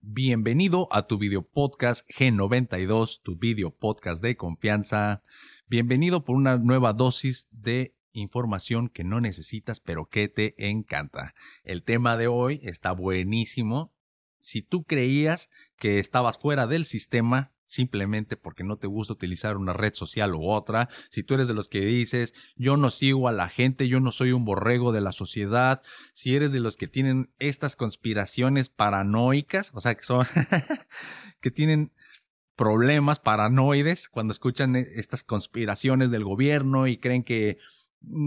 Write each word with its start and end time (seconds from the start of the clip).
Bienvenido 0.00 0.86
a 0.92 1.08
tu 1.08 1.18
video 1.18 1.42
podcast 1.42 2.08
G92, 2.08 3.20
tu 3.20 3.36
video 3.36 3.74
podcast 3.74 4.22
de 4.22 4.36
confianza. 4.36 5.24
Bienvenido 5.66 6.24
por 6.24 6.36
una 6.36 6.56
nueva 6.56 6.92
dosis 6.92 7.48
de 7.50 7.96
información 8.12 8.90
que 8.90 9.02
no 9.02 9.20
necesitas 9.20 9.80
pero 9.80 10.06
que 10.06 10.28
te 10.28 10.54
encanta. 10.68 11.34
El 11.64 11.82
tema 11.82 12.16
de 12.16 12.28
hoy 12.28 12.60
está 12.62 12.92
buenísimo. 12.92 13.92
Si 14.40 14.62
tú 14.62 14.84
creías 14.84 15.50
que 15.76 15.98
estabas 15.98 16.38
fuera 16.38 16.68
del 16.68 16.84
sistema, 16.84 17.50
simplemente 17.68 18.36
porque 18.36 18.64
no 18.64 18.76
te 18.76 18.88
gusta 18.88 19.12
utilizar 19.12 19.56
una 19.56 19.72
red 19.72 19.94
social 19.94 20.34
u 20.34 20.48
otra, 20.48 20.88
si 21.10 21.22
tú 21.22 21.34
eres 21.34 21.46
de 21.46 21.54
los 21.54 21.68
que 21.68 21.80
dices, 21.80 22.34
yo 22.56 22.76
no 22.76 22.90
sigo 22.90 23.28
a 23.28 23.32
la 23.32 23.48
gente, 23.48 23.86
yo 23.86 24.00
no 24.00 24.10
soy 24.10 24.32
un 24.32 24.44
borrego 24.44 24.90
de 24.90 25.00
la 25.00 25.12
sociedad, 25.12 25.82
si 26.12 26.34
eres 26.34 26.50
de 26.50 26.60
los 26.60 26.76
que 26.76 26.88
tienen 26.88 27.30
estas 27.38 27.76
conspiraciones 27.76 28.68
paranoicas, 28.68 29.70
o 29.74 29.80
sea, 29.80 29.94
que 29.94 30.02
son, 30.02 30.26
que 31.40 31.50
tienen 31.50 31.92
problemas 32.56 33.20
paranoides 33.20 34.08
cuando 34.08 34.32
escuchan 34.32 34.74
e, 34.74 34.80
estas 34.96 35.22
conspiraciones 35.22 36.10
del 36.10 36.24
gobierno 36.24 36.88
y 36.88 36.96
creen 36.96 37.22
que 37.22 37.58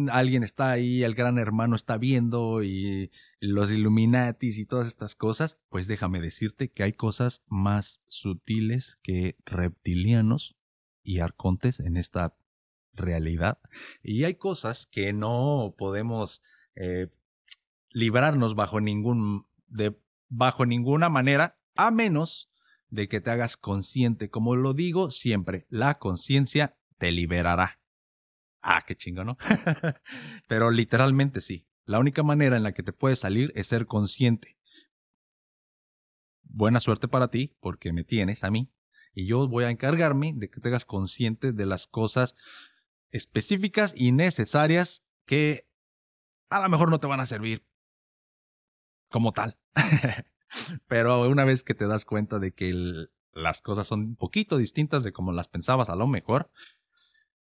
alguien 0.10 0.44
está 0.44 0.72
ahí, 0.72 1.04
el 1.04 1.16
gran 1.16 1.38
hermano 1.38 1.76
está 1.76 1.98
viendo 1.98 2.64
y 2.64 3.12
los 3.40 3.72
Illuminatis 3.72 4.58
y 4.58 4.66
todas 4.66 4.88
estas 4.88 5.16
cosas, 5.16 5.58
pues 5.70 5.88
déjame 5.88 6.22
decirte 6.22 6.70
que 6.70 6.84
hay 6.84 6.92
cosas 6.92 7.44
más 7.48 8.02
sutiles 8.08 8.98
que 9.04 9.38
reptilianos 9.46 10.56
y 11.04 11.20
arcontes 11.20 11.80
en 11.80 11.98
esta 11.98 12.36
realidad. 12.94 13.60
Y 14.04 14.24
hay 14.26 14.36
cosas 14.36 14.86
que 14.86 15.14
no 15.14 15.74
podemos 15.78 16.42
eh, 16.76 17.08
librarnos 17.92 18.56
bajo 18.56 18.82
ningún 18.82 19.46
de 19.68 19.98
bajo 20.30 20.66
ninguna 20.66 21.10
manera, 21.10 21.58
a 21.76 21.92
menos 21.92 22.50
de 22.90 23.08
que 23.08 23.22
te 23.22 23.32
hagas 23.32 23.58
consciente. 23.58 24.30
Como 24.30 24.56
lo 24.56 24.74
digo 24.74 25.12
siempre, 25.12 25.66
la 25.70 25.98
conciencia 26.00 26.78
te 26.98 27.12
liberará. 27.12 27.81
Ah, 28.62 28.84
qué 28.86 28.96
chingo, 28.96 29.24
¿no? 29.24 29.38
Pero 30.48 30.72
literalmente 30.72 31.42
sí. 31.42 31.68
La 31.86 32.00
única 32.00 32.24
manera 32.24 32.58
en 32.58 32.64
la 32.64 32.74
que 32.74 32.84
te 32.84 32.94
puedes 32.94 33.20
salir 33.20 33.52
es 33.56 33.68
ser 33.68 33.88
consciente. 33.88 34.58
Buena 36.44 36.80
suerte 36.80 37.08
para 37.08 37.30
ti, 37.30 37.56
porque 37.60 37.92
me 37.92 38.04
tienes 38.04 38.44
a 38.44 38.52
mí. 38.52 38.72
Y 39.14 39.26
yo 39.26 39.48
voy 39.48 39.64
a 39.64 39.72
encargarme 39.72 40.34
de 40.36 40.50
que 40.50 40.62
te 40.62 40.70
hagas 40.70 40.86
consciente 40.86 41.54
de 41.54 41.66
las 41.66 41.88
cosas 41.88 42.36
específicas 43.10 43.94
y 43.96 44.12
necesarias 44.12 45.04
que 45.26 45.68
a 46.50 46.62
lo 46.62 46.70
mejor 46.70 46.90
no 46.90 47.00
te 47.00 47.08
van 47.08 47.20
a 47.20 47.26
servir 47.26 47.66
como 49.10 49.34
tal. 49.34 49.58
Pero 50.88 51.28
una 51.30 51.46
vez 51.46 51.64
que 51.64 51.74
te 51.74 51.88
das 51.88 52.06
cuenta 52.06 52.40
de 52.40 52.54
que 52.54 53.08
las 53.34 53.62
cosas 53.62 53.88
son 53.88 54.02
un 54.02 54.16
poquito 54.16 54.58
distintas 54.58 55.04
de 55.04 55.14
como 55.14 55.32
las 55.32 55.48
pensabas 55.48 55.90
a 55.90 55.96
lo 55.96 56.08
mejor, 56.08 56.52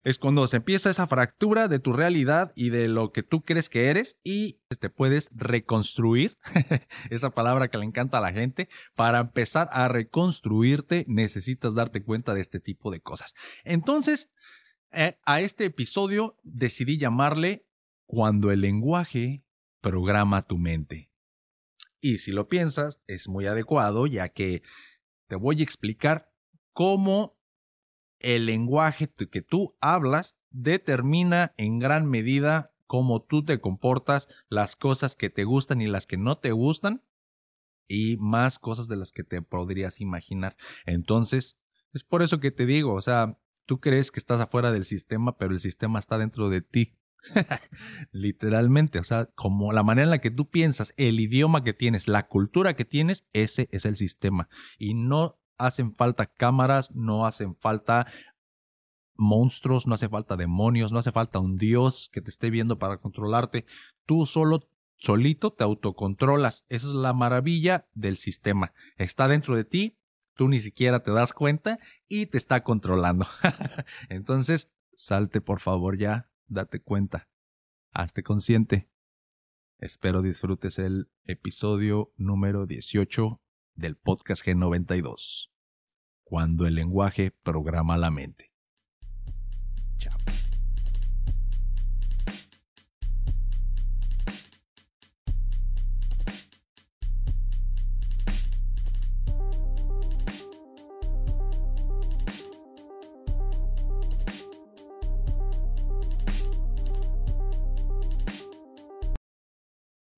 es 0.09 0.19
cuando 0.19 0.47
se 0.47 0.56
empieza 0.56 0.89
esa 0.89 1.06
fractura 1.06 1.69
de 1.69 1.81
tu 1.81 1.92
realidad 1.92 2.55
y 2.56 2.70
de 2.70 2.89
lo 2.89 3.12
que 3.12 3.23
tú 3.23 3.42
crees 3.42 3.69
que 3.69 3.91
eres 3.91 4.19
y 4.25 4.59
te 4.81 4.89
puedes 4.89 5.28
reconstruir, 5.34 6.39
esa 7.11 7.28
palabra 7.28 7.69
que 7.69 7.77
le 7.77 7.84
encanta 7.84 8.17
a 8.17 8.23
la 8.23 8.33
gente, 8.33 8.70
para 8.95 9.19
empezar 9.19 9.69
a 9.70 9.86
reconstruirte 9.89 11.05
necesitas 11.09 11.75
darte 11.75 12.03
cuenta 12.03 12.33
de 12.33 12.41
este 12.41 12.59
tipo 12.59 12.91
de 12.91 13.01
cosas. 13.01 13.34
Entonces, 13.64 14.31
eh, 14.92 15.19
a 15.27 15.42
este 15.42 15.67
episodio 15.67 16.39
decidí 16.42 16.97
llamarle 16.97 17.67
Cuando 18.06 18.51
el 18.51 18.62
lenguaje 18.62 19.45
programa 19.83 20.41
tu 20.41 20.56
mente. 20.56 21.11
Y 22.01 22.17
si 22.20 22.33
lo 22.33 22.48
piensas, 22.48 23.03
es 23.09 23.29
muy 23.29 23.45
adecuado 23.45 24.06
ya 24.06 24.31
que 24.31 24.62
te 25.27 25.36
voy 25.36 25.61
a 25.61 25.64
explicar 25.64 26.33
cómo 26.73 27.38
el 28.20 28.47
lenguaje 28.47 29.08
que 29.08 29.42
tú 29.42 29.77
hablas 29.80 30.38
determina 30.50 31.55
en 31.56 31.79
gran 31.79 32.06
medida 32.06 32.73
cómo 32.86 33.23
tú 33.23 33.45
te 33.45 33.61
comportas, 33.61 34.29
las 34.48 34.74
cosas 34.74 35.14
que 35.14 35.30
te 35.30 35.45
gustan 35.45 35.80
y 35.80 35.86
las 35.86 36.06
que 36.06 36.17
no 36.17 36.39
te 36.39 36.52
gustan, 36.52 37.02
y 37.86 38.17
más 38.18 38.58
cosas 38.58 38.89
de 38.89 38.96
las 38.96 39.12
que 39.12 39.24
te 39.24 39.40
podrías 39.42 40.01
imaginar. 40.01 40.56
Entonces, 40.86 41.58
es 41.92 42.05
por 42.05 42.23
eso 42.23 42.40
que 42.40 42.51
te 42.51 42.67
digo, 42.67 42.95
o 42.95 43.01
sea, 43.01 43.39
tú 43.67 43.80
crees 43.80 44.11
que 44.11 44.20
estás 44.20 44.40
afuera 44.40 44.73
del 44.73 44.85
sistema, 44.85 45.36
pero 45.36 45.52
el 45.52 45.61
sistema 45.61 45.98
está 45.98 46.18
dentro 46.18 46.48
de 46.48 46.61
ti. 46.61 46.95
Literalmente, 48.12 48.98
o 48.98 49.05
sea, 49.05 49.27
como 49.35 49.73
la 49.73 49.83
manera 49.83 50.05
en 50.05 50.11
la 50.11 50.20
que 50.20 50.30
tú 50.30 50.48
piensas, 50.48 50.95
el 50.96 51.20
idioma 51.20 51.64
que 51.64 51.74
tienes, 51.74 52.08
la 52.08 52.27
cultura 52.29 52.74
que 52.74 52.85
tienes, 52.85 53.27
ese 53.33 53.68
es 53.73 53.85
el 53.85 53.96
sistema. 53.96 54.48
Y 54.79 54.95
no 54.95 55.39
hacen 55.58 55.95
falta 55.95 56.27
cámaras, 56.27 56.95
no 56.95 57.27
hacen 57.27 57.55
falta 57.57 58.07
monstruos, 59.17 59.86
no 59.86 59.95
hace 59.95 60.08
falta 60.08 60.36
demonios, 60.36 60.92
no 60.92 61.01
hace 61.01 61.13
falta 61.13 61.41
un 61.41 61.58
dios 61.58 62.08
que 62.13 62.23
te 62.23 62.30
esté 62.30 62.51
viendo 62.51 62.79
para 62.79 62.98
controlarte. 62.98 63.67
Tú 64.07 64.24
solo, 64.24 64.70
solito 64.97 65.52
te 65.52 65.64
autocontrolas. 65.64 66.64
Esa 66.68 66.86
es 66.86 66.92
la 66.95 67.13
maravilla 67.13 67.89
del 67.95 68.17
sistema. 68.17 68.73
Está 68.97 69.29
dentro 69.29 69.57
de 69.57 69.64
ti, 69.64 69.98
tú 70.35 70.48
ni 70.48 70.61
siquiera 70.61 71.02
te 71.02 71.11
das 71.11 71.33
cuenta 71.33 71.79
y 72.07 72.27
te 72.27 72.39
está 72.39 72.63
controlando. 72.63 73.27
Entonces, 74.08 74.70
salte 74.95 75.41
por 75.41 75.61
favor 75.61 75.98
ya, 75.98 76.30
date 76.47 76.80
cuenta. 76.80 77.29
Hazte 77.92 78.23
consciente. 78.23 78.89
Espero 79.79 80.23
disfrutes 80.23 80.79
el 80.79 81.08
episodio 81.24 82.13
número 82.17 82.67
18 82.67 83.41
del 83.78 83.96
podcast 83.96 84.44
G92. 84.44 85.50
Cuando 86.24 86.66
el 86.66 86.74
lenguaje 86.74 87.30
programa 87.30 87.96
la 87.96 88.11
mente. 88.11 88.52
Chao. 89.98 90.18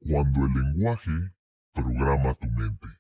Cuando 0.01 0.47
el 0.47 0.55
lenguaje 0.55 1.11
programa 1.75 2.35
tu 2.35 2.47
mente. 2.47 3.00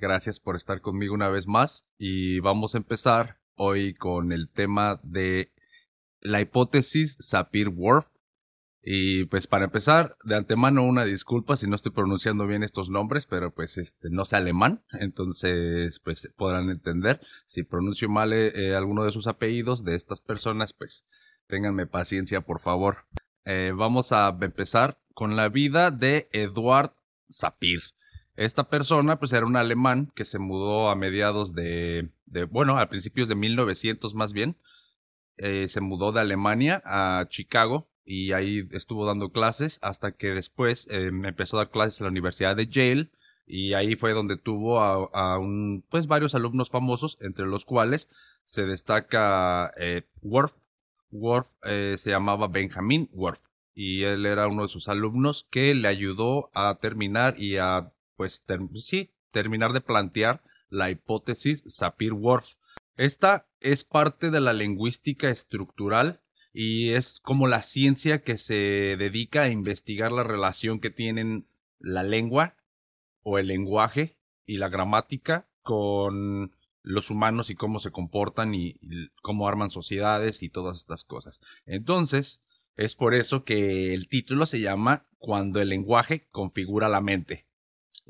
Gracias 0.00 0.38
por 0.38 0.54
estar 0.54 0.80
conmigo 0.80 1.12
una 1.12 1.28
vez 1.28 1.48
más 1.48 1.84
y 1.98 2.38
vamos 2.38 2.74
a 2.74 2.78
empezar 2.78 3.40
hoy 3.56 3.94
con 3.94 4.30
el 4.30 4.48
tema 4.48 5.00
de 5.02 5.52
la 6.20 6.40
hipótesis 6.40 7.16
Sapir-Whorf. 7.18 8.06
Y 8.80 9.24
pues 9.24 9.48
para 9.48 9.64
empezar, 9.64 10.16
de 10.22 10.36
antemano 10.36 10.84
una 10.84 11.04
disculpa 11.04 11.56
si 11.56 11.66
no 11.66 11.74
estoy 11.74 11.90
pronunciando 11.90 12.46
bien 12.46 12.62
estos 12.62 12.90
nombres, 12.90 13.26
pero 13.26 13.52
pues 13.52 13.76
este 13.76 14.08
no 14.08 14.24
sé 14.24 14.36
alemán, 14.36 14.84
entonces 14.92 15.98
pues 15.98 16.32
podrán 16.36 16.70
entender. 16.70 17.20
Si 17.44 17.64
pronuncio 17.64 18.08
mal 18.08 18.32
eh, 18.32 18.52
eh, 18.54 18.74
alguno 18.76 19.04
de 19.04 19.10
sus 19.10 19.26
apellidos 19.26 19.82
de 19.82 19.96
estas 19.96 20.20
personas, 20.20 20.72
pues 20.72 21.04
ténganme 21.48 21.88
paciencia 21.88 22.40
por 22.40 22.60
favor. 22.60 23.06
Eh, 23.44 23.72
vamos 23.74 24.12
a 24.12 24.28
empezar 24.40 25.00
con 25.12 25.34
la 25.34 25.48
vida 25.48 25.90
de 25.90 26.28
Eduard 26.30 26.94
Sapir. 27.28 27.80
Esta 28.38 28.68
persona, 28.68 29.18
pues 29.18 29.32
era 29.32 29.46
un 29.46 29.56
alemán 29.56 30.12
que 30.14 30.24
se 30.24 30.38
mudó 30.38 30.90
a 30.90 30.94
mediados 30.94 31.54
de, 31.54 32.08
bueno, 32.52 32.78
a 32.78 32.88
principios 32.88 33.26
de 33.26 33.34
1900 33.34 34.14
más 34.14 34.32
bien. 34.32 34.54
Eh, 35.38 35.66
se 35.68 35.80
mudó 35.80 36.12
de 36.12 36.20
Alemania 36.20 36.80
a 36.84 37.26
Chicago 37.28 37.88
y 38.04 38.30
ahí 38.30 38.68
estuvo 38.70 39.06
dando 39.06 39.30
clases 39.30 39.80
hasta 39.82 40.12
que 40.12 40.28
después 40.28 40.86
em, 40.88 41.24
empezó 41.24 41.56
a 41.56 41.64
dar 41.64 41.70
clases 41.70 41.98
en 41.98 42.04
la 42.04 42.10
Universidad 42.12 42.54
de 42.54 42.68
Yale 42.68 43.08
y 43.44 43.72
ahí 43.74 43.96
fue 43.96 44.12
donde 44.12 44.36
tuvo 44.36 44.78
a, 44.80 45.38
un, 45.40 45.82
pues 45.90 46.06
varios 46.06 46.36
alumnos 46.36 46.70
famosos, 46.70 47.18
entre 47.20 47.44
los 47.44 47.64
cuales 47.64 48.08
se 48.44 48.66
destaca 48.66 49.72
eh, 49.80 50.02
Worf. 50.22 50.54
Worf 51.10 51.48
eh, 51.64 51.96
se 51.98 52.10
llamaba 52.10 52.46
Benjamin 52.46 53.10
Worf 53.12 53.40
y 53.74 54.04
él 54.04 54.26
era 54.26 54.46
uno 54.46 54.62
de 54.62 54.68
sus 54.68 54.88
alumnos 54.88 55.44
que 55.50 55.74
le 55.74 55.88
ayudó 55.88 56.50
a 56.54 56.78
terminar 56.80 57.34
y 57.36 57.56
a 57.56 57.90
pues 58.18 58.42
sí, 58.74 59.12
terminar 59.30 59.72
de 59.72 59.80
plantear 59.80 60.42
la 60.70 60.90
hipótesis 60.90 61.62
Sapir-Whorf. 61.68 62.56
Esta 62.96 63.48
es 63.60 63.84
parte 63.84 64.32
de 64.32 64.40
la 64.40 64.52
lingüística 64.52 65.30
estructural 65.30 66.20
y 66.52 66.90
es 66.90 67.20
como 67.22 67.46
la 67.46 67.62
ciencia 67.62 68.22
que 68.22 68.36
se 68.36 68.96
dedica 68.98 69.42
a 69.42 69.50
investigar 69.50 70.10
la 70.10 70.24
relación 70.24 70.80
que 70.80 70.90
tienen 70.90 71.46
la 71.78 72.02
lengua 72.02 72.56
o 73.22 73.38
el 73.38 73.46
lenguaje 73.46 74.18
y 74.46 74.58
la 74.58 74.68
gramática 74.68 75.48
con 75.62 76.56
los 76.82 77.10
humanos 77.10 77.50
y 77.50 77.54
cómo 77.54 77.78
se 77.78 77.92
comportan 77.92 78.52
y, 78.52 78.78
y, 78.80 79.10
cómo 79.22 79.46
arman 79.46 79.70
sociedades 79.70 80.42
y 80.42 80.48
todas 80.48 80.78
estas 80.78 81.04
cosas. 81.04 81.40
Entonces, 81.66 82.42
es 82.74 82.96
por 82.96 83.14
eso 83.14 83.44
que 83.44 83.94
el 83.94 84.08
título 84.08 84.44
se 84.44 84.58
llama 84.58 85.06
Cuando 85.18 85.60
el 85.60 85.68
lenguaje 85.68 86.26
configura 86.32 86.88
la 86.88 87.00
mente. 87.00 87.47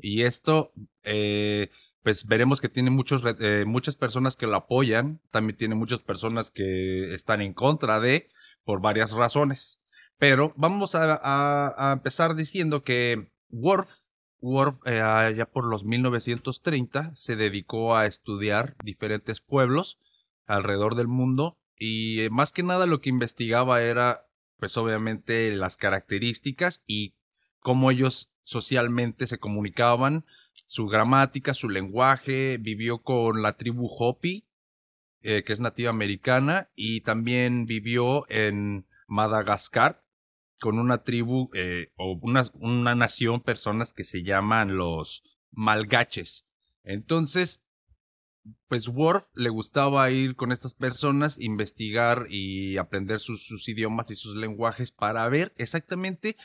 Y 0.01 0.23
esto, 0.23 0.71
eh, 1.03 1.69
pues 2.03 2.25
veremos 2.25 2.61
que 2.61 2.69
tiene 2.69 2.89
muchos, 2.89 3.23
eh, 3.39 3.65
muchas 3.67 3.95
personas 3.95 4.35
que 4.35 4.47
lo 4.47 4.55
apoyan, 4.55 5.21
también 5.31 5.57
tiene 5.57 5.75
muchas 5.75 5.99
personas 5.99 6.51
que 6.51 7.13
están 7.13 7.41
en 7.41 7.53
contra 7.53 7.99
de, 7.99 8.29
por 8.63 8.81
varias 8.81 9.11
razones. 9.11 9.79
Pero 10.17 10.53
vamos 10.57 10.95
a, 10.95 11.91
empezar 11.93 12.35
diciendo 12.35 12.83
que 12.83 13.31
Worf, 13.49 13.89
Worf 14.41 14.79
eh, 14.85 15.33
ya 15.35 15.45
por 15.45 15.65
los 15.65 15.83
1930, 15.83 17.15
se 17.15 17.35
dedicó 17.35 17.95
a 17.95 18.05
estudiar 18.05 18.75
diferentes 18.83 19.39
pueblos 19.39 19.97
alrededor 20.45 20.95
del 20.95 21.07
mundo 21.07 21.57
y 21.77 22.27
más 22.31 22.51
que 22.51 22.63
nada 22.63 22.85
lo 22.85 22.99
que 22.99 23.09
investigaba 23.09 23.81
era, 23.81 24.27
pues 24.57 24.75
obviamente, 24.75 25.55
las 25.55 25.77
características 25.77 26.83
y 26.85 27.13
cómo 27.59 27.91
ellos 27.91 28.29
socialmente 28.49 29.27
se 29.27 29.37
comunicaban, 29.37 30.25
su 30.65 30.87
gramática, 30.87 31.53
su 31.53 31.69
lenguaje, 31.69 32.57
vivió 32.59 33.03
con 33.03 33.43
la 33.43 33.57
tribu 33.57 33.87
Hopi, 33.87 34.47
eh, 35.21 35.43
que 35.43 35.53
es 35.53 35.59
nativa 35.59 35.91
americana, 35.91 36.69
y 36.75 37.01
también 37.01 37.65
vivió 37.65 38.25
en 38.29 38.87
Madagascar 39.07 40.03
con 40.59 40.79
una 40.79 41.03
tribu 41.03 41.51
eh, 41.53 41.91
o 41.95 42.17
una, 42.21 42.43
una 42.53 42.95
nación, 42.95 43.41
personas 43.41 43.93
que 43.93 44.03
se 44.03 44.23
llaman 44.23 44.75
los 44.75 45.23
malgaches. 45.51 46.47
Entonces, 46.83 47.63
pues 48.67 48.87
Worf 48.87 49.25
le 49.35 49.49
gustaba 49.49 50.09
ir 50.09 50.35
con 50.35 50.51
estas 50.51 50.73
personas, 50.73 51.39
investigar 51.39 52.25
y 52.29 52.77
aprender 52.77 53.19
sus, 53.19 53.45
sus, 53.45 53.69
idiomas 53.69 54.09
y 54.09 54.15
sus 54.15 54.35
lenguajes 54.35 54.91
para 54.91 55.27
ver 55.29 55.53
exactamente 55.57 56.35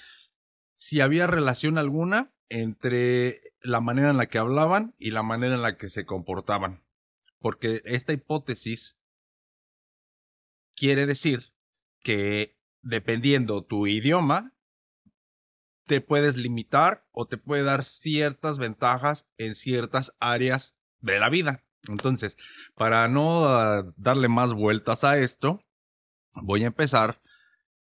si 0.75 1.01
había 1.01 1.27
relación 1.27 1.79
alguna 1.79 2.33
entre 2.49 3.55
la 3.61 3.81
manera 3.81 4.11
en 4.11 4.17
la 4.17 4.27
que 4.27 4.39
hablaban 4.39 4.95
y 4.99 5.11
la 5.11 5.23
manera 5.23 5.55
en 5.55 5.63
la 5.63 5.77
que 5.77 5.89
se 5.89 6.05
comportaban. 6.05 6.83
Porque 7.39 7.83
esta 7.85 8.13
hipótesis 8.13 8.99
quiere 10.77 11.07
decir 11.07 11.53
que 12.01 12.59
dependiendo 12.83 13.65
tu 13.65 13.87
idioma, 13.87 14.53
te 15.87 16.01
puedes 16.01 16.37
limitar 16.37 17.07
o 17.13 17.27
te 17.27 17.37
puede 17.37 17.63
dar 17.63 17.85
ciertas 17.85 18.59
ventajas 18.59 19.27
en 19.37 19.55
ciertas 19.55 20.15
áreas 20.19 20.75
de 21.01 21.19
la 21.19 21.29
vida. 21.29 21.65
Entonces, 21.89 22.39
para 22.75 23.09
no 23.09 23.47
ah, 23.47 23.93
darle 23.97 24.29
más 24.29 24.55
vueltas 24.55 25.05
a 25.05 25.19
esto, 25.19 25.63
voy 26.35 26.65
a 26.65 26.69
empezar 26.69 27.21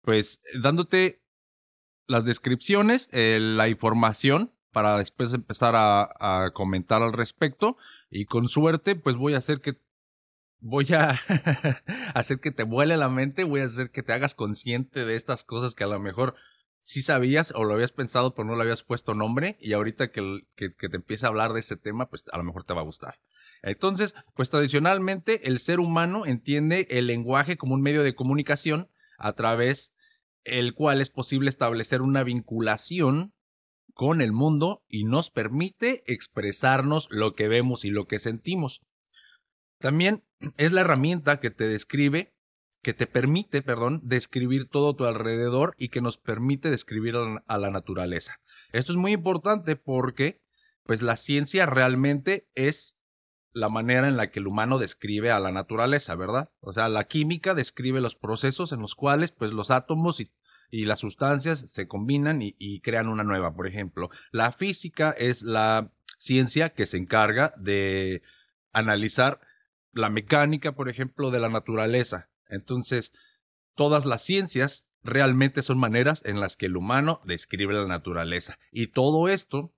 pues 0.02 0.42
dándote 0.62 1.22
las 2.10 2.26
descripciones, 2.26 3.08
eh, 3.12 3.38
la 3.40 3.70
información 3.70 4.52
para 4.72 4.98
después 4.98 5.32
empezar 5.32 5.76
a, 5.78 6.52
comentar 6.54 7.04
al 7.04 7.14
respecto 7.14 7.78
y 8.10 8.26
con 8.26 8.50
suerte 8.50 8.96
pues 8.96 9.16
voy 9.16 9.36
a 9.36 9.38
hacer 9.38 9.62
que 9.62 9.80
voy 10.60 10.88
a 10.94 11.12
hacer 12.16 12.40
que 12.40 12.52
te 12.52 12.64
vuele 12.64 12.98
la 12.98 13.10
mente, 13.10 13.44
voy 13.44 13.62
a 13.62 13.66
hacer 13.66 13.92
que 13.92 14.02
te 14.02 14.12
hagas 14.12 14.34
consciente 14.34 15.06
de 15.06 15.16
estas 15.16 15.44
cosas 15.44 15.76
que 15.76 15.84
a 15.84 15.88
lo 15.88 16.00
mejor 16.00 16.34
sí 16.82 17.04
sabías 17.04 17.54
o 17.56 17.64
lo 17.64 17.76
habías 17.76 17.92
pensado 17.92 18.34
pero 18.34 18.48
no 18.48 18.56
le 18.56 18.64
habías 18.64 18.82
puesto 18.82 19.14
nombre 19.14 19.58
y 19.60 19.74
ahorita 19.74 20.12
que, 20.12 20.48
que, 20.56 20.70
te 20.70 20.96
empiece 20.96 21.28
a 21.28 21.30
hablar 21.30 21.54
de 21.54 21.60
ese 21.60 21.78
tema 21.78 22.10
pues 22.10 22.26
a 22.32 22.38
lo 22.40 22.44
mejor 22.44 22.64
te 22.64 22.74
va 22.74 22.82
a 22.82 22.86
gustar. 22.86 23.20
Entonces, 23.62 24.16
pues 24.36 24.50
tradicionalmente 24.50 25.48
el 25.48 25.60
ser 25.60 25.80
humano 25.80 26.26
entiende 26.26 26.88
el 26.90 27.06
lenguaje 27.06 27.56
como 27.56 27.76
un 27.76 27.82
medio 27.82 28.02
de 28.02 28.16
comunicación 28.16 28.90
a 29.20 29.34
través 29.34 29.94
el 30.44 30.74
cual 30.74 31.02
es 31.02 31.10
posible 31.10 31.50
establecer 31.50 32.02
una 32.02 32.24
vinculación 32.24 33.34
con 33.94 34.22
el 34.22 34.32
mundo 34.32 34.84
y 34.88 35.04
nos 35.04 35.30
permite 35.30 36.04
expresarnos 36.06 37.08
lo 37.12 37.34
que 37.34 37.48
vemos 37.48 37.84
y 37.84 37.90
lo 37.90 38.08
que 38.08 38.20
sentimos. 38.20 38.82
También 39.80 40.24
es 40.58 40.72
la 40.72 40.82
herramienta 40.82 41.40
que 41.40 41.50
te 41.50 41.68
describe, 41.68 42.34
que 42.82 42.94
te 42.94 43.08
permite, 43.08 43.62
perdón, 43.62 44.02
describir 44.04 44.68
todo 44.68 44.96
tu 44.96 45.06
alrededor 45.06 45.74
y 45.78 45.90
que 45.90 46.02
nos 46.02 46.18
permite 46.18 46.70
describir 46.70 47.16
a 47.46 47.58
la 47.58 47.70
naturaleza. 47.72 48.40
Esto 48.72 48.94
es 48.94 48.98
muy 48.98 49.12
importante 49.12 49.76
porque, 49.76 50.42
pues 50.84 51.02
la 51.02 51.18
ciencia 51.18 51.66
realmente 51.66 52.48
es 52.56 52.99
la 53.52 53.70
manera 53.70 54.08
en 54.08 54.18
la 54.18 54.30
que 54.32 54.40
el 54.40 54.48
humano 54.48 54.78
describe 54.78 55.32
a 55.32 55.40
la 55.40 55.52
naturaleza, 55.52 56.16
¿verdad? 56.16 56.52
O 56.60 56.74
sea, 56.74 56.90
la 56.90 57.06
química 57.06 57.54
describe 57.54 58.02
los 58.02 58.16
procesos 58.16 58.72
en 58.72 58.80
los 58.80 58.96
cuales 58.96 59.32
pues 59.32 59.52
los 59.52 59.72
átomos 59.72 60.20
y, 60.20 60.32
las 60.72 61.00
sustancias 61.00 61.66
se 61.68 61.88
combinan 61.88 62.44
y, 62.44 62.56
y, 62.60 62.82
crean 62.82 63.08
una 63.08 63.24
nueva, 63.24 63.56
por 63.56 63.66
ejemplo. 63.66 64.12
La 64.32 64.52
física 64.52 65.10
es 65.18 65.42
la 65.42 65.92
ciencia 66.20 66.70
que 66.70 66.86
se 66.86 66.98
encarga 66.98 67.56
de 67.58 68.22
analizar 68.72 69.40
la 69.94 70.12
mecánica, 70.12 70.76
por 70.76 70.88
ejemplo, 70.88 71.32
de 71.32 71.40
la 71.40 71.50
naturaleza. 71.50 72.30
Entonces, 72.48 73.14
todas 73.74 74.06
las 74.06 74.22
ciencias 74.22 74.88
realmente 75.04 75.62
son 75.62 75.80
maneras 75.80 76.24
en 76.26 76.40
las 76.40 76.58
que 76.58 76.68
el 76.68 76.78
humano 76.78 77.22
describe 77.26 77.74
la 77.74 77.88
naturaleza. 77.88 78.60
Y 78.72 78.88
todo 78.88 79.28
esto, 79.28 79.74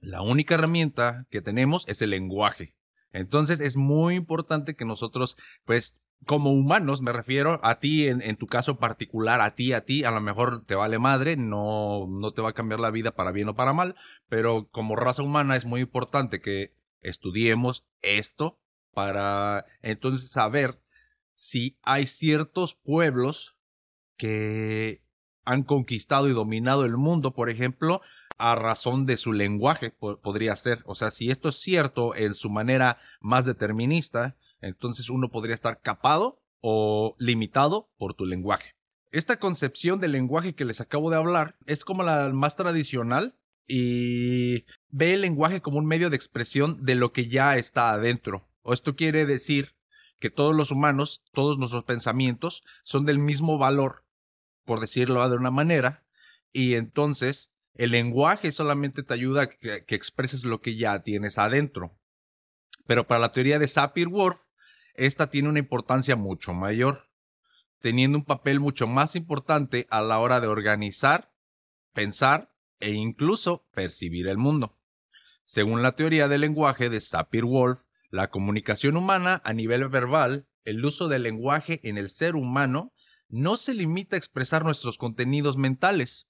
la 0.00 0.22
única 0.22 0.54
herramienta 0.54 1.26
que 1.30 1.42
tenemos 1.42 1.84
es 1.86 2.02
el 2.02 2.10
lenguaje. 2.10 2.74
Entonces 3.16 3.60
es 3.60 3.76
muy 3.76 4.14
importante 4.14 4.74
que 4.74 4.84
nosotros, 4.84 5.36
pues, 5.64 5.96
como 6.24 6.52
humanos, 6.52 7.02
me 7.02 7.12
refiero 7.12 7.60
a 7.62 7.78
ti 7.78 8.08
en, 8.08 8.36
tu 8.36 8.46
caso 8.46 8.78
particular, 8.78 9.40
a 9.40 9.54
ti, 9.54 9.72
a 9.72 9.84
ti, 9.84 10.04
a 10.04 10.10
lo 10.10 10.20
mejor 10.20 10.64
te 10.64 10.74
vale 10.74 10.98
madre, 10.98 11.36
no, 11.36 12.06
no 12.08 12.30
te 12.30 12.42
va 12.42 12.50
a 12.50 12.54
cambiar 12.54 12.80
la 12.80 12.90
vida 12.90 13.12
para 13.12 13.32
bien 13.32 13.48
o 13.48 13.54
para 13.54 13.72
mal, 13.72 13.96
pero 14.28 14.68
como 14.70 14.96
raza 14.96 15.22
humana 15.22 15.56
es 15.56 15.64
muy 15.64 15.82
importante 15.82 16.40
que 16.40 16.72
estudiemos 17.00 17.84
esto 18.02 18.58
para 18.92 19.66
entonces 19.82 20.30
saber 20.30 20.80
si 21.34 21.78
hay 21.82 22.06
ciertos 22.06 22.74
pueblos 22.74 23.56
que 24.16 25.02
han 25.44 25.62
conquistado 25.62 26.28
y 26.28 26.32
dominado 26.32 26.84
el 26.84 26.96
mundo, 26.96 27.34
por 27.34 27.50
ejemplo, 27.50 28.00
a 28.38 28.54
razón 28.54 29.06
de 29.06 29.16
su 29.16 29.32
lenguaje, 29.32 29.90
podría 29.90 30.54
ser. 30.56 30.82
O 30.84 30.94
sea, 30.94 31.10
si 31.10 31.30
esto 31.30 31.48
es 31.48 31.56
cierto 31.56 32.14
en 32.14 32.34
su 32.34 32.50
manera 32.50 32.98
más 33.20 33.44
determinista, 33.44 34.36
entonces 34.60 35.10
uno 35.10 35.30
podría 35.30 35.54
estar 35.54 35.80
capado 35.80 36.40
o 36.60 37.16
limitado 37.18 37.88
por 37.98 38.14
tu 38.14 38.26
lenguaje. 38.26 38.74
Esta 39.12 39.38
concepción 39.38 40.00
del 40.00 40.12
lenguaje 40.12 40.54
que 40.54 40.64
les 40.64 40.80
acabo 40.80 41.10
de 41.10 41.16
hablar 41.16 41.56
es 41.66 41.84
como 41.84 42.02
la 42.02 42.30
más 42.30 42.56
tradicional 42.56 43.34
y 43.66 44.64
ve 44.90 45.14
el 45.14 45.22
lenguaje 45.22 45.60
como 45.60 45.78
un 45.78 45.86
medio 45.86 46.10
de 46.10 46.16
expresión 46.16 46.84
de 46.84 46.94
lo 46.94 47.12
que 47.12 47.28
ya 47.28 47.56
está 47.56 47.90
adentro. 47.90 48.48
O 48.62 48.72
esto 48.72 48.96
quiere 48.96 49.26
decir 49.26 49.74
que 50.18 50.30
todos 50.30 50.54
los 50.54 50.70
humanos, 50.70 51.22
todos 51.32 51.58
nuestros 51.58 51.84
pensamientos 51.84 52.62
son 52.84 53.06
del 53.06 53.18
mismo 53.18 53.58
valor, 53.58 54.04
por 54.64 54.80
decirlo 54.80 55.28
de 55.28 55.36
una 55.36 55.50
manera, 55.50 56.04
y 56.52 56.74
entonces 56.74 57.52
el 57.76 57.90
lenguaje 57.90 58.52
solamente 58.52 59.02
te 59.02 59.14
ayuda 59.14 59.42
a 59.42 59.46
que, 59.48 59.84
expreses 59.88 60.44
lo 60.44 60.60
que 60.60 60.76
ya 60.76 61.02
tienes 61.02 61.38
adentro. 61.38 61.98
Pero 62.86 63.06
para 63.06 63.20
la 63.20 63.32
teoría 63.32 63.58
de 63.58 63.68
Sapir-Whorf, 63.68 64.40
esta 64.94 65.28
tiene 65.28 65.48
una 65.48 65.58
importancia 65.58 66.16
mucho 66.16 66.54
mayor, 66.54 67.10
teniendo 67.80 68.18
un 68.18 68.24
papel 68.24 68.60
mucho 68.60 68.86
más 68.86 69.14
importante 69.14 69.86
a 69.90 70.00
la 70.00 70.18
hora 70.18 70.40
de 70.40 70.46
organizar, 70.46 71.32
pensar 71.92 72.50
e 72.80 72.92
incluso 72.92 73.66
percibir 73.74 74.28
el 74.28 74.38
mundo. 74.38 74.78
Según 75.44 75.82
la 75.82 75.92
teoría 75.92 76.28
del 76.28 76.40
lenguaje 76.40 76.88
de 76.88 77.00
Sapir-Whorf, 77.00 77.82
la 78.10 78.30
comunicación 78.30 78.96
humana 78.96 79.42
a 79.44 79.52
nivel 79.52 79.86
verbal, 79.88 80.46
el 80.64 80.84
uso 80.84 81.08
del 81.08 81.24
lenguaje 81.24 81.80
en 81.82 81.98
el 81.98 82.08
ser 82.08 82.36
humano, 82.36 82.92
no 83.28 83.56
se 83.56 83.74
limita 83.74 84.16
a 84.16 84.18
expresar 84.18 84.64
nuestros 84.64 84.98
contenidos 84.98 85.56
mentales, 85.56 86.28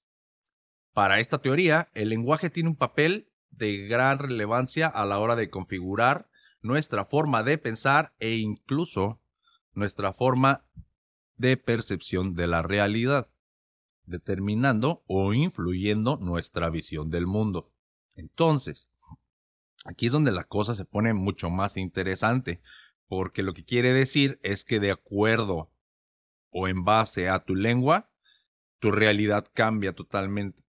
para 0.96 1.20
esta 1.20 1.42
teoría, 1.42 1.90
el 1.92 2.08
lenguaje 2.08 2.48
tiene 2.48 2.70
un 2.70 2.74
papel 2.74 3.30
de 3.50 3.86
gran 3.86 4.18
relevancia 4.18 4.86
a 4.86 5.04
la 5.04 5.18
hora 5.18 5.36
de 5.36 5.50
configurar 5.50 6.30
nuestra 6.62 7.04
forma 7.04 7.42
de 7.42 7.58
pensar 7.58 8.14
e 8.18 8.36
incluso 8.36 9.20
nuestra 9.74 10.14
forma 10.14 10.64
de 11.36 11.58
percepción 11.58 12.34
de 12.34 12.46
la 12.46 12.62
realidad, 12.62 13.28
determinando 14.06 15.04
o 15.06 15.34
influyendo 15.34 16.16
nuestra 16.16 16.70
visión 16.70 17.10
del 17.10 17.26
mundo. 17.26 17.70
Entonces, 18.14 18.88
aquí 19.84 20.06
es 20.06 20.12
donde 20.12 20.32
la 20.32 20.44
cosa 20.44 20.74
se 20.74 20.86
pone 20.86 21.12
mucho 21.12 21.50
más 21.50 21.76
interesante, 21.76 22.62
porque 23.06 23.42
lo 23.42 23.52
que 23.52 23.66
quiere 23.66 23.92
decir 23.92 24.40
es 24.42 24.64
que 24.64 24.80
de 24.80 24.92
acuerdo 24.92 25.70
o 26.48 26.68
en 26.68 26.84
base 26.84 27.28
a 27.28 27.40
tu 27.40 27.54
lengua, 27.54 28.10
tu 28.78 28.92
realidad 28.92 29.46
cambia 29.52 29.92
totalmente. 29.92 30.65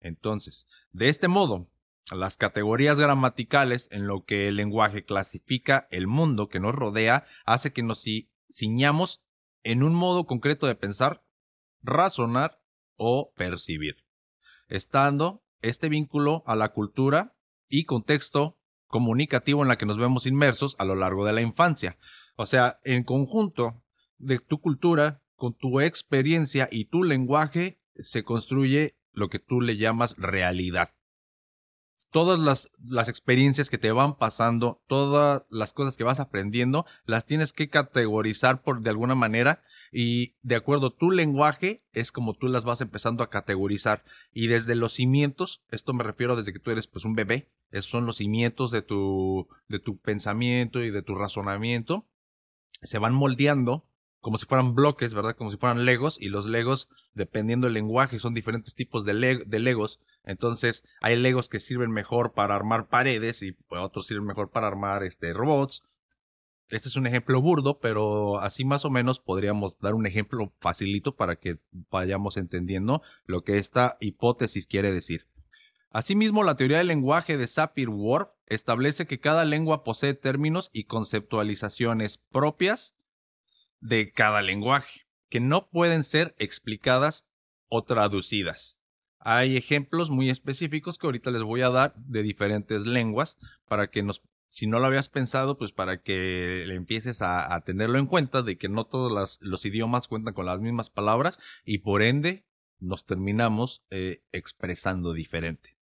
Entonces, 0.00 0.66
de 0.92 1.08
este 1.08 1.28
modo, 1.28 1.68
las 2.12 2.36
categorías 2.36 2.98
gramaticales 2.98 3.88
en 3.90 4.06
lo 4.06 4.24
que 4.24 4.48
el 4.48 4.56
lenguaje 4.56 5.04
clasifica 5.04 5.88
el 5.90 6.06
mundo 6.06 6.48
que 6.48 6.60
nos 6.60 6.74
rodea 6.74 7.24
hace 7.44 7.72
que 7.72 7.82
nos 7.82 8.04
ciñamos 8.50 9.24
en 9.64 9.82
un 9.82 9.94
modo 9.94 10.26
concreto 10.26 10.66
de 10.68 10.76
pensar, 10.76 11.24
razonar 11.82 12.60
o 12.96 13.32
percibir, 13.34 14.04
estando 14.68 15.42
este 15.62 15.88
vínculo 15.88 16.44
a 16.46 16.54
la 16.54 16.68
cultura 16.68 17.34
y 17.68 17.84
contexto 17.84 18.56
comunicativo 18.86 19.62
en 19.62 19.68
la 19.68 19.76
que 19.76 19.86
nos 19.86 19.98
vemos 19.98 20.26
inmersos 20.26 20.76
a 20.78 20.84
lo 20.84 20.94
largo 20.94 21.24
de 21.24 21.32
la 21.32 21.40
infancia. 21.40 21.98
O 22.36 22.46
sea, 22.46 22.76
en 22.84 23.02
conjunto 23.02 23.82
de 24.18 24.38
tu 24.38 24.60
cultura, 24.60 25.22
con 25.34 25.54
tu 25.54 25.80
experiencia 25.80 26.68
y 26.70 26.86
tu 26.86 27.02
lenguaje, 27.02 27.80
se 27.98 28.22
construye 28.22 28.96
lo 29.16 29.28
que 29.28 29.40
tú 29.40 29.60
le 29.60 29.76
llamas 29.76 30.14
realidad. 30.16 30.94
Todas 32.12 32.38
las, 32.38 32.70
las, 32.84 33.08
experiencias 33.08 33.68
que 33.68 33.78
te 33.78 33.90
van 33.90 34.16
pasando, 34.16 34.80
todas 34.86 35.44
las 35.50 35.72
cosas 35.72 35.96
que 35.96 36.04
vas 36.04 36.20
aprendiendo, 36.20 36.86
las 37.04 37.26
tienes 37.26 37.52
que 37.52 37.68
categorizar 37.68 38.62
por 38.62 38.80
de 38.80 38.90
alguna 38.90 39.16
manera 39.16 39.62
y 39.90 40.36
de 40.42 40.54
acuerdo 40.54 40.88
a 40.88 40.96
tu 40.96 41.10
lenguaje 41.10 41.82
es 41.92 42.12
como 42.12 42.34
tú 42.34 42.48
las 42.48 42.64
vas 42.64 42.80
empezando 42.80 43.24
a 43.24 43.30
categorizar 43.30 44.04
y 44.32 44.46
desde 44.46 44.76
los 44.76 44.92
cimientos, 44.92 45.64
esto 45.70 45.92
me 45.94 46.04
refiero 46.04 46.36
desde 46.36 46.52
que 46.52 46.58
tú 46.58 46.70
eres 46.70 46.86
pues 46.86 47.04
un 47.04 47.14
bebé, 47.14 47.50
esos 47.70 47.90
son 47.90 48.06
los 48.06 48.16
cimientos 48.16 48.70
de 48.70 48.82
tu 48.82 49.48
de 49.68 49.78
tu 49.78 49.98
pensamiento 49.98 50.82
y 50.82 50.90
de 50.90 51.02
tu 51.02 51.14
razonamiento, 51.14 52.06
se 52.82 52.98
van 52.98 53.14
moldeando 53.14 53.84
como 54.26 54.38
si 54.38 54.46
fueran 54.46 54.74
bloques, 54.74 55.14
¿verdad? 55.14 55.36
Como 55.36 55.52
si 55.52 55.56
fueran 55.56 55.84
legos 55.84 56.18
y 56.20 56.30
los 56.30 56.46
legos, 56.46 56.88
dependiendo 57.14 57.68
del 57.68 57.74
lenguaje, 57.74 58.18
son 58.18 58.34
diferentes 58.34 58.74
tipos 58.74 59.04
de, 59.04 59.14
legos. 59.14 60.00
Entonces, 60.24 60.82
hay 61.00 61.14
legos 61.14 61.48
que 61.48 61.60
sirven 61.60 61.92
mejor 61.92 62.32
para 62.32 62.56
armar 62.56 62.88
paredes 62.88 63.40
y 63.44 63.56
otros 63.68 64.08
sirven 64.08 64.24
mejor 64.24 64.50
para 64.50 64.66
armar 64.66 65.04
este, 65.04 65.32
robots. 65.32 65.84
Este 66.70 66.88
es 66.88 66.96
un 66.96 67.06
ejemplo 67.06 67.40
burdo, 67.40 67.78
pero 67.78 68.40
así 68.40 68.64
más 68.64 68.84
o 68.84 68.90
menos 68.90 69.20
podríamos 69.20 69.78
dar 69.78 69.94
un 69.94 70.06
ejemplo 70.06 70.52
facilito 70.58 71.14
para 71.14 71.36
que 71.36 71.60
vayamos 71.92 72.36
entendiendo 72.36 73.02
lo 73.26 73.44
que 73.44 73.58
esta 73.58 73.96
hipótesis 74.00 74.66
quiere 74.66 74.90
decir. 74.90 75.28
Asimismo, 75.92 76.42
la 76.42 76.56
teoría 76.56 76.78
del 76.78 76.88
lenguaje 76.88 77.36
de 77.36 77.46
Sapir-Whorf 77.46 78.30
establece 78.46 79.06
que 79.06 79.20
cada 79.20 79.44
lengua 79.44 79.84
posee 79.84 80.14
términos 80.14 80.68
y 80.72 80.86
conceptualizaciones 80.86 82.18
propias 82.32 82.96
de 83.86 84.12
cada 84.12 84.42
lenguaje, 84.42 85.02
que 85.28 85.40
no 85.40 85.68
pueden 85.68 86.02
ser 86.02 86.34
explicadas 86.38 87.26
o 87.68 87.84
traducidas. 87.84 88.80
Hay 89.18 89.56
ejemplos 89.56 90.10
muy 90.10 90.30
específicos 90.30 90.98
que 90.98 91.06
ahorita 91.06 91.30
les 91.30 91.42
voy 91.42 91.62
a 91.62 91.70
dar 91.70 91.94
de 91.96 92.22
diferentes 92.22 92.86
lenguas 92.86 93.38
para 93.66 93.88
que 93.88 94.02
nos 94.02 94.22
si 94.48 94.66
no 94.66 94.78
lo 94.78 94.86
habías 94.86 95.08
pensado, 95.08 95.58
pues 95.58 95.72
para 95.72 96.00
que 96.02 96.64
empieces 96.72 97.20
a, 97.20 97.60
tenerlo 97.66 97.98
en 97.98 98.06
cuenta 98.06 98.42
de 98.42 98.56
que 98.56 98.68
no 98.68 98.86
todos 98.86 99.38
los 99.40 99.66
idiomas 99.66 100.08
cuentan 100.08 100.34
con 100.34 100.46
las 100.46 100.60
mismas 100.60 100.88
palabras 100.88 101.40
y 101.64 101.78
por 101.78 102.00
ende 102.00 102.46
nos 102.78 103.04
terminamos 103.04 103.84
eh, 103.90 104.22
expresando 104.32 105.12
diferente. 105.12 105.76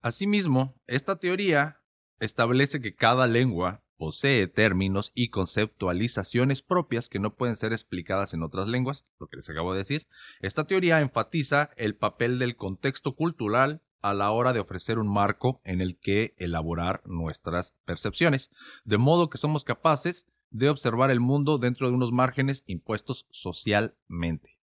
Asimismo, 0.00 0.80
esta 0.86 1.20
teoría 1.20 1.80
establece 2.18 2.80
que 2.80 2.94
cada 2.94 3.26
lengua 3.26 3.84
posee 3.98 4.46
términos 4.46 5.12
y 5.14 5.28
conceptualizaciones 5.28 6.62
propias 6.62 7.08
que 7.08 7.18
no 7.18 7.34
pueden 7.34 7.56
ser 7.56 7.72
explicadas 7.72 8.32
en 8.32 8.42
otras 8.42 8.68
lenguas, 8.68 9.04
lo 9.18 9.26
que 9.26 9.36
les 9.36 9.50
acabo 9.50 9.72
de 9.72 9.78
decir. 9.78 10.06
Esta 10.40 10.64
teoría 10.64 11.00
enfatiza 11.00 11.70
el 11.76 11.96
papel 11.96 12.38
del 12.38 12.56
contexto 12.56 13.14
cultural 13.14 13.82
a 14.00 14.14
la 14.14 14.30
hora 14.30 14.52
de 14.52 14.60
ofrecer 14.60 14.98
un 14.98 15.12
marco 15.12 15.60
en 15.64 15.80
el 15.80 15.98
que 15.98 16.34
elaborar 16.38 17.02
nuestras 17.04 17.76
percepciones, 17.84 18.50
de 18.84 18.98
modo 18.98 19.28
que 19.28 19.38
somos 19.38 19.64
capaces 19.64 20.28
de 20.50 20.70
observar 20.70 21.10
el 21.10 21.20
mundo 21.20 21.58
dentro 21.58 21.88
de 21.88 21.94
unos 21.94 22.12
márgenes 22.12 22.62
impuestos 22.66 23.26
socialmente. 23.30 24.58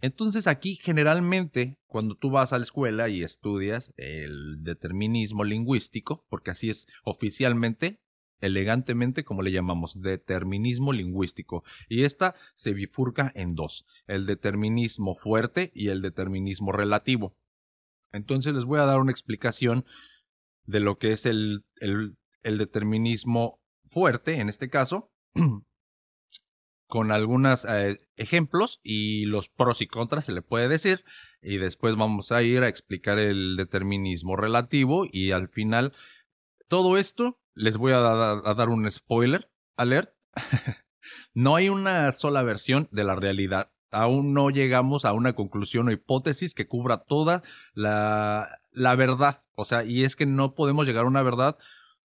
Entonces 0.00 0.46
aquí 0.46 0.76
generalmente 0.76 1.78
cuando 1.86 2.14
tú 2.14 2.30
vas 2.30 2.52
a 2.52 2.58
la 2.58 2.64
escuela 2.64 3.08
y 3.08 3.22
estudias 3.22 3.92
el 3.96 4.62
determinismo 4.62 5.44
lingüístico, 5.44 6.24
porque 6.30 6.52
así 6.52 6.70
es 6.70 6.86
oficialmente, 7.04 8.00
elegantemente 8.40 9.24
como 9.24 9.42
le 9.42 9.52
llamamos, 9.52 10.00
determinismo 10.00 10.92
lingüístico, 10.92 11.64
y 11.88 12.04
esta 12.04 12.34
se 12.54 12.72
bifurca 12.72 13.32
en 13.34 13.54
dos, 13.54 13.84
el 14.06 14.26
determinismo 14.26 15.14
fuerte 15.14 15.70
y 15.74 15.88
el 15.88 16.02
determinismo 16.02 16.72
relativo. 16.72 17.36
Entonces 18.12 18.54
les 18.54 18.64
voy 18.64 18.80
a 18.80 18.86
dar 18.86 19.00
una 19.00 19.12
explicación 19.12 19.84
de 20.64 20.80
lo 20.80 20.98
que 20.98 21.12
es 21.12 21.26
el, 21.26 21.64
el, 21.80 22.16
determinismo 22.58 23.60
fuerte, 23.86 24.40
en 24.40 24.48
este 24.48 24.68
caso, 24.68 25.12
con 26.86 27.12
algunos 27.12 27.64
eh, 27.64 27.98
ejemplos 28.16 28.80
y 28.82 29.24
los 29.26 29.48
pros 29.48 29.80
y 29.80 29.86
contras 29.86 30.26
se 30.26 30.32
le 30.32 30.42
puede 30.42 30.68
decir. 30.68 31.04
Y 31.42 31.56
después 31.56 31.96
vamos 31.96 32.32
a 32.32 32.42
ir 32.42 32.62
a 32.62 32.68
explicar 32.68 33.18
el 33.18 33.56
determinismo 33.56 34.36
relativo 34.36 35.06
y 35.10 35.30
al 35.30 35.48
final 35.48 35.92
todo 36.70 36.96
esto 36.96 37.36
les 37.54 37.76
voy 37.76 37.92
a, 37.92 37.98
dar 37.98 38.68
un 38.68 38.88
spoiler 38.88 39.50
alert. 39.76 40.14
no 41.34 41.56
hay 41.56 41.68
una 41.68 42.12
sola 42.12 42.42
versión 42.42 42.88
de 42.92 43.02
la 43.02 43.16
realidad 43.16 43.72
aún 43.90 44.34
no 44.34 44.50
llegamos 44.50 45.04
a 45.04 45.12
una 45.12 45.32
conclusión 45.32 45.88
o 45.88 45.90
hipótesis 45.90 46.54
que 46.54 46.68
cubra 46.68 46.98
toda 46.98 47.42
la, 47.74 48.60
la 48.70 48.94
verdad. 48.94 49.42
O 49.56 49.64
sea, 49.64 49.82
y 49.82 50.04
es 50.04 50.14
que 50.14 50.26
no 50.26 50.54
podemos 50.54 50.86
llegar 50.86 51.06
a 51.06 51.08
una 51.08 51.22
verdad 51.22 51.58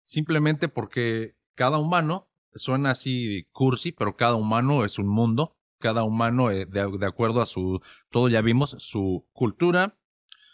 simplemente 0.02 0.68
porque 0.68 1.36
cada 1.54 1.76
humano, 1.76 2.30
suena 2.54 2.92
así 2.92 3.46
cursi, 3.52 3.92
pero 3.92 4.16
cada 4.16 4.36
humano 4.36 4.86
es 4.86 4.98
un 4.98 5.08
mundo, 5.08 5.58
cada 5.78 6.04
humano 6.04 6.50
eh, 6.50 6.64
de, 6.64 6.90
de, 6.98 7.06
acuerdo 7.06 7.42
a 7.42 7.46
su, 7.46 7.82
todo 8.10 8.30
ya 8.30 8.40
vimos, 8.40 8.76
su 8.78 9.26
cultura, 9.34 9.98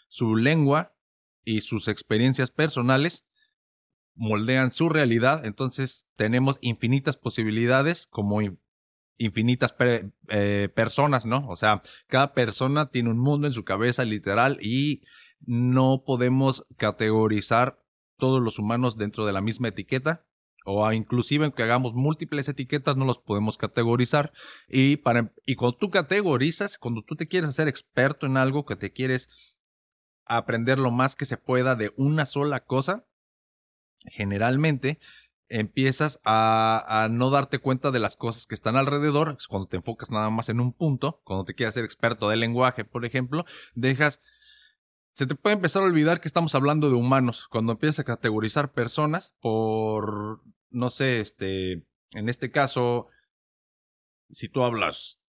su 0.09 0.35
lengua 0.35 0.93
y 1.45 1.61
sus 1.61 1.87
experiencias 1.87 2.51
personales 2.51 3.25
moldean 4.15 4.71
su 4.71 4.89
realidad, 4.89 5.45
entonces 5.45 6.07
tenemos 6.15 6.57
infinitas 6.61 7.17
posibilidades 7.17 8.07
como 8.07 8.41
infinitas 9.17 9.75
eh, 10.29 10.69
personas, 10.73 11.25
¿no? 11.25 11.47
O 11.47 11.55
sea, 11.55 11.81
cada 12.07 12.33
persona 12.33 12.89
tiene 12.89 13.09
un 13.09 13.19
mundo 13.19 13.47
en 13.47 13.53
su 13.53 13.63
cabeza 13.63 14.03
literal 14.03 14.57
y 14.61 15.03
no 15.45 16.03
podemos 16.05 16.65
categorizar 16.77 17.83
todos 18.17 18.41
los 18.41 18.59
humanos 18.59 18.97
dentro 18.97 19.25
de 19.25 19.33
la 19.33 19.41
misma 19.41 19.69
etiqueta 19.69 20.25
o 20.63 20.91
inclusive 20.91 21.45
aunque 21.45 21.63
hagamos 21.63 21.93
múltiples 21.95 22.47
etiquetas 22.47 22.95
no 22.95 23.05
los 23.05 23.17
podemos 23.17 23.57
categorizar 23.57 24.31
y 24.67 24.97
para 24.97 25.33
y 25.45 25.55
cuando 25.55 25.77
tú 25.77 25.89
categorizas, 25.89 26.77
cuando 26.77 27.01
tú 27.01 27.15
te 27.15 27.27
quieres 27.27 27.49
hacer 27.49 27.67
experto 27.67 28.27
en 28.27 28.37
algo 28.37 28.65
que 28.65 28.75
te 28.75 28.91
quieres 28.91 29.57
aprender 30.25 30.79
lo 30.79 30.91
más 30.91 31.15
que 31.15 31.25
se 31.25 31.37
pueda 31.37 31.75
de 31.75 31.93
una 31.97 32.25
sola 32.25 32.63
cosa, 32.63 33.05
generalmente 34.05 34.99
empiezas 35.51 36.19
a, 36.23 37.09
no 37.11 37.29
darte 37.29 37.59
cuenta 37.59 37.91
de 37.91 37.99
las 37.99 38.15
cosas 38.15 38.47
que 38.47 38.55
están 38.55 38.77
alrededor, 38.77 39.37
cuando 39.49 39.67
te 39.67 39.77
enfocas 39.77 40.09
nada 40.09 40.29
más 40.29 40.47
en 40.49 40.61
un 40.61 40.71
punto, 40.71 41.21
cuando 41.25 41.43
te 41.43 41.53
quieres 41.53 41.73
ser 41.73 41.83
experto 41.83 42.29
del 42.29 42.39
lenguaje, 42.39 42.85
por 42.85 43.05
ejemplo, 43.05 43.45
dejas, 43.75 44.21
se 45.11 45.27
te 45.27 45.35
puede 45.35 45.55
empezar 45.55 45.83
a 45.83 45.87
olvidar 45.87 46.21
que 46.21 46.29
estamos 46.29 46.55
hablando 46.55 46.89
de 46.89 46.95
humanos, 46.95 47.47
cuando 47.49 47.73
empiezas 47.73 47.99
a 47.99 48.05
categorizar 48.05 48.71
personas 48.71 49.33
por, 49.41 50.41
no 50.69 50.89
sé, 50.89 51.19
este, 51.19 51.85
en 52.13 52.29
este 52.29 52.49
caso, 52.49 53.07
si 54.29 54.47
tú 54.47 54.63
hablas 54.63 55.20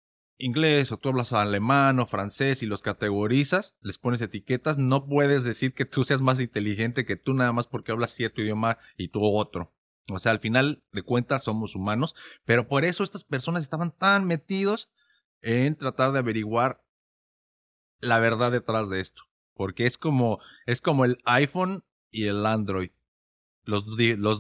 inglés 0.43 0.93
o 0.93 0.97
tú 0.97 1.09
hablas 1.09 1.33
alemán 1.33 2.01
o 2.01 2.07
francés 2.07 2.63
y 2.63 2.67
los 2.67 2.83
categorizas, 2.83 3.77
les 3.81 3.99
pones 3.99 4.21
etiquetas, 4.21 4.77
no 4.77 5.07
puedes 5.07 5.45
decir 5.45 5.73
que 5.73 5.85
tú 5.85 6.05
seas 6.05 6.21
más 6.21 6.41
inteligente 6.41 7.07
que 7.07 7.17
tú 7.17 7.33
nada 7.33 7.53
más 7.53 7.67
porque 7.67 7.93
hablas 7.93 8.13
cierto 8.13 8.43
idioma 8.43 8.79
y 8.97 9.09
tú 9.09 9.25
otro. 9.25 9.73
O 10.11 10.19
sea, 10.19 10.33
al 10.33 10.41
final 10.41 10.83
de 10.93 11.03
cuentas 11.03 11.45
somos 11.45 11.77
humanos, 11.77 12.15
pero 12.45 12.67
por 12.67 12.85
eso 12.85 13.05
estas 13.05 13.25
personas 13.25 13.63
estaban 13.63 13.93
tan 13.93 14.27
metidos 14.27 14.91
en 15.41 15.77
tratar 15.77 16.13
de 16.13 16.19
averiguar 16.19 16.83
la 18.01 18.19
verdad 18.19 18.51
detrás 18.51 18.91
de 18.91 19.01
esto. 19.01 19.23
Porque 19.55 19.87
es 19.87 19.97
como, 19.97 20.41
es 20.67 20.81
como 20.81 21.05
el 21.05 21.19
iPhone 21.25 21.85
y 22.11 22.27
el 22.27 22.45
Android. 22.47 22.91
Los, 23.65 23.85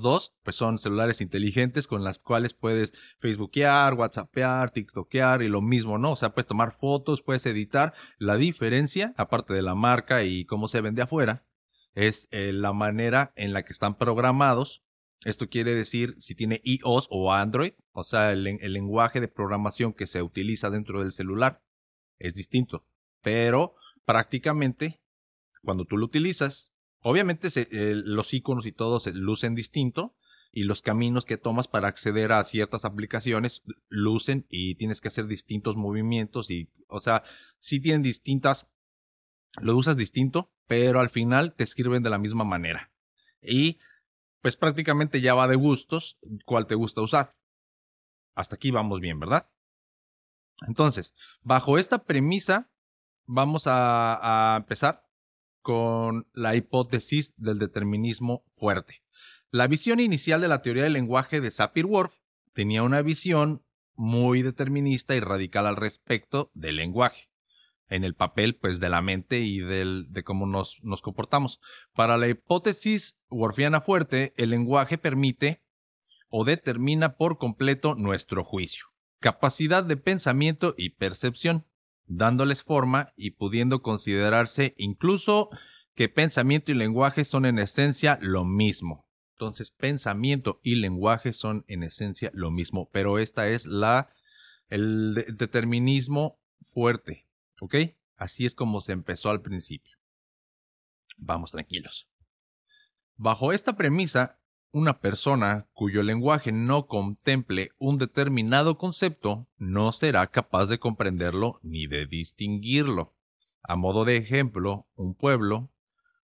dos, 0.02 0.34
pues 0.42 0.56
son 0.56 0.78
celulares 0.78 1.20
inteligentes 1.20 1.86
con 1.86 2.02
las 2.02 2.18
cuales 2.18 2.54
puedes 2.54 2.92
Facebookear, 3.18 3.94
WhatsAppear, 3.94 4.70
TikTokear 4.70 5.42
y 5.42 5.48
lo 5.48 5.60
mismo, 5.60 5.98
¿no? 5.98 6.12
O 6.12 6.16
sea, 6.16 6.34
puedes 6.34 6.48
tomar 6.48 6.72
fotos, 6.72 7.22
puedes 7.22 7.46
editar. 7.46 7.94
La 8.18 8.36
diferencia, 8.36 9.14
aparte 9.16 9.54
de 9.54 9.62
la 9.62 9.74
marca 9.74 10.24
y 10.24 10.44
cómo 10.44 10.66
se 10.66 10.80
vende 10.80 11.02
afuera, 11.02 11.46
es 11.94 12.26
eh, 12.32 12.52
la 12.52 12.72
manera 12.72 13.32
en 13.36 13.52
la 13.52 13.64
que 13.64 13.72
están 13.72 13.96
programados 13.96 14.82
esto 15.24 15.48
quiere 15.48 15.74
decir 15.74 16.16
si 16.18 16.34
tiene 16.34 16.60
iOS 16.64 17.06
o 17.10 17.32
Android, 17.32 17.72
o 17.92 18.02
sea, 18.02 18.32
el, 18.32 18.42
lenguaje 18.42 19.20
de 19.20 19.28
programación 19.28 19.92
que 19.92 20.06
se 20.06 20.22
utiliza 20.22 20.70
dentro 20.70 21.00
del 21.00 21.12
celular 21.12 21.62
es 22.18 22.34
distinto. 22.34 22.86
Pero 23.22 23.76
prácticamente, 24.04 25.00
cuando 25.62 25.84
tú 25.84 25.96
lo 25.96 26.06
utilizas, 26.06 26.71
obviamente 27.02 27.48
los 27.70 28.32
iconos 28.32 28.66
y 28.66 28.72
todo 28.72 29.00
se 29.00 29.12
lucen 29.12 29.54
distinto 29.54 30.14
y 30.52 30.64
los 30.64 30.82
caminos 30.82 31.24
que 31.24 31.38
tomas 31.38 31.68
para 31.68 31.88
acceder 31.88 32.32
a 32.32 32.44
ciertas 32.44 32.84
aplicaciones 32.84 33.62
lucen 33.88 34.46
y 34.48 34.74
tienes 34.74 35.00
que 35.00 35.08
hacer 35.08 35.26
distintos 35.26 35.76
movimientos 35.76 36.50
y, 36.50 36.70
o 36.88 37.00
sea, 37.00 37.22
sí 37.58 37.80
tienen 37.80 38.02
distintas 38.02 38.66
lo 39.60 39.76
usas 39.76 39.96
distinto, 39.96 40.50
pero 40.66 41.00
al 41.00 41.10
final 41.10 41.54
te 41.54 41.64
escriben 41.64 42.02
de 42.02 42.10
la 42.10 42.18
misma 42.18 42.44
manera. 42.44 42.90
Y 43.42 43.78
pues 44.40 44.56
prácticamente 44.56 45.20
ya 45.20 45.34
va 45.34 45.48
de 45.48 45.56
gustos 45.56 46.18
cuál 46.44 46.66
te 46.66 46.74
gusta 46.74 47.02
usar. 47.02 47.36
Hasta 48.34 48.56
aquí 48.56 48.70
vamos 48.70 49.00
bien, 49.00 49.20
¿verdad? 49.20 49.50
Entonces, 50.66 51.14
bajo 51.42 51.76
esta 51.76 52.04
premisa, 52.04 52.70
vamos 53.26 53.66
a, 53.66 54.54
a 54.54 54.56
empezar 54.56 55.06
con 55.62 56.28
la 56.32 56.54
hipótesis 56.56 57.32
del 57.36 57.58
determinismo 57.58 58.44
fuerte. 58.52 59.02
La 59.50 59.66
visión 59.66 60.00
inicial 60.00 60.40
de 60.40 60.48
la 60.48 60.62
teoría 60.62 60.84
del 60.84 60.94
lenguaje 60.94 61.40
de 61.40 61.50
Sapir-Whorf 61.50 62.20
tenía 62.52 62.82
una 62.82 63.02
visión 63.02 63.64
muy 63.94 64.42
determinista 64.42 65.14
y 65.14 65.20
radical 65.20 65.66
al 65.66 65.76
respecto 65.76 66.50
del 66.54 66.76
lenguaje, 66.76 67.28
en 67.88 68.04
el 68.04 68.14
papel 68.14 68.56
pues 68.56 68.80
de 68.80 68.88
la 68.88 69.02
mente 69.02 69.40
y 69.40 69.60
del, 69.60 70.06
de 70.10 70.24
cómo 70.24 70.46
nos, 70.46 70.78
nos 70.82 71.02
comportamos. 71.02 71.60
Para 71.94 72.16
la 72.16 72.28
hipótesis 72.28 73.18
worfiana 73.28 73.80
fuerte, 73.80 74.32
el 74.36 74.50
lenguaje 74.50 74.98
permite 74.98 75.62
o 76.28 76.44
determina 76.44 77.16
por 77.16 77.38
completo 77.38 77.94
nuestro 77.94 78.44
juicio, 78.44 78.86
capacidad 79.20 79.84
de 79.84 79.98
pensamiento 79.98 80.74
y 80.78 80.90
percepción, 80.90 81.66
dándoles 82.06 82.62
forma 82.62 83.12
y 83.16 83.32
pudiendo 83.32 83.82
considerarse 83.82 84.74
incluso 84.76 85.50
que 85.94 86.08
pensamiento 86.08 86.72
y 86.72 86.74
lenguaje 86.74 87.24
son 87.24 87.44
en 87.46 87.58
esencia 87.58 88.18
lo 88.20 88.44
mismo. 88.44 89.06
Entonces, 89.34 89.70
pensamiento 89.70 90.60
y 90.62 90.76
lenguaje 90.76 91.32
son 91.32 91.64
en 91.66 91.82
esencia 91.82 92.30
lo 92.32 92.50
mismo, 92.50 92.88
pero 92.92 93.18
esta 93.18 93.48
es 93.48 93.66
la 93.66 94.08
el 94.68 95.14
determinismo 95.36 96.40
fuerte, 96.62 97.28
¿ok? 97.60 97.74
Así 98.16 98.46
es 98.46 98.54
como 98.54 98.80
se 98.80 98.92
empezó 98.92 99.30
al 99.30 99.42
principio. 99.42 99.98
Vamos 101.18 101.50
tranquilos. 101.52 102.08
Bajo 103.16 103.52
esta 103.52 103.76
premisa, 103.76 104.40
una 104.72 105.00
persona 105.00 105.68
cuyo 105.74 106.02
lenguaje 106.02 106.50
no 106.50 106.86
contemple 106.86 107.72
un 107.78 107.98
determinado 107.98 108.78
concepto 108.78 109.46
no 109.58 109.92
será 109.92 110.26
capaz 110.28 110.66
de 110.66 110.78
comprenderlo 110.78 111.60
ni 111.62 111.86
de 111.86 112.06
distinguirlo. 112.06 113.14
A 113.62 113.76
modo 113.76 114.04
de 114.04 114.16
ejemplo, 114.16 114.88
un 114.96 115.14
pueblo 115.14 115.70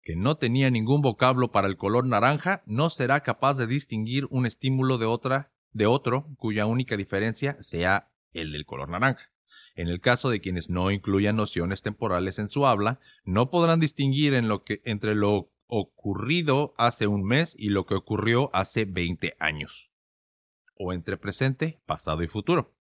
que 0.02 0.16
no 0.16 0.36
tenía 0.36 0.70
ningún 0.70 1.02
vocablo 1.02 1.52
para 1.52 1.68
el 1.68 1.78
color 1.78 2.06
naranja, 2.06 2.64
no 2.66 2.90
será 2.90 3.22
capaz 3.22 3.54
de 3.54 3.68
distinguir 3.68 4.28
un 4.32 4.46
estímulo 4.46 4.98
de 4.98 5.06
otra 5.06 5.52
de 5.72 5.86
otro 5.86 6.28
cuya 6.38 6.66
única 6.66 6.98
diferencia 6.98 7.56
sea 7.62 8.10
el 8.34 8.52
del 8.52 8.66
color 8.66 8.90
naranja. 8.90 9.32
En 9.76 9.88
el 9.88 10.02
caso 10.02 10.30
de 10.30 10.42
quienes 10.42 10.70
no 10.70 10.92
incluyan 10.92 11.36
nociones 11.36 11.82
temporales 11.82 12.38
en 12.38 12.50
su 12.50 12.66
habla, 12.66 13.00
no 13.24 13.50
podrán 13.50 13.80
distinguir 13.80 14.34
en 14.34 14.48
lo 14.48 14.64
que, 14.64 14.82
entre 14.86 15.16
lo 15.16 15.53
ocurrido 15.76 16.76
hace 16.78 17.08
un 17.08 17.24
mes 17.24 17.56
y 17.58 17.70
lo 17.70 17.88
que 17.88 17.96
ocurrió 17.96 18.52
hace 18.54 18.86
20 18.86 19.36
años, 19.40 19.90
o 20.76 20.94
entre 20.94 21.18
presente, 21.18 21.82
pasado 21.88 22.22
y 22.22 22.28
futuro. 22.28 22.76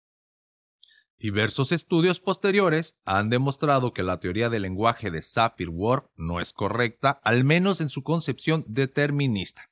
Diversos 1.16 1.70
estudios 1.70 2.18
posteriores 2.18 2.98
han 3.04 3.30
demostrado 3.30 3.92
que 3.92 4.02
la 4.02 4.18
teoría 4.18 4.50
del 4.50 4.62
lenguaje 4.62 5.12
de 5.12 5.22
Sapir-Whorf 5.22 6.06
no 6.16 6.40
es 6.40 6.52
correcta, 6.52 7.20
al 7.22 7.44
menos 7.44 7.80
en 7.80 7.90
su 7.90 8.02
concepción 8.02 8.64
determinista, 8.66 9.70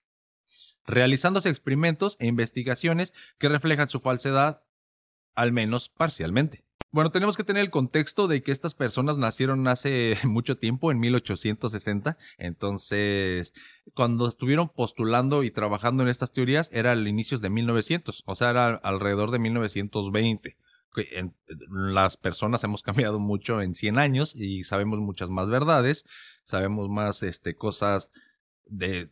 realizándose 0.85 1.49
experimentos 1.49 2.17
e 2.21 2.27
investigaciones 2.27 3.15
que 3.39 3.49
reflejan 3.49 3.89
su 3.89 3.99
falsedad, 3.99 4.63
al 5.35 5.51
menos 5.51 5.89
parcialmente. 5.89 6.68
Bueno, 6.91 7.11
tenemos 7.11 7.37
que 7.37 7.45
tener 7.45 7.63
el 7.63 7.71
contexto 7.71 8.29
de 8.29 8.43
que 8.43 8.51
estas 8.51 8.75
personas 8.75 9.19
nacieron 9.19 9.69
hace 9.69 10.17
mucho 10.25 10.57
tiempo, 10.57 10.91
en 10.91 10.99
1860. 11.01 12.17
Entonces, 12.39 13.53
cuando 13.95 14.27
estuvieron 14.29 14.71
postulando 14.71 15.43
y 15.43 15.51
trabajando 15.51 16.03
en 16.03 16.09
estas 16.09 16.33
teorías, 16.33 16.71
era 16.73 16.93
al 16.93 17.07
inicios 17.07 17.41
de 17.41 17.51
1900, 17.51 18.23
o 18.27 18.35
sea, 18.35 18.51
era 18.51 18.75
alrededor 18.77 19.31
de 19.31 19.39
1920 19.39 20.57
las 21.71 22.17
personas 22.17 22.65
hemos 22.65 22.83
cambiado 22.83 23.19
mucho 23.19 23.61
en 23.61 23.75
100 23.75 23.99
años 23.99 24.35
y 24.35 24.65
sabemos 24.65 24.99
muchas 24.99 25.31
más 25.31 25.49
verdades, 25.49 26.05
sabemos 26.45 26.89
más 26.89 27.23
este, 27.23 27.55
cosas 27.55 28.11
de, 28.67 29.11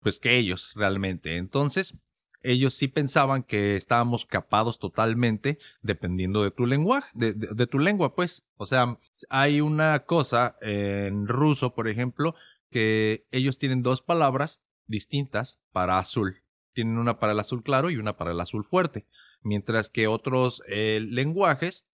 pues 0.00 0.20
que 0.20 0.38
ellos 0.38 0.72
realmente. 0.74 1.36
Entonces, 1.36 1.94
ellos 2.42 2.74
sí 2.74 2.88
pensaban 2.88 3.42
que 3.42 3.76
estábamos 3.76 4.24
capados 4.24 4.78
totalmente 4.78 5.58
dependiendo 5.82 6.42
de 6.42 6.50
tu 6.50 6.66
lenguaje, 6.66 7.10
de, 7.14 7.66
tu 7.66 7.78
lengua, 7.78 8.14
pues. 8.14 8.44
O 8.56 8.66
sea, 8.66 8.98
hay 9.28 9.60
una 9.60 10.00
cosa 10.00 10.56
en 10.60 11.26
ruso, 11.26 11.74
por 11.74 11.88
ejemplo, 11.88 12.34
que 12.70 13.26
ellos 13.30 13.58
tienen 13.58 13.82
dos 13.82 14.02
palabras 14.02 14.62
distintas 14.86 15.60
para 15.72 15.98
azul 15.98 16.42
tienen 16.78 16.98
una 16.98 17.18
para 17.18 17.32
el 17.32 17.40
azul 17.40 17.64
claro 17.64 17.90
y 17.90 17.96
una 17.96 18.16
para 18.16 18.30
el 18.30 18.40
azul 18.40 18.62
fuerte, 18.62 19.04
mientras 19.42 19.88
que 19.88 20.06
otros 20.06 20.62
eh, 20.68 21.00
lenguajes 21.02 21.88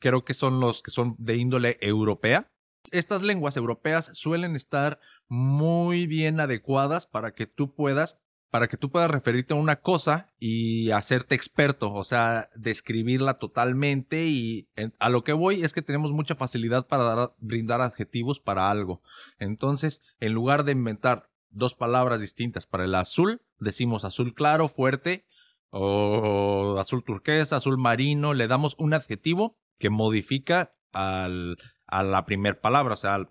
creo 0.00 0.24
que 0.24 0.34
son 0.34 0.58
los 0.58 0.82
que 0.82 0.90
son 0.90 1.14
de 1.18 1.36
índole 1.36 1.78
europea. 1.80 2.50
Estas 2.90 3.22
lenguas 3.22 3.56
europeas 3.56 4.10
suelen 4.14 4.56
estar 4.56 4.98
muy 5.28 6.08
bien 6.08 6.40
adecuadas 6.40 7.06
para 7.06 7.34
que 7.34 7.46
tú 7.46 7.72
puedas 7.72 8.18
para 8.50 8.68
que 8.68 8.76
tú 8.76 8.90
puedas 8.90 9.10
referirte 9.10 9.54
a 9.54 9.56
una 9.56 9.76
cosa 9.76 10.28
y 10.38 10.90
hacerte 10.90 11.34
experto, 11.34 11.92
o 11.92 12.04
sea, 12.04 12.50
describirla 12.54 13.34
totalmente 13.34 14.26
y 14.26 14.68
a 14.98 15.08
lo 15.08 15.24
que 15.24 15.32
voy 15.32 15.62
es 15.62 15.72
que 15.72 15.82
tenemos 15.82 16.12
mucha 16.12 16.34
facilidad 16.34 16.86
para 16.86 17.32
brindar 17.38 17.80
adjetivos 17.80 18.40
para 18.40 18.70
algo. 18.70 19.02
Entonces, 19.38 20.02
en 20.18 20.32
lugar 20.32 20.64
de 20.64 20.72
inventar 20.72 21.30
dos 21.50 21.74
palabras 21.74 22.20
distintas. 22.20 22.66
Para 22.66 22.84
el 22.84 22.94
azul 22.94 23.42
decimos 23.58 24.04
azul 24.04 24.34
claro, 24.34 24.68
fuerte, 24.68 25.26
o 25.70 26.76
azul 26.78 27.04
turquesa, 27.04 27.56
azul 27.56 27.78
marino. 27.78 28.34
Le 28.34 28.48
damos 28.48 28.74
un 28.78 28.94
adjetivo 28.94 29.56
que 29.78 29.90
modifica 29.90 30.74
al, 30.92 31.58
a 31.86 32.02
la 32.02 32.24
primera 32.24 32.60
palabra, 32.60 32.94
o 32.94 32.96
sea, 32.96 33.14
al, 33.14 33.30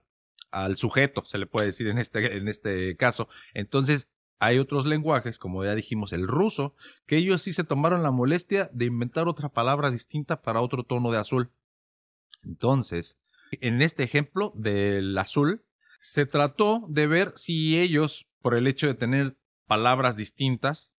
al, 0.52 0.78
sujeto, 0.78 1.24
se 1.26 1.38
le 1.38 1.48
puede 1.48 1.68
decir 1.68 1.88
en 1.88 1.98
este, 1.98 2.38
en 2.38 2.48
este 2.48 2.96
caso. 2.96 3.28
Entonces, 3.54 4.10
hay 4.40 4.58
otros 4.58 4.86
lenguajes, 4.86 5.38
como 5.38 5.64
ya 5.64 5.76
dijimos, 5.76 6.14
el 6.14 6.28
ruso, 6.28 6.74
que 7.06 7.18
ellos 7.18 7.42
sí 7.42 7.54
se 7.54 7.66
tomaron 7.66 8.04
la 8.04 8.12
molestia 8.12 8.70
de 8.74 8.86
inventar 8.86 9.28
otra 9.28 9.50
palabra 9.50 9.92
distinta 9.92 10.42
para 10.42 10.62
otro 10.62 10.84
tono 10.84 11.12
de 11.12 11.18
azul. 11.18 11.52
Entonces, 12.44 13.18
en 13.52 13.82
este 13.82 14.04
ejemplo 14.04 14.54
del 14.56 15.18
azul, 15.18 15.66
se 16.00 16.26
trató 16.26 16.86
de 16.88 17.08
ver 17.08 17.34
si 17.36 17.78
ellos, 17.78 18.28
por 18.42 18.56
el 18.56 18.68
hecho 18.68 18.88
de 18.88 18.94
tener 18.94 19.38
palabras 19.68 20.16
distintas, 20.16 20.94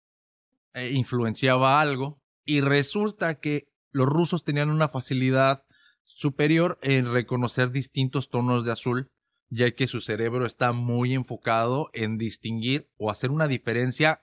eh, 0.75 0.91
influenciaba 0.93 1.81
algo, 1.81 2.21
y 2.45 2.61
resulta 2.61 3.37
que 3.37 3.69
los 3.91 4.07
rusos 4.07 4.45
tenían 4.45 4.71
una 4.71 4.89
facilidad 4.89 5.65
superior 6.05 6.79
en 6.83 7.11
reconocer 7.11 7.71
distintos 7.71 8.29
tonos 8.29 8.65
de 8.65 8.73
azul, 8.73 9.11
ya 9.51 9.71
que 9.73 9.87
su 9.87 10.01
cerebro 10.01 10.47
está 10.47 10.73
muy 10.73 11.13
enfocado 11.13 11.91
en 11.93 12.17
distinguir 12.17 12.89
o 12.97 13.11
hacer 13.11 13.31
una 13.31 13.49
diferencia 13.49 14.23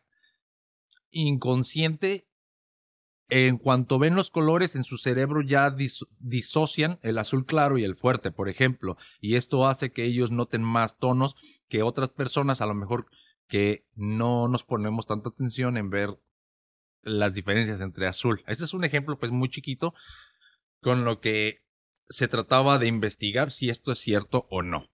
inconsciente 1.12 2.28
en 3.30 3.58
cuanto 3.58 4.00
ven 4.00 4.16
los 4.16 4.30
colores 4.30 4.76
en 4.76 4.84
su 4.84 4.98
cerebro 4.98 5.42
ya 5.42 5.76
disocian 6.20 6.98
el 7.02 7.18
azul 7.18 7.46
claro 7.46 7.78
y 7.78 7.84
el 7.84 7.96
fuerte, 7.96 8.32
por 8.32 8.48
ejemplo, 8.48 8.98
y 9.20 9.36
esto 9.36 9.68
hace 9.68 9.92
que 9.92 10.06
ellos 10.06 10.32
noten 10.32 10.64
más 10.64 10.98
tonos 10.98 11.36
que 11.68 11.84
otras 11.84 12.12
personas, 12.12 12.62
a 12.62 12.66
lo 12.66 12.74
mejor 12.74 13.08
que 13.48 13.86
no 13.96 14.48
nos 14.48 14.64
ponemos 14.64 15.08
tanta 15.08 15.30
atención 15.30 15.76
en 15.76 15.90
ver 15.90 16.18
las 17.02 17.34
diferencias 17.34 17.82
entre 17.82 18.08
azul. 18.08 18.44
Este 18.48 18.64
es 18.64 18.74
un 18.74 18.86
ejemplo 18.86 19.20
pues 19.20 19.32
muy 19.32 19.50
chiquito 19.50 19.94
con 20.82 21.04
lo 21.04 21.20
que 21.20 21.64
se 22.10 22.30
trataba 22.30 22.80
de 22.80 22.88
investigar 22.88 23.52
si 23.52 23.70
esto 23.70 23.92
es 23.92 24.00
cierto 24.00 24.48
o 24.50 24.62
no. 24.62 24.90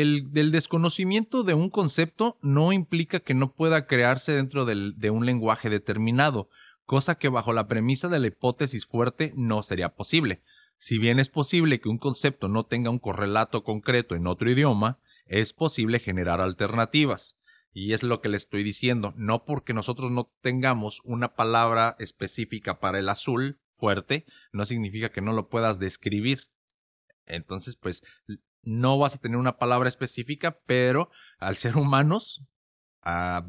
El 0.00 0.52
desconocimiento 0.52 1.42
de 1.42 1.54
un 1.54 1.70
concepto 1.70 2.38
no 2.40 2.72
implica 2.72 3.20
que 3.20 3.34
no 3.34 3.52
pueda 3.52 3.86
crearse 3.86 4.32
dentro 4.32 4.64
del, 4.64 4.94
de 4.96 5.10
un 5.10 5.26
lenguaje 5.26 5.70
determinado 5.70 6.48
cosa 6.88 7.16
que 7.16 7.28
bajo 7.28 7.52
la 7.52 7.68
premisa 7.68 8.08
de 8.08 8.18
la 8.18 8.28
hipótesis 8.28 8.86
fuerte 8.86 9.34
no 9.36 9.62
sería 9.62 9.90
posible. 9.90 10.40
Si 10.78 10.96
bien 10.96 11.18
es 11.18 11.28
posible 11.28 11.80
que 11.80 11.90
un 11.90 11.98
concepto 11.98 12.48
no 12.48 12.64
tenga 12.64 12.88
un 12.88 12.98
correlato 12.98 13.62
concreto 13.62 14.14
en 14.14 14.26
otro 14.26 14.50
idioma, 14.50 14.98
es 15.26 15.52
posible 15.52 15.98
generar 15.98 16.40
alternativas. 16.40 17.36
Y 17.74 17.92
es 17.92 18.02
lo 18.02 18.22
que 18.22 18.30
le 18.30 18.38
estoy 18.38 18.62
diciendo, 18.62 19.12
no 19.18 19.44
porque 19.44 19.74
nosotros 19.74 20.10
no 20.10 20.32
tengamos 20.40 21.02
una 21.04 21.34
palabra 21.34 21.94
específica 21.98 22.80
para 22.80 23.00
el 23.00 23.10
azul 23.10 23.58
fuerte, 23.74 24.24
no 24.52 24.64
significa 24.64 25.10
que 25.10 25.20
no 25.20 25.34
lo 25.34 25.50
puedas 25.50 25.78
describir. 25.78 26.44
Entonces, 27.26 27.76
pues 27.76 28.02
no 28.62 28.98
vas 28.98 29.14
a 29.14 29.18
tener 29.18 29.38
una 29.38 29.56
palabra 29.56 29.88
específica, 29.88 30.60
pero 30.66 31.10
al 31.38 31.56
ser 31.56 31.76
humanos 31.76 32.44
ah, 33.02 33.46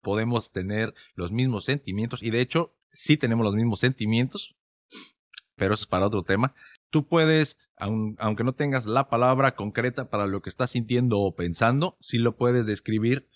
podemos 0.00 0.52
tener 0.52 0.94
los 1.14 1.32
mismos 1.32 1.64
sentimientos 1.64 2.22
y 2.22 2.30
de 2.30 2.40
hecho 2.40 2.74
sí 2.92 3.16
tenemos 3.16 3.44
los 3.44 3.54
mismos 3.54 3.80
sentimientos, 3.80 4.56
pero 5.56 5.74
eso 5.74 5.84
es 5.84 5.88
para 5.88 6.06
otro 6.06 6.22
tema. 6.22 6.54
Tú 6.90 7.06
puedes, 7.06 7.58
aunque 7.76 8.44
no 8.44 8.54
tengas 8.54 8.86
la 8.86 9.08
palabra 9.08 9.54
concreta 9.54 10.08
para 10.10 10.26
lo 10.26 10.42
que 10.42 10.50
estás 10.50 10.70
sintiendo 10.70 11.20
o 11.20 11.34
pensando, 11.34 11.96
sí 12.00 12.18
lo 12.18 12.36
puedes 12.36 12.66
describir. 12.66 13.28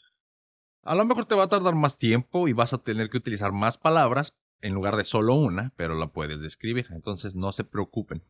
A 0.83 0.95
lo 0.95 1.05
mejor 1.05 1.27
te 1.27 1.35
va 1.35 1.45
a 1.45 1.49
tardar 1.49 1.75
más 1.75 1.99
tiempo 1.99 2.49
y 2.49 2.53
vas 2.53 2.73
a 2.73 2.79
tener 2.79 3.11
que 3.11 3.19
utilizar 3.19 3.53
más 3.53 3.79
palabras 3.79 4.37
en 4.61 4.75
lugar 4.75 4.97
de 4.97 5.05
solo 5.05 5.35
una, 5.35 5.73
pero 5.77 5.95
la 5.95 6.09
puedes 6.09 6.41
describir. 6.41 6.87
Entonces 6.91 7.35
no 7.35 7.53
se 7.53 7.65
preocupen. 7.65 8.23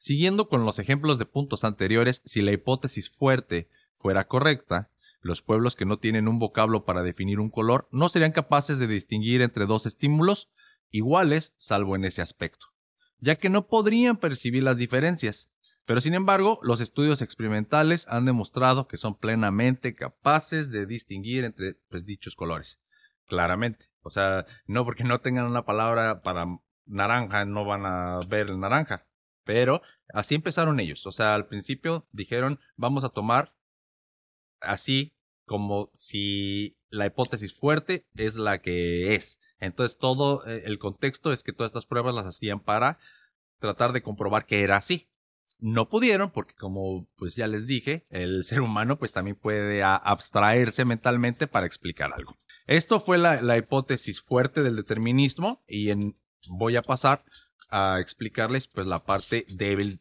Siguiendo 0.00 0.48
con 0.48 0.64
los 0.64 0.78
ejemplos 0.78 1.18
de 1.18 1.26
puntos 1.26 1.62
anteriores, 1.62 2.22
si 2.24 2.40
la 2.40 2.52
hipótesis 2.52 3.10
fuerte 3.10 3.68
fuera 3.94 4.26
correcta, 4.26 4.90
los 5.20 5.42
pueblos 5.42 5.76
que 5.76 5.84
no 5.84 5.98
tienen 5.98 6.26
un 6.26 6.38
vocablo 6.38 6.84
para 6.84 7.02
definir 7.02 7.38
un 7.38 7.50
color 7.50 7.86
no 7.92 8.08
serían 8.08 8.32
capaces 8.32 8.78
de 8.78 8.86
distinguir 8.86 9.42
entre 9.42 9.66
dos 9.66 9.84
estímulos 9.84 10.50
iguales 10.90 11.54
salvo 11.58 11.94
en 11.96 12.06
ese 12.06 12.22
aspecto 12.22 12.70
ya 13.20 13.36
que 13.36 13.50
no 13.50 13.66
podrían 13.66 14.16
percibir 14.16 14.62
las 14.62 14.76
diferencias. 14.76 15.50
Pero 15.86 16.00
sin 16.00 16.14
embargo, 16.14 16.58
los 16.62 16.80
estudios 16.80 17.22
experimentales 17.22 18.06
han 18.08 18.24
demostrado 18.24 18.86
que 18.86 18.96
son 18.96 19.16
plenamente 19.16 19.94
capaces 19.94 20.70
de 20.70 20.86
distinguir 20.86 21.44
entre 21.44 21.74
pues, 21.88 22.04
dichos 22.04 22.34
colores. 22.34 22.80
Claramente. 23.26 23.86
O 24.02 24.10
sea, 24.10 24.46
no 24.66 24.84
porque 24.84 25.04
no 25.04 25.20
tengan 25.20 25.46
una 25.46 25.64
palabra 25.64 26.22
para 26.22 26.46
naranja, 26.86 27.44
no 27.44 27.64
van 27.64 27.86
a 27.86 28.20
ver 28.26 28.50
el 28.50 28.60
naranja. 28.60 29.06
Pero 29.50 29.82
así 30.14 30.36
empezaron 30.36 30.78
ellos. 30.78 31.04
O 31.08 31.10
sea, 31.10 31.34
al 31.34 31.48
principio 31.48 32.06
dijeron, 32.12 32.60
vamos 32.76 33.02
a 33.02 33.08
tomar 33.08 33.52
así 34.60 35.12
como 35.44 35.90
si 35.92 36.76
la 36.88 37.06
hipótesis 37.06 37.52
fuerte 37.52 38.06
es 38.14 38.36
la 38.36 38.62
que 38.62 39.16
es. 39.16 39.40
Entonces 39.58 39.98
todo 39.98 40.46
eh, 40.46 40.62
el 40.66 40.78
contexto 40.78 41.32
es 41.32 41.42
que 41.42 41.52
todas 41.52 41.70
estas 41.70 41.84
pruebas 41.84 42.14
las 42.14 42.26
hacían 42.26 42.60
para 42.60 43.00
tratar 43.58 43.92
de 43.92 44.04
comprobar 44.04 44.46
que 44.46 44.62
era 44.62 44.76
así. 44.76 45.08
No 45.58 45.88
pudieron 45.88 46.30
porque 46.30 46.54
como 46.54 47.08
pues 47.16 47.34
ya 47.34 47.48
les 47.48 47.66
dije, 47.66 48.06
el 48.08 48.44
ser 48.44 48.60
humano 48.60 49.00
pues 49.00 49.10
también 49.10 49.34
puede 49.34 49.82
abstraerse 49.82 50.84
mentalmente 50.84 51.48
para 51.48 51.66
explicar 51.66 52.12
algo. 52.12 52.36
Esto 52.68 53.00
fue 53.00 53.18
la, 53.18 53.58
hipótesis 53.58 54.20
fuerte 54.20 54.62
del 54.62 54.76
determinismo 54.76 55.64
y 55.66 55.90
en, 55.90 56.14
voy 56.50 56.76
a 56.76 56.82
pasar 56.82 57.24
a 57.70 58.00
explicarles 58.00 58.66
pues 58.68 58.86
la 58.86 59.04
parte 59.04 59.46
débil. 59.48 60.00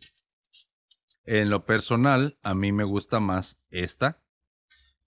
En 1.26 1.50
lo 1.50 1.66
personal, 1.66 2.38
a 2.42 2.56
mí 2.56 2.72
me 2.72 2.84
gusta 2.84 3.20
más 3.20 3.60
esta 3.70 4.22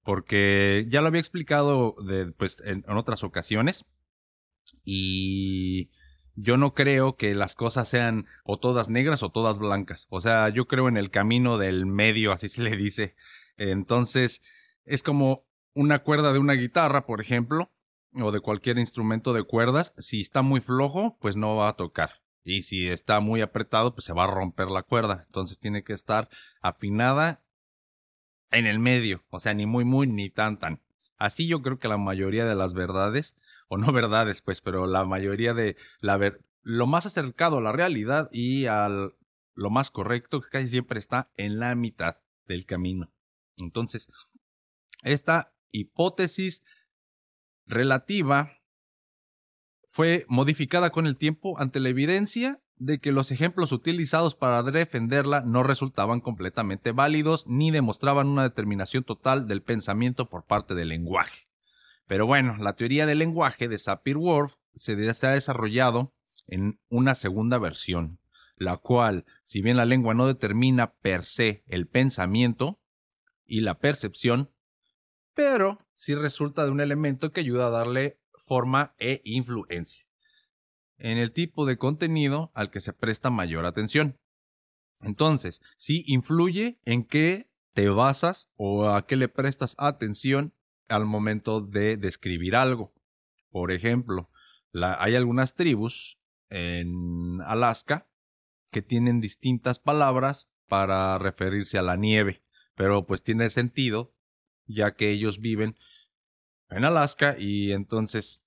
porque 0.04 0.86
ya 0.88 1.00
lo 1.00 1.08
había 1.08 1.20
explicado 1.20 1.96
pues, 2.36 2.62
en 2.64 2.84
otras 2.88 3.24
ocasiones 3.24 3.84
y 4.84 5.90
yo 6.34 6.56
no 6.56 6.74
creo 6.74 7.16
que 7.16 7.34
las 7.34 7.54
cosas 7.54 7.88
sean 7.88 8.26
o 8.44 8.58
todas 8.58 8.88
negras 8.88 9.22
o 9.22 9.30
todas 9.30 9.58
blancas. 9.58 10.06
O 10.10 10.20
sea, 10.20 10.48
yo 10.48 10.66
creo 10.66 10.88
en 10.88 10.96
el 10.96 11.10
camino 11.10 11.58
del 11.58 11.86
medio, 11.86 12.32
así 12.32 12.48
se 12.48 12.62
le 12.62 12.76
dice. 12.76 13.14
Entonces, 13.56 14.42
es 14.84 15.02
como 15.02 15.44
una 15.74 16.00
cuerda 16.00 16.32
de 16.32 16.38
una 16.38 16.54
guitarra, 16.54 17.06
por 17.06 17.20
ejemplo, 17.20 17.70
o 18.14 18.32
de 18.32 18.40
cualquier 18.40 18.78
instrumento 18.78 19.32
de 19.32 19.44
cuerdas. 19.44 19.94
Si 19.98 20.20
está 20.20 20.42
muy 20.42 20.60
flojo, 20.60 21.18
pues 21.20 21.36
no 21.36 21.56
va 21.56 21.68
a 21.68 21.74
tocar. 21.74 22.21
Y 22.44 22.62
si 22.62 22.88
está 22.88 23.20
muy 23.20 23.40
apretado, 23.40 23.94
pues 23.94 24.04
se 24.04 24.12
va 24.12 24.24
a 24.24 24.30
romper 24.30 24.68
la 24.68 24.82
cuerda. 24.82 25.22
Entonces 25.26 25.58
tiene 25.58 25.84
que 25.84 25.92
estar 25.92 26.28
afinada 26.60 27.42
en 28.50 28.66
el 28.66 28.78
medio. 28.78 29.24
O 29.30 29.40
sea, 29.40 29.54
ni 29.54 29.66
muy, 29.66 29.84
muy, 29.84 30.06
ni 30.06 30.30
tan, 30.30 30.58
tan. 30.58 30.80
Así 31.18 31.46
yo 31.46 31.62
creo 31.62 31.78
que 31.78 31.88
la 31.88 31.98
mayoría 31.98 32.44
de 32.44 32.54
las 32.54 32.74
verdades 32.74 33.36
o 33.68 33.78
no 33.78 33.92
verdades, 33.92 34.42
pues, 34.42 34.60
pero 34.60 34.86
la 34.86 35.04
mayoría 35.04 35.54
de 35.54 35.76
la 36.00 36.16
ver 36.16 36.44
lo 36.62 36.86
más 36.86 37.06
acercado 37.06 37.58
a 37.58 37.62
la 37.62 37.72
realidad 37.72 38.28
y 38.32 38.66
al 38.66 39.14
lo 39.54 39.70
más 39.70 39.90
correcto 39.90 40.40
que 40.40 40.48
casi 40.48 40.68
siempre 40.68 40.98
está 40.98 41.30
en 41.36 41.58
la 41.58 41.74
mitad 41.74 42.18
del 42.46 42.64
camino. 42.64 43.12
Entonces, 43.56 44.08
esta 45.02 45.52
hipótesis 45.70 46.64
relativa 47.66 48.61
fue 49.92 50.24
modificada 50.26 50.88
con 50.88 51.06
el 51.06 51.18
tiempo 51.18 51.60
ante 51.60 51.78
la 51.78 51.90
evidencia 51.90 52.62
de 52.76 52.98
que 52.98 53.12
los 53.12 53.30
ejemplos 53.30 53.72
utilizados 53.72 54.34
para 54.34 54.62
defenderla 54.62 55.42
no 55.42 55.64
resultaban 55.64 56.22
completamente 56.22 56.92
válidos 56.92 57.46
ni 57.46 57.70
demostraban 57.70 58.26
una 58.28 58.42
determinación 58.42 59.04
total 59.04 59.46
del 59.46 59.60
pensamiento 59.60 60.30
por 60.30 60.46
parte 60.46 60.74
del 60.74 60.88
lenguaje. 60.88 61.46
Pero 62.06 62.24
bueno, 62.24 62.56
la 62.56 62.72
teoría 62.72 63.04
del 63.04 63.18
lenguaje 63.18 63.68
de 63.68 63.76
Sapir-Whorf 63.76 64.54
se, 64.74 64.92
ha 64.92 65.30
desarrollado 65.30 66.14
en 66.46 66.80
una 66.88 67.14
segunda 67.14 67.58
versión, 67.58 68.18
la 68.56 68.78
cual, 68.78 69.26
si 69.44 69.60
bien 69.60 69.76
la 69.76 69.84
lengua 69.84 70.14
no 70.14 70.26
determina 70.26 70.94
per 70.94 71.26
se 71.26 71.64
el 71.66 71.86
pensamiento 71.86 72.80
y 73.44 73.60
la 73.60 73.78
percepción, 73.78 74.50
pero 75.34 75.76
sí 75.94 76.14
resulta 76.14 76.64
de 76.64 76.70
un 76.70 76.80
elemento 76.80 77.30
que 77.30 77.40
ayuda 77.40 77.66
a 77.66 77.70
darle 77.70 78.21
forma 78.46 78.94
e 78.98 79.20
influencia 79.24 80.04
en 81.02 81.18
el 81.18 81.32
tipo 81.32 81.66
de 81.66 81.78
contenido 81.78 82.52
al 82.54 82.70
que 82.70 82.80
se 82.80 82.92
presta 82.92 83.28
mayor 83.28 83.66
atención. 83.66 84.20
Entonces, 85.00 85.60
sí 85.76 86.04
influye 86.06 86.80
en 86.84 87.04
qué 87.04 87.46
te 87.72 87.88
basas 87.88 88.52
o 88.54 88.88
a 88.88 89.04
qué 89.06 89.16
le 89.16 89.28
prestas 89.28 89.74
atención 89.78 90.54
al 90.88 91.04
momento 91.04 91.60
de 91.60 91.96
describir 91.96 92.54
algo. 92.54 92.94
Por 93.50 93.72
ejemplo, 93.72 94.30
hay 94.72 95.16
algunas 95.16 95.54
tribus 95.54 96.20
en 96.50 97.40
Alaska 97.42 98.08
que 98.70 98.80
tienen 98.80 99.20
distintas 99.20 99.80
palabras 99.80 100.52
para 100.68 101.18
referirse 101.18 101.78
a 101.78 101.82
la 101.82 101.96
nieve, 101.96 102.44
pero 102.76 103.06
pues 103.06 103.24
tiene 103.24 103.50
sentido 103.50 104.14
ya 104.66 104.94
que 104.94 105.10
ellos 105.10 105.40
viven 105.40 105.76
en 106.76 106.84
Alaska 106.84 107.36
y 107.38 107.72
entonces 107.72 108.42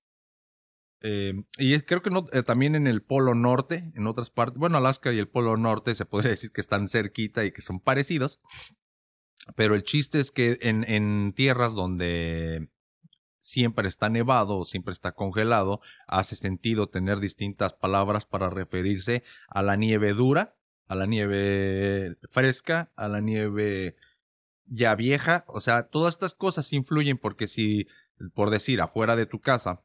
eh, 1.00 1.34
y 1.58 1.78
creo 1.80 2.02
que 2.02 2.10
eh, 2.32 2.42
también 2.42 2.74
en 2.74 2.86
el 2.86 3.02
Polo 3.02 3.34
Norte, 3.34 3.92
en 3.94 4.06
otras 4.06 4.30
partes, 4.30 4.58
bueno, 4.58 4.78
Alaska 4.78 5.12
y 5.12 5.18
el 5.18 5.28
Polo 5.28 5.56
Norte 5.56 5.94
se 5.94 6.06
podría 6.06 6.30
decir 6.32 6.52
que 6.52 6.60
están 6.60 6.88
cerquita 6.88 7.44
y 7.44 7.52
que 7.52 7.62
son 7.62 7.80
parecidos, 7.80 8.40
pero 9.54 9.74
el 9.74 9.84
chiste 9.84 10.18
es 10.18 10.30
que 10.30 10.58
en, 10.62 10.84
en 10.88 11.32
tierras 11.34 11.74
donde 11.74 12.68
siempre 13.40 13.88
está 13.88 14.08
nevado 14.08 14.58
o 14.58 14.64
siempre 14.64 14.92
está 14.92 15.12
congelado, 15.12 15.80
hace 16.08 16.34
sentido 16.34 16.88
tener 16.88 17.20
distintas 17.20 17.74
palabras 17.74 18.26
para 18.26 18.50
referirse 18.50 19.22
a 19.48 19.62
la 19.62 19.76
nieve 19.76 20.14
dura, 20.14 20.56
a 20.88 20.96
la 20.96 21.06
nieve 21.06 22.16
fresca, 22.30 22.90
a 22.96 23.06
la 23.08 23.20
nieve 23.20 23.96
ya 24.64 24.96
vieja. 24.96 25.44
O 25.46 25.60
sea, 25.60 25.84
todas 25.84 26.14
estas 26.14 26.34
cosas 26.34 26.72
influyen 26.72 27.18
porque 27.18 27.46
si, 27.46 27.86
por 28.34 28.50
decir, 28.50 28.80
afuera 28.80 29.16
de 29.16 29.26
tu 29.26 29.40
casa, 29.40 29.82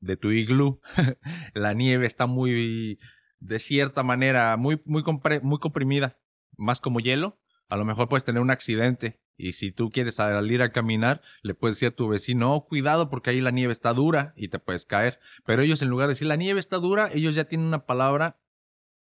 de 0.00 0.16
tu 0.16 0.30
iglú, 0.30 0.80
la 1.54 1.72
nieve 1.72 2.06
está 2.06 2.26
muy, 2.26 2.98
de 3.38 3.58
cierta 3.58 4.02
manera, 4.02 4.56
muy, 4.56 4.80
muy, 4.84 5.02
muy 5.42 5.58
comprimida, 5.58 6.18
más 6.56 6.80
como 6.80 7.00
hielo, 7.00 7.38
a 7.68 7.76
lo 7.76 7.84
mejor 7.84 8.08
puedes 8.08 8.24
tener 8.24 8.42
un 8.42 8.50
accidente 8.50 9.20
y 9.36 9.54
si 9.54 9.72
tú 9.72 9.90
quieres 9.90 10.16
salir 10.16 10.62
a 10.62 10.70
caminar, 10.70 11.20
le 11.42 11.54
puedes 11.54 11.76
decir 11.76 11.88
a 11.88 11.96
tu 11.96 12.08
vecino, 12.08 12.54
oh, 12.54 12.66
cuidado 12.66 13.10
porque 13.10 13.30
ahí 13.30 13.40
la 13.40 13.50
nieve 13.50 13.72
está 13.72 13.92
dura 13.92 14.32
y 14.36 14.48
te 14.48 14.58
puedes 14.58 14.84
caer. 14.84 15.18
Pero 15.44 15.62
ellos 15.62 15.82
en 15.82 15.88
lugar 15.88 16.06
de 16.06 16.12
decir 16.12 16.28
la 16.28 16.36
nieve 16.36 16.60
está 16.60 16.76
dura, 16.76 17.10
ellos 17.12 17.34
ya 17.34 17.44
tienen 17.44 17.66
una 17.66 17.86
palabra 17.86 18.38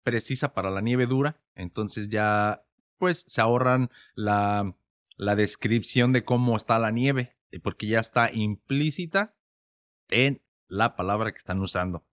precisa 0.02 0.54
para 0.54 0.70
la 0.70 0.80
nieve 0.80 1.06
dura, 1.06 1.40
entonces 1.54 2.08
ya 2.08 2.64
pues 2.98 3.24
se 3.28 3.40
ahorran 3.40 3.90
la, 4.14 4.74
la 5.16 5.36
descripción 5.36 6.12
de 6.12 6.24
cómo 6.24 6.56
está 6.56 6.78
la 6.78 6.90
nieve, 6.90 7.36
porque 7.60 7.86
ya 7.86 8.00
está 8.00 8.30
implícita 8.32 9.34
en 10.08 10.42
la 10.68 10.96
palabra 10.96 11.32
que 11.32 11.38
están 11.38 11.60
usando. 11.60 12.04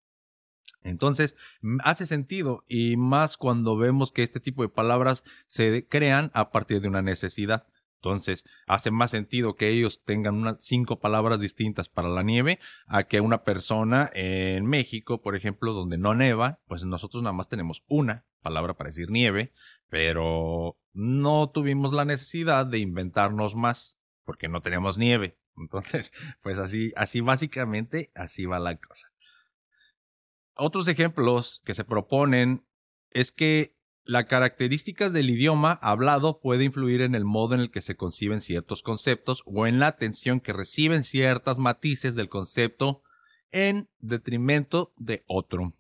Entonces, 0.82 1.36
hace 1.84 2.06
sentido 2.06 2.64
y 2.68 2.96
más 2.98 3.38
cuando 3.38 3.78
vemos 3.78 4.12
que 4.12 4.24
este 4.24 4.40
tipo 4.40 4.62
de 4.62 4.70
palabras 4.70 5.24
se 5.48 5.88
crean 5.88 6.32
a 6.34 6.52
partir 6.52 6.82
de 6.82 6.88
una 6.88 7.02
necesidad. 7.02 7.68
Entonces, 7.96 8.46
hace 8.66 8.92
más 8.92 9.12
sentido 9.12 9.56
que 9.56 9.68
ellos 9.68 10.02
tengan 10.06 10.36
unas 10.36 10.58
cinco 10.62 11.00
palabras 11.00 11.42
distintas 11.42 11.90
para 11.90 12.08
la 12.08 12.24
nieve 12.24 12.60
a 12.88 13.04
que 13.04 13.20
una 13.20 13.44
persona 13.44 14.10
en 14.14 14.66
México, 14.66 15.22
por 15.22 15.36
ejemplo, 15.36 15.74
donde 15.74 15.98
no 15.98 16.16
neva, 16.16 16.60
pues 16.66 16.86
nosotros 16.86 17.24
nada 17.24 17.34
más 17.34 17.50
tenemos 17.50 17.84
una 17.90 18.26
palabra 18.42 18.76
para 18.76 18.88
decir 18.88 19.12
nieve, 19.12 19.52
pero 19.90 20.78
no 20.94 21.50
tuvimos 21.50 21.92
la 21.92 22.06
necesidad 22.06 22.66
de 22.66 22.80
inventarnos 22.80 23.56
más 23.56 23.99
porque 24.30 24.48
no 24.48 24.62
tenemos 24.62 25.00
nieve. 25.00 25.40
Entonces, 25.58 26.14
pues 26.44 26.60
así, 26.60 26.94
así 26.96 27.20
básicamente, 27.20 28.12
así 28.14 28.46
va 28.46 28.60
la 28.60 28.76
cosa. 28.76 29.12
Otros 30.54 30.88
ejemplos 30.88 31.64
que 31.66 31.74
se 31.74 31.84
proponen 31.84 32.64
es 33.10 33.32
que 33.32 33.76
las 34.04 34.26
características 34.26 35.14
del 35.14 35.32
idioma 35.32 35.80
hablado 35.82 36.42
puede 36.42 36.64
influir 36.64 37.02
en 37.02 37.16
el 37.16 37.26
modo 37.26 37.56
en 37.56 37.62
el 37.62 37.72
que 37.72 37.82
se 37.82 37.96
conciben 37.96 38.40
ciertos 38.40 38.84
conceptos 38.84 39.42
o 39.48 39.66
en 39.66 39.80
la 39.80 39.88
atención 39.88 40.42
que 40.42 40.54
reciben 40.54 41.04
ciertas 41.04 41.58
matices 41.58 42.14
del 42.14 42.30
concepto 42.30 43.02
en 43.52 43.90
detrimento 43.98 44.94
de 44.96 45.24
otro. 45.26 45.74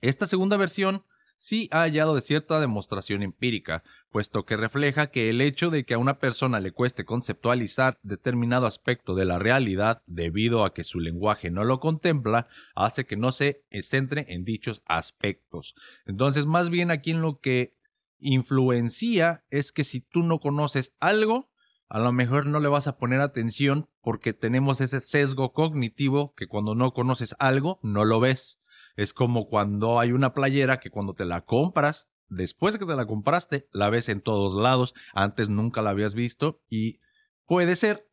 Esta 0.00 0.26
segunda 0.26 0.56
versión 0.56 1.04
sí 1.42 1.68
ha 1.72 1.80
hallado 1.80 2.14
de 2.14 2.20
cierta 2.20 2.60
demostración 2.60 3.20
empírica, 3.20 3.82
puesto 4.12 4.44
que 4.44 4.56
refleja 4.56 5.08
que 5.08 5.28
el 5.28 5.40
hecho 5.40 5.70
de 5.70 5.84
que 5.84 5.94
a 5.94 5.98
una 5.98 6.20
persona 6.20 6.60
le 6.60 6.70
cueste 6.70 7.04
conceptualizar 7.04 7.98
determinado 8.04 8.64
aspecto 8.64 9.16
de 9.16 9.24
la 9.24 9.40
realidad 9.40 10.02
debido 10.06 10.64
a 10.64 10.72
que 10.72 10.84
su 10.84 11.00
lenguaje 11.00 11.50
no 11.50 11.64
lo 11.64 11.80
contempla, 11.80 12.46
hace 12.76 13.06
que 13.06 13.16
no 13.16 13.32
se 13.32 13.64
centre 13.82 14.24
en 14.28 14.44
dichos 14.44 14.82
aspectos. 14.86 15.74
Entonces, 16.06 16.46
más 16.46 16.70
bien 16.70 16.92
aquí 16.92 17.10
en 17.10 17.22
lo 17.22 17.40
que 17.40 17.74
influencia 18.20 19.42
es 19.50 19.72
que 19.72 19.82
si 19.82 20.00
tú 20.00 20.22
no 20.22 20.38
conoces 20.38 20.94
algo, 21.00 21.50
a 21.88 21.98
lo 21.98 22.12
mejor 22.12 22.46
no 22.46 22.60
le 22.60 22.68
vas 22.68 22.86
a 22.86 22.98
poner 22.98 23.20
atención 23.20 23.88
porque 24.00 24.32
tenemos 24.32 24.80
ese 24.80 25.00
sesgo 25.00 25.52
cognitivo 25.52 26.34
que 26.36 26.46
cuando 26.46 26.76
no 26.76 26.92
conoces 26.92 27.34
algo, 27.40 27.80
no 27.82 28.04
lo 28.04 28.20
ves. 28.20 28.61
Es 28.96 29.12
como 29.12 29.48
cuando 29.48 30.00
hay 30.00 30.12
una 30.12 30.34
playera 30.34 30.80
que 30.80 30.90
cuando 30.90 31.14
te 31.14 31.24
la 31.24 31.42
compras, 31.42 32.08
después 32.28 32.74
de 32.74 32.80
que 32.80 32.86
te 32.86 32.96
la 32.96 33.06
compraste, 33.06 33.68
la 33.72 33.90
ves 33.90 34.08
en 34.08 34.20
todos 34.20 34.54
lados, 34.54 34.94
antes 35.14 35.48
nunca 35.48 35.82
la 35.82 35.90
habías 35.90 36.14
visto 36.14 36.60
y 36.68 37.00
puede 37.46 37.76
ser 37.76 38.08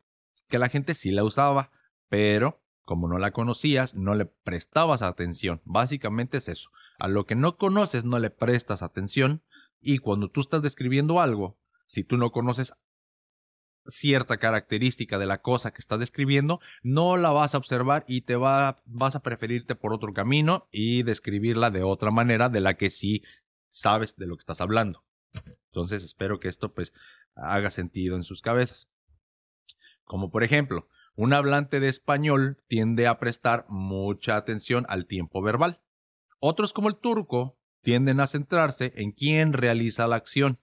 que 0.47 0.59
la 0.59 0.69
gente 0.69 0.93
sí 0.93 1.11
la 1.11 1.23
usaba, 1.23 1.71
pero 2.09 2.61
como 2.83 3.07
no 3.07 3.19
la 3.19 3.31
conocías, 3.31 3.93
no 3.93 4.15
le 4.15 4.25
prestabas 4.25 5.03
atención. 5.03 5.61
Básicamente 5.63 6.37
es 6.37 6.49
eso. 6.49 6.71
A 6.97 7.07
lo 7.07 7.27
que 7.27 7.35
no 7.35 7.55
conoces 7.55 8.03
no 8.03 8.17
le 8.17 8.31
prestas 8.31 8.81
atención 8.81 9.43
y 9.79 9.99
cuando 9.99 10.29
tú 10.29 10.41
estás 10.41 10.63
describiendo 10.63 11.21
algo, 11.21 11.59
si 11.85 12.03
tú 12.03 12.17
no 12.17 12.31
conoces 12.31 12.73
cierta 13.89 14.37
característica 14.37 15.17
de 15.17 15.25
la 15.25 15.41
cosa 15.41 15.71
que 15.71 15.81
estás 15.81 15.99
describiendo, 15.99 16.59
no 16.83 17.17
la 17.17 17.31
vas 17.31 17.55
a 17.55 17.57
observar 17.57 18.05
y 18.07 18.21
te 18.21 18.35
va, 18.35 18.81
vas 18.85 19.15
a 19.15 19.21
preferirte 19.21 19.75
por 19.75 19.93
otro 19.93 20.13
camino 20.13 20.63
y 20.71 21.03
describirla 21.03 21.71
de 21.71 21.83
otra 21.83 22.11
manera 22.11 22.49
de 22.49 22.61
la 22.61 22.75
que 22.75 22.89
sí 22.89 23.23
sabes 23.69 24.15
de 24.15 24.27
lo 24.27 24.35
que 24.35 24.41
estás 24.41 24.61
hablando. 24.61 25.03
Entonces 25.67 26.03
espero 26.03 26.39
que 26.39 26.47
esto 26.47 26.73
pues 26.73 26.93
haga 27.35 27.71
sentido 27.71 28.15
en 28.15 28.23
sus 28.23 28.41
cabezas. 28.41 28.89
Como 30.03 30.31
por 30.31 30.43
ejemplo, 30.43 30.87
un 31.15 31.33
hablante 31.33 31.79
de 31.79 31.89
español 31.89 32.63
tiende 32.67 33.07
a 33.07 33.19
prestar 33.19 33.65
mucha 33.67 34.35
atención 34.37 34.85
al 34.89 35.05
tiempo 35.05 35.41
verbal. 35.41 35.81
Otros 36.39 36.73
como 36.73 36.89
el 36.89 36.95
turco 36.95 37.59
tienden 37.81 38.19
a 38.19 38.27
centrarse 38.27 38.93
en 38.95 39.11
quién 39.11 39.53
realiza 39.53 40.07
la 40.07 40.15
acción 40.15 40.59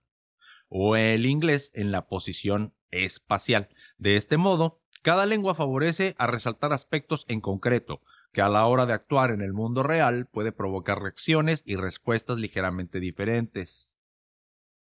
o 0.68 0.96
el 0.96 1.26
inglés 1.26 1.70
en 1.74 1.92
la 1.92 2.06
posición 2.06 2.74
espacial. 2.90 3.68
De 3.98 4.16
este 4.16 4.36
modo, 4.36 4.80
cada 5.06 5.24
lengua 5.24 5.54
favorece 5.54 6.16
a 6.18 6.26
resaltar 6.26 6.72
aspectos 6.72 7.24
en 7.28 7.40
concreto, 7.40 8.00
que 8.32 8.42
a 8.42 8.48
la 8.48 8.66
hora 8.66 8.86
de 8.86 8.92
actuar 8.92 9.30
en 9.30 9.40
el 9.40 9.52
mundo 9.52 9.84
real 9.84 10.26
puede 10.26 10.50
provocar 10.50 11.00
reacciones 11.00 11.62
y 11.64 11.76
respuestas 11.76 12.38
ligeramente 12.38 12.98
diferentes. 12.98 13.96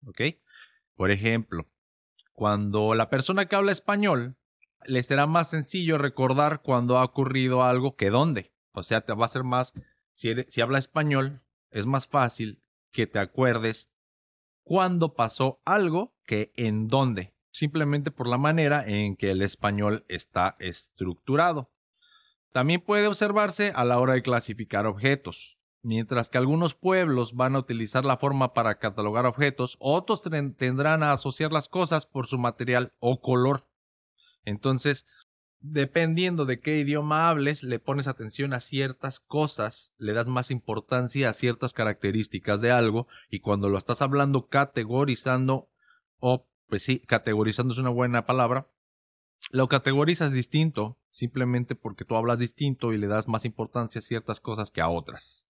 ¿Ok? 0.06 0.22
Por 0.96 1.12
ejemplo, 1.12 1.68
cuando 2.34 2.96
la 2.96 3.10
persona 3.10 3.46
que 3.46 3.56
habla 3.56 3.72
español 3.72 4.36
le 4.84 5.04
será 5.04 5.28
más 5.28 5.52
sencillo 5.52 6.00
recordar 6.00 6.64
cuando 6.64 6.98
ha 6.98 7.04
ocurrido 7.04 7.64
algo 7.64 7.96
que 7.96 8.10
dónde. 8.10 8.52
O 8.72 8.82
sea, 8.82 9.02
te 9.02 9.14
va 9.14 9.26
a 9.26 9.30
ser 9.30 9.44
más, 9.44 9.74
si, 10.16 10.34
si 10.48 10.62
habla 10.62 10.80
español, 10.80 11.44
es 11.70 11.86
más 11.86 12.08
fácil 12.08 12.64
que 12.92 13.06
te 13.06 13.20
acuerdes 13.20 13.92
cuándo 14.64 15.14
pasó 15.14 15.62
algo 15.66 16.16
que 16.26 16.52
en 16.56 16.88
dónde 16.88 17.35
simplemente 17.56 18.12
por 18.12 18.28
la 18.28 18.38
manera 18.38 18.84
en 18.86 19.16
que 19.16 19.32
el 19.32 19.42
español 19.42 20.06
está 20.10 20.56
estructurado. 20.60 21.72
También 22.52 22.82
puede 22.82 23.08
observarse 23.08 23.72
a 23.76 23.86
la 23.86 24.00
hora 24.00 24.14
de 24.14 24.22
clasificar 24.22 24.86
objetos. 24.86 25.58
Mientras 25.82 26.30
que 26.30 26.38
algunos 26.38 26.74
pueblos 26.74 27.34
van 27.34 27.56
a 27.56 27.60
utilizar 27.60 28.06
la 28.06 28.18
forma 28.18 28.54
para 28.54 28.80
catalogar 28.80 29.26
objetos, 29.26 29.78
otros 29.80 30.22
tendrán 30.58 31.04
a 31.04 31.12
asociar 31.12 31.54
las 31.54 31.70
cosas 31.70 32.06
por 32.06 32.28
su 32.28 32.38
material 32.38 32.94
o 33.00 33.22
color. 33.22 33.68
Entonces, 34.44 35.06
dependiendo 35.60 36.46
de 36.46 36.60
qué 36.60 36.80
idioma 36.80 37.30
hables, 37.30 37.64
le 37.64 37.80
pones 37.80 38.08
atención 38.08 38.54
a 38.54 38.60
ciertas 38.60 39.20
cosas, 39.20 39.94
le 39.98 40.14
das 40.14 40.28
más 40.28 40.52
importancia 40.52 41.30
a 41.30 41.34
ciertas 41.34 41.74
características 41.74 42.62
de 42.62 42.72
algo, 42.72 43.08
y 43.30 43.40
cuando 43.40 43.70
lo 43.70 43.78
estás 43.78 44.02
hablando 44.02 44.48
categorizando 44.48 45.70
o 46.20 46.48
pues 46.68 46.84
sí, 46.84 47.00
categorizando 47.00 47.74
es 47.74 47.80
una 47.80 47.90
buena 47.90 48.26
palabra, 48.26 48.68
lo 49.52 49.68
categorizas 49.68 50.32
distinto 50.32 50.98
simplemente 51.10 51.76
porque 51.76 52.06
tú 52.06 52.16
hablas 52.16 52.40
distinto 52.40 52.94
y 52.94 52.98
le 52.98 53.08
das 53.08 53.28
más 53.28 53.46
importancia 53.46 54.00
a 54.00 54.02
ciertas 54.02 54.40
cosas 54.40 54.72
que 54.72 54.82
a 54.82 54.90
otras. 54.90 55.46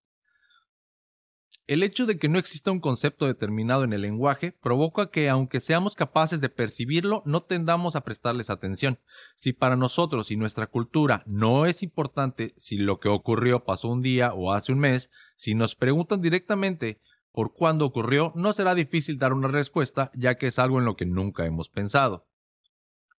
El 1.68 1.82
hecho 1.82 2.06
de 2.06 2.20
que 2.20 2.30
no 2.30 2.38
exista 2.38 2.70
un 2.70 2.80
concepto 2.80 3.26
determinado 3.26 3.84
en 3.84 3.94
el 3.94 4.04
lenguaje 4.04 4.52
provoca 4.52 5.10
que, 5.10 5.30
aunque 5.30 5.60
seamos 5.60 5.96
capaces 5.96 6.40
de 6.40 6.50
percibirlo, 6.50 7.24
no 7.26 7.42
tendamos 7.42 7.96
a 7.96 8.02
prestarles 8.02 8.52
atención. 8.52 9.00
Si 9.36 9.52
para 9.52 9.76
nosotros 9.76 10.30
y 10.30 10.36
nuestra 10.36 10.68
cultura 10.68 11.24
no 11.26 11.66
es 11.66 11.82
importante 11.82 12.54
si 12.56 12.78
lo 12.78 13.00
que 13.00 13.10
ocurrió 13.10 13.64
pasó 13.64 13.88
un 13.88 14.04
día 14.04 14.32
o 14.36 14.54
hace 14.54 14.74
un 14.74 14.80
mes, 14.80 15.10
si 15.38 15.56
nos 15.56 15.74
preguntan 15.74 16.22
directamente 16.22 17.02
por 17.36 17.54
cuándo 17.54 17.86
ocurrió, 17.86 18.32
no 18.34 18.54
será 18.54 18.76
difícil 18.76 19.20
dar 19.20 19.34
una 19.34 19.50
respuesta, 19.50 20.10
ya 20.16 20.36
que 20.36 20.48
es 20.48 20.58
algo 20.58 20.80
en 20.80 20.86
lo 20.86 20.96
que 20.96 21.06
nunca 21.06 21.46
hemos 21.46 21.68
pensado. 21.68 22.30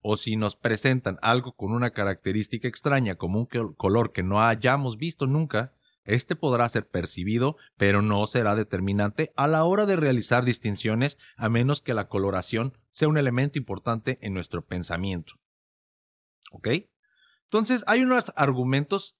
O 0.00 0.16
si 0.16 0.36
nos 0.36 0.56
presentan 0.56 1.18
algo 1.20 1.52
con 1.52 1.70
una 1.72 1.90
característica 1.90 2.66
extraña 2.66 3.16
como 3.16 3.40
un 3.40 3.74
color 3.74 4.12
que 4.12 4.22
no 4.22 4.40
hayamos 4.40 4.96
visto 4.96 5.26
nunca, 5.26 5.74
este 6.04 6.34
podrá 6.34 6.66
ser 6.70 6.88
percibido, 6.88 7.58
pero 7.76 8.00
no 8.00 8.26
será 8.26 8.54
determinante 8.54 9.34
a 9.36 9.48
la 9.48 9.64
hora 9.64 9.84
de 9.84 9.96
realizar 9.96 10.46
distinciones 10.46 11.18
a 11.36 11.50
menos 11.50 11.82
que 11.82 11.92
la 11.92 12.08
coloración 12.08 12.78
sea 12.92 13.08
un 13.08 13.18
elemento 13.18 13.58
importante 13.58 14.18
en 14.22 14.32
nuestro 14.32 14.64
pensamiento. 14.64 15.34
¿Ok? 16.52 16.68
Entonces, 17.44 17.84
hay 17.86 18.00
unos 18.00 18.32
argumentos 18.34 19.18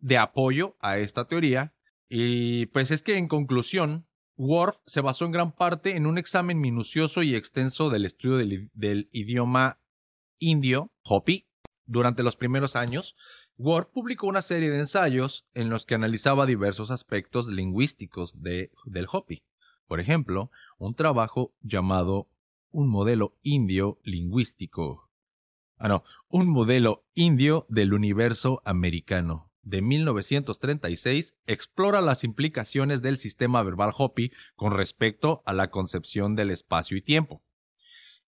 de 0.00 0.18
apoyo 0.18 0.76
a 0.80 0.98
esta 0.98 1.28
teoría 1.28 1.75
y 2.08 2.66
pues 2.66 2.90
es 2.90 3.02
que 3.02 3.18
en 3.18 3.28
conclusión, 3.28 4.06
Worf 4.36 4.80
se 4.86 5.00
basó 5.00 5.24
en 5.24 5.32
gran 5.32 5.52
parte 5.52 5.96
en 5.96 6.06
un 6.06 6.18
examen 6.18 6.60
minucioso 6.60 7.22
y 7.22 7.34
extenso 7.34 7.88
del 7.90 8.04
estudio 8.04 8.36
del, 8.36 9.08
idioma 9.12 9.80
indio, 10.38 10.92
Hopi. 11.02 11.46
Durante 11.86 12.22
los 12.22 12.36
primeros 12.36 12.76
años, 12.76 13.16
Worf 13.56 13.88
publicó 13.88 14.26
una 14.26 14.42
serie 14.42 14.70
de 14.70 14.80
ensayos 14.80 15.46
en 15.54 15.70
los 15.70 15.86
que 15.86 15.94
analizaba 15.94 16.44
diversos 16.44 16.90
aspectos 16.90 17.48
lingüísticos 17.48 18.42
de, 18.42 18.70
del 18.84 19.06
Hopi. 19.10 19.42
Por 19.86 20.00
ejemplo, 20.00 20.50
un 20.78 20.94
trabajo 20.94 21.54
llamado 21.60 22.28
Un 22.70 22.88
modelo 22.88 23.38
indio 23.42 23.98
lingüístico. 24.02 25.08
Ah, 25.78 25.88
no, 25.88 26.04
un 26.28 26.48
modelo 26.48 27.04
indio 27.14 27.64
del 27.70 27.94
universo 27.94 28.60
americano 28.64 29.45
de 29.66 29.82
1936 29.82 31.34
explora 31.46 32.00
las 32.00 32.24
implicaciones 32.24 33.02
del 33.02 33.18
sistema 33.18 33.62
verbal 33.64 33.92
Hopi 33.96 34.32
con 34.54 34.72
respecto 34.72 35.42
a 35.44 35.52
la 35.52 35.70
concepción 35.70 36.36
del 36.36 36.50
espacio 36.50 36.96
y 36.96 37.02
tiempo. 37.02 37.42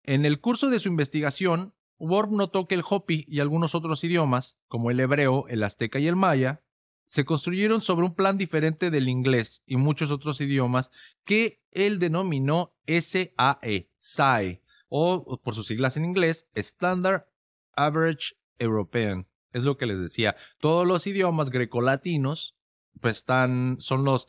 En 0.04 0.26
el 0.26 0.42
curso 0.42 0.70
de 0.70 0.80
su 0.80 0.90
investigación, 0.90 1.76
Worf 2.00 2.32
notó 2.32 2.68
que 2.68 2.76
el 2.76 2.84
Hopi 2.88 3.26
y 3.28 3.40
algunos 3.40 3.76
otros 3.76 4.04
idiomas, 4.04 4.58
como 4.68 4.90
el 4.90 5.00
hebreo, 5.00 5.46
el 5.48 5.64
azteca 5.64 6.00
y 6.00 6.08
el 6.08 6.16
maya, 6.16 6.64
se 7.06 7.24
construyeron 7.24 7.82
sobre 7.82 8.06
un 8.06 8.16
plan 8.16 8.38
diferente 8.38 8.90
del 8.90 9.08
inglés 9.08 9.64
y 9.66 9.78
muchos 9.78 10.10
otros 10.10 10.42
idiomas 10.42 10.92
que 11.24 11.62
él 11.72 12.00
denominó 12.00 12.74
SAE, 12.88 13.92
SAE, 14.00 14.64
o 14.90 15.40
por 15.44 15.54
sus 15.54 15.68
siglas 15.68 15.98
en 15.98 16.06
inglés, 16.06 16.48
Standard 16.56 17.26
Average 17.74 18.36
European, 18.58 19.28
es 19.54 19.64
lo 19.64 19.78
que 19.78 19.86
les 19.86 20.00
decía. 20.00 20.36
Todos 20.60 20.88
los 20.88 21.08
idiomas 21.08 21.50
grecolatinos 21.50 22.56
pues 23.00 23.18
están, 23.18 23.78
son 23.80 24.04
los, 24.04 24.28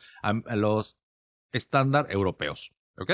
los 0.55 0.97
estándar 1.51 2.07
europeos. 2.09 2.71
¿Ok? 2.97 3.13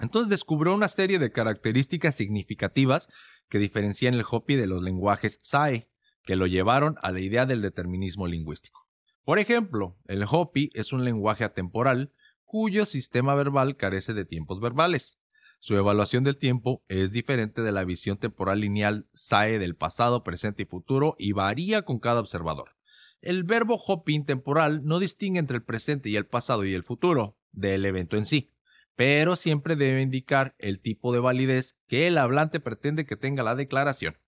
Entonces 0.00 0.30
descubrió 0.30 0.74
una 0.74 0.88
serie 0.88 1.18
de 1.18 1.32
características 1.32 2.14
significativas 2.14 3.08
que 3.48 3.58
diferencian 3.58 4.14
el 4.14 4.24
Hopi 4.28 4.54
de 4.54 4.66
los 4.66 4.82
lenguajes 4.82 5.38
SAE, 5.42 5.88
que 6.24 6.36
lo 6.36 6.46
llevaron 6.46 6.96
a 7.02 7.12
la 7.12 7.20
idea 7.20 7.46
del 7.46 7.62
determinismo 7.62 8.26
lingüístico. 8.26 8.88
Por 9.24 9.38
ejemplo, 9.38 9.98
el 10.06 10.24
Hopi 10.28 10.70
es 10.74 10.92
un 10.92 11.04
lenguaje 11.04 11.44
atemporal 11.44 12.12
cuyo 12.44 12.86
sistema 12.86 13.34
verbal 13.34 13.76
carece 13.76 14.14
de 14.14 14.24
tiempos 14.24 14.60
verbales. 14.60 15.18
Su 15.64 15.76
evaluación 15.76 16.24
del 16.24 16.38
tiempo 16.38 16.82
es 16.88 17.12
diferente 17.12 17.62
de 17.62 17.70
la 17.70 17.84
visión 17.84 18.18
temporal 18.18 18.58
lineal 18.58 19.06
SAE 19.12 19.60
del 19.60 19.76
pasado, 19.76 20.24
presente 20.24 20.64
y 20.64 20.66
futuro 20.66 21.14
y 21.20 21.30
varía 21.34 21.82
con 21.82 22.00
cada 22.00 22.18
observador. 22.18 22.74
El 23.20 23.44
verbo 23.44 23.76
hopping 23.76 24.24
temporal 24.24 24.84
no 24.84 24.98
distingue 24.98 25.38
entre 25.38 25.58
el 25.58 25.62
presente 25.62 26.08
y 26.08 26.16
el 26.16 26.26
pasado 26.26 26.64
y 26.64 26.74
el 26.74 26.82
futuro 26.82 27.38
del 27.52 27.84
evento 27.84 28.16
en 28.16 28.26
sí, 28.26 28.50
pero 28.96 29.36
siempre 29.36 29.76
debe 29.76 30.02
indicar 30.02 30.56
el 30.58 30.80
tipo 30.80 31.12
de 31.12 31.20
validez 31.20 31.76
que 31.86 32.08
el 32.08 32.18
hablante 32.18 32.58
pretende 32.58 33.06
que 33.06 33.14
tenga 33.14 33.44
la 33.44 33.54
declaración. 33.54 34.18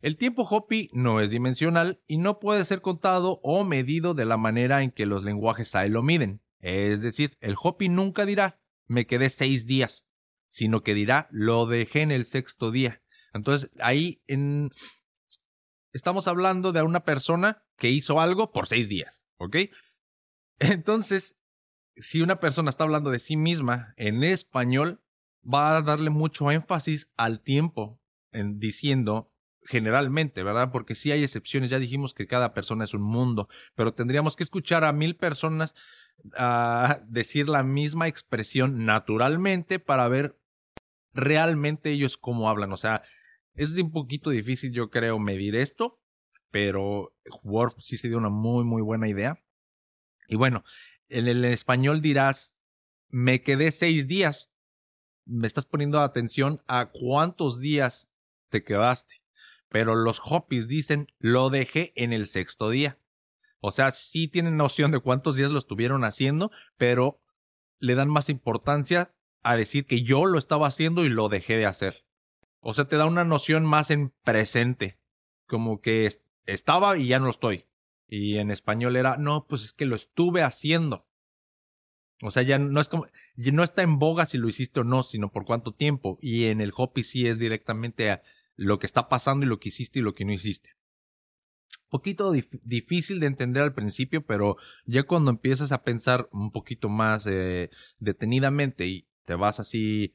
El 0.00 0.16
tiempo 0.16 0.48
Hopi 0.48 0.88
no 0.94 1.20
es 1.20 1.28
dimensional 1.28 2.00
y 2.06 2.16
no 2.16 2.38
puede 2.38 2.64
ser 2.64 2.80
contado 2.80 3.38
o 3.42 3.64
medido 3.64 4.14
de 4.14 4.24
la 4.24 4.38
manera 4.38 4.82
en 4.82 4.92
que 4.92 5.04
los 5.04 5.24
lenguajes 5.24 5.68
SAE 5.68 5.90
lo 5.90 6.02
miden. 6.02 6.40
Es 6.60 7.02
decir, 7.02 7.36
el 7.42 7.54
Hopi 7.62 7.90
nunca 7.90 8.24
dirá 8.24 8.58
me 8.88 9.06
quedé 9.06 9.28
seis 9.28 9.66
días, 9.66 10.07
sino 10.48 10.82
que 10.82 10.94
dirá 10.94 11.28
lo 11.30 11.66
dejé 11.66 12.02
en 12.02 12.10
el 12.10 12.24
sexto 12.24 12.70
día. 12.70 13.02
Entonces, 13.32 13.70
ahí 13.80 14.22
en... 14.26 14.70
estamos 15.92 16.28
hablando 16.28 16.72
de 16.72 16.82
una 16.82 17.04
persona 17.04 17.64
que 17.76 17.90
hizo 17.90 18.20
algo 18.20 18.52
por 18.52 18.66
seis 18.66 18.88
días, 18.88 19.26
¿ok? 19.36 19.56
Entonces, 20.58 21.36
si 21.96 22.20
una 22.20 22.40
persona 22.40 22.70
está 22.70 22.84
hablando 22.84 23.10
de 23.10 23.18
sí 23.18 23.36
misma 23.36 23.94
en 23.96 24.24
español, 24.24 25.02
va 25.42 25.76
a 25.76 25.82
darle 25.82 26.10
mucho 26.10 26.50
énfasis 26.50 27.10
al 27.16 27.40
tiempo, 27.40 28.00
en 28.32 28.58
diciendo 28.58 29.32
generalmente, 29.68 30.42
¿verdad? 30.42 30.70
Porque 30.72 30.94
sí 30.94 31.12
hay 31.12 31.22
excepciones, 31.22 31.68
ya 31.68 31.78
dijimos 31.78 32.14
que 32.14 32.26
cada 32.26 32.54
persona 32.54 32.84
es 32.84 32.94
un 32.94 33.02
mundo, 33.02 33.48
pero 33.74 33.92
tendríamos 33.92 34.34
que 34.34 34.42
escuchar 34.42 34.82
a 34.82 34.92
mil 34.92 35.16
personas 35.16 35.74
uh, 36.38 36.94
decir 37.06 37.48
la 37.48 37.62
misma 37.62 38.08
expresión 38.08 38.86
naturalmente 38.86 39.78
para 39.78 40.08
ver 40.08 40.37
realmente 41.18 41.90
ellos 41.90 42.16
cómo 42.16 42.48
hablan. 42.48 42.72
O 42.72 42.76
sea, 42.76 43.02
es 43.54 43.76
un 43.76 43.92
poquito 43.92 44.30
difícil, 44.30 44.72
yo 44.72 44.90
creo, 44.90 45.18
medir 45.18 45.56
esto, 45.56 46.00
pero 46.50 47.14
Worf 47.42 47.74
sí 47.78 47.96
se 47.96 48.08
dio 48.08 48.18
una 48.18 48.30
muy, 48.30 48.64
muy 48.64 48.82
buena 48.82 49.08
idea. 49.08 49.42
Y 50.28 50.36
bueno, 50.36 50.64
en 51.08 51.28
el 51.28 51.44
español 51.44 52.00
dirás, 52.00 52.56
me 53.08 53.42
quedé 53.42 53.70
seis 53.70 54.06
días. 54.06 54.50
Me 55.24 55.46
estás 55.46 55.66
poniendo 55.66 56.00
atención 56.00 56.62
a 56.66 56.90
cuántos 56.90 57.58
días 57.58 58.10
te 58.48 58.64
quedaste 58.64 59.22
pero 59.68 59.94
los 59.94 60.20
Hopis 60.24 60.66
dicen 60.66 61.08
lo 61.18 61.50
dejé 61.50 61.92
en 61.96 62.12
el 62.12 62.26
sexto 62.26 62.70
día. 62.70 62.98
O 63.60 63.70
sea, 63.70 63.90
sí 63.90 64.28
tienen 64.28 64.56
noción 64.56 64.92
de 64.92 65.00
cuántos 65.00 65.36
días 65.36 65.50
lo 65.50 65.58
estuvieron 65.58 66.04
haciendo, 66.04 66.50
pero 66.76 67.20
le 67.78 67.94
dan 67.94 68.08
más 68.08 68.28
importancia 68.28 69.14
a 69.42 69.56
decir 69.56 69.86
que 69.86 70.02
yo 70.02 70.26
lo 70.26 70.38
estaba 70.38 70.66
haciendo 70.66 71.04
y 71.04 71.08
lo 71.08 71.28
dejé 71.28 71.56
de 71.56 71.66
hacer. 71.66 72.04
O 72.60 72.74
sea, 72.74 72.86
te 72.86 72.96
da 72.96 73.06
una 73.06 73.24
noción 73.24 73.64
más 73.64 73.90
en 73.90 74.12
presente, 74.24 74.98
como 75.46 75.80
que 75.80 76.08
estaba 76.46 76.98
y 76.98 77.06
ya 77.06 77.18
no 77.18 77.26
lo 77.26 77.30
estoy. 77.30 77.66
Y 78.08 78.38
en 78.38 78.50
español 78.50 78.96
era, 78.96 79.16
no, 79.16 79.46
pues 79.46 79.64
es 79.64 79.72
que 79.72 79.86
lo 79.86 79.96
estuve 79.96 80.42
haciendo. 80.42 81.06
O 82.22 82.30
sea, 82.30 82.42
ya 82.42 82.58
no 82.58 82.80
es 82.80 82.88
como, 82.88 83.06
no 83.36 83.62
está 83.62 83.82
en 83.82 83.98
boga 83.98 84.26
si 84.26 84.38
lo 84.38 84.48
hiciste 84.48 84.80
o 84.80 84.84
no, 84.84 85.04
sino 85.04 85.30
por 85.30 85.44
cuánto 85.44 85.72
tiempo. 85.72 86.18
Y 86.20 86.46
en 86.46 86.60
el 86.60 86.72
Hopi 86.74 87.04
sí 87.04 87.28
es 87.28 87.38
directamente 87.38 88.10
a, 88.10 88.22
lo 88.58 88.80
que 88.80 88.86
está 88.86 89.08
pasando 89.08 89.46
y 89.46 89.48
lo 89.48 89.60
que 89.60 89.70
hiciste 89.70 90.00
y 90.00 90.02
lo 90.02 90.14
que 90.14 90.24
no 90.24 90.32
hiciste. 90.32 90.76
Poquito 91.88 92.32
difícil 92.64 93.20
de 93.20 93.26
entender 93.26 93.62
al 93.62 93.72
principio, 93.72 94.26
pero 94.26 94.56
ya 94.84 95.04
cuando 95.04 95.30
empiezas 95.30 95.72
a 95.72 95.84
pensar 95.84 96.28
un 96.32 96.50
poquito 96.50 96.90
más 96.90 97.26
eh, 97.26 97.70
detenidamente 97.98 98.86
y 98.86 99.07
te 99.28 99.34
vas 99.34 99.60
así 99.60 100.14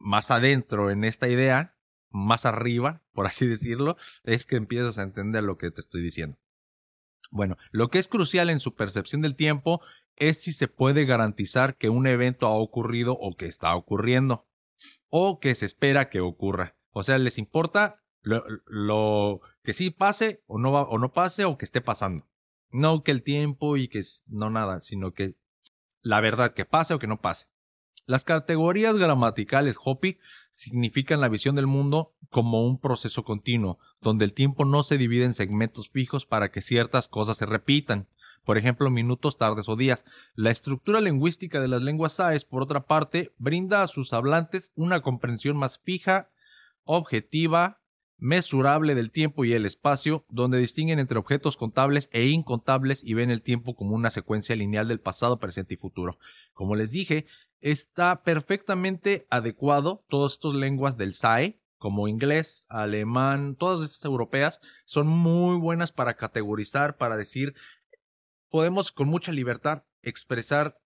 más 0.00 0.30
adentro 0.30 0.90
en 0.90 1.04
esta 1.04 1.28
idea, 1.28 1.76
más 2.08 2.46
arriba, 2.46 3.02
por 3.12 3.26
así 3.26 3.46
decirlo, 3.46 3.98
es 4.22 4.46
que 4.46 4.56
empiezas 4.56 4.96
a 4.96 5.02
entender 5.02 5.44
lo 5.44 5.58
que 5.58 5.70
te 5.70 5.82
estoy 5.82 6.00
diciendo. 6.00 6.38
Bueno, 7.30 7.58
lo 7.72 7.88
que 7.90 7.98
es 7.98 8.08
crucial 8.08 8.48
en 8.48 8.60
su 8.60 8.74
percepción 8.74 9.20
del 9.20 9.36
tiempo 9.36 9.82
es 10.16 10.42
si 10.42 10.52
se 10.52 10.66
puede 10.66 11.04
garantizar 11.04 11.76
que 11.76 11.90
un 11.90 12.06
evento 12.06 12.46
ha 12.46 12.54
ocurrido 12.54 13.12
o 13.20 13.36
que 13.36 13.48
está 13.48 13.76
ocurriendo, 13.76 14.48
o 15.10 15.40
que 15.40 15.54
se 15.54 15.66
espera 15.66 16.08
que 16.08 16.22
ocurra. 16.22 16.74
O 16.90 17.02
sea, 17.02 17.18
les 17.18 17.36
importa 17.36 18.02
lo, 18.22 19.42
que 19.62 19.74
sí 19.74 19.90
pase 19.90 20.42
o 20.46 20.58
no, 20.58 20.70
o 20.70 20.98
no 20.98 21.12
pase 21.12 21.44
o 21.44 21.58
que 21.58 21.66
esté 21.66 21.82
pasando. 21.82 22.26
No 22.70 23.02
que 23.02 23.10
el 23.10 23.22
tiempo 23.22 23.76
y 23.76 23.88
que 23.88 24.00
no 24.26 24.48
nada, 24.48 24.80
sino 24.80 25.12
que 25.12 25.34
la 26.00 26.20
verdad 26.20 26.54
que 26.54 26.64
pase 26.64 26.94
o 26.94 26.98
que 26.98 27.06
no 27.06 27.20
pase. 27.20 27.46
Las 28.06 28.24
categorías 28.24 28.98
gramaticales 28.98 29.76
Hopi 29.82 30.18
significan 30.52 31.22
la 31.22 31.28
visión 31.28 31.56
del 31.56 31.66
mundo 31.66 32.12
como 32.28 32.66
un 32.66 32.78
proceso 32.78 33.24
continuo, 33.24 33.78
donde 34.02 34.26
el 34.26 34.34
tiempo 34.34 34.66
no 34.66 34.82
se 34.82 34.98
divide 34.98 35.24
en 35.24 35.32
segmentos 35.32 35.88
fijos 35.88 36.26
para 36.26 36.50
que 36.50 36.60
ciertas 36.60 37.08
cosas 37.08 37.38
se 37.38 37.46
repitan. 37.46 38.06
Por 38.44 38.58
ejemplo, 38.58 38.90
minutos, 38.90 39.38
tardes 39.38 39.70
o 39.70 39.76
días. 39.76 40.04
La 40.34 40.50
estructura 40.50 41.00
lingüística 41.00 41.60
de 41.60 41.68
las 41.68 41.80
lenguas 41.80 42.12
SAES, 42.12 42.44
por 42.44 42.62
otra 42.62 42.86
parte, 42.86 43.32
brinda 43.38 43.82
a 43.82 43.86
sus 43.86 44.12
hablantes 44.12 44.72
una 44.74 45.00
comprensión 45.00 45.56
más 45.56 45.78
fija 45.78 46.28
objetiva, 46.84 47.80
mesurable 48.18 48.94
del 48.94 49.10
tiempo 49.10 49.44
y 49.44 49.52
el 49.52 49.66
espacio, 49.66 50.24
donde 50.28 50.58
distinguen 50.58 50.98
entre 50.98 51.18
objetos 51.18 51.56
contables 51.56 52.08
e 52.12 52.26
incontables 52.26 53.02
y 53.04 53.14
ven 53.14 53.30
el 53.30 53.42
tiempo 53.42 53.74
como 53.74 53.94
una 53.94 54.10
secuencia 54.10 54.56
lineal 54.56 54.88
del 54.88 55.00
pasado, 55.00 55.38
presente 55.38 55.74
y 55.74 55.76
futuro. 55.76 56.18
Como 56.52 56.76
les 56.76 56.90
dije, 56.90 57.26
está 57.60 58.22
perfectamente 58.22 59.26
adecuado 59.30 60.04
todas 60.08 60.34
estas 60.34 60.54
lenguas 60.54 60.96
del 60.96 61.14
SAE, 61.14 61.60
como 61.78 62.08
inglés, 62.08 62.66
alemán, 62.70 63.56
todas 63.56 63.80
estas 63.88 64.06
europeas, 64.06 64.60
son 64.86 65.06
muy 65.06 65.58
buenas 65.58 65.92
para 65.92 66.14
categorizar, 66.14 66.96
para 66.96 67.16
decir, 67.16 67.54
podemos 68.48 68.90
con 68.90 69.08
mucha 69.08 69.32
libertad 69.32 69.82
expresar 70.00 70.78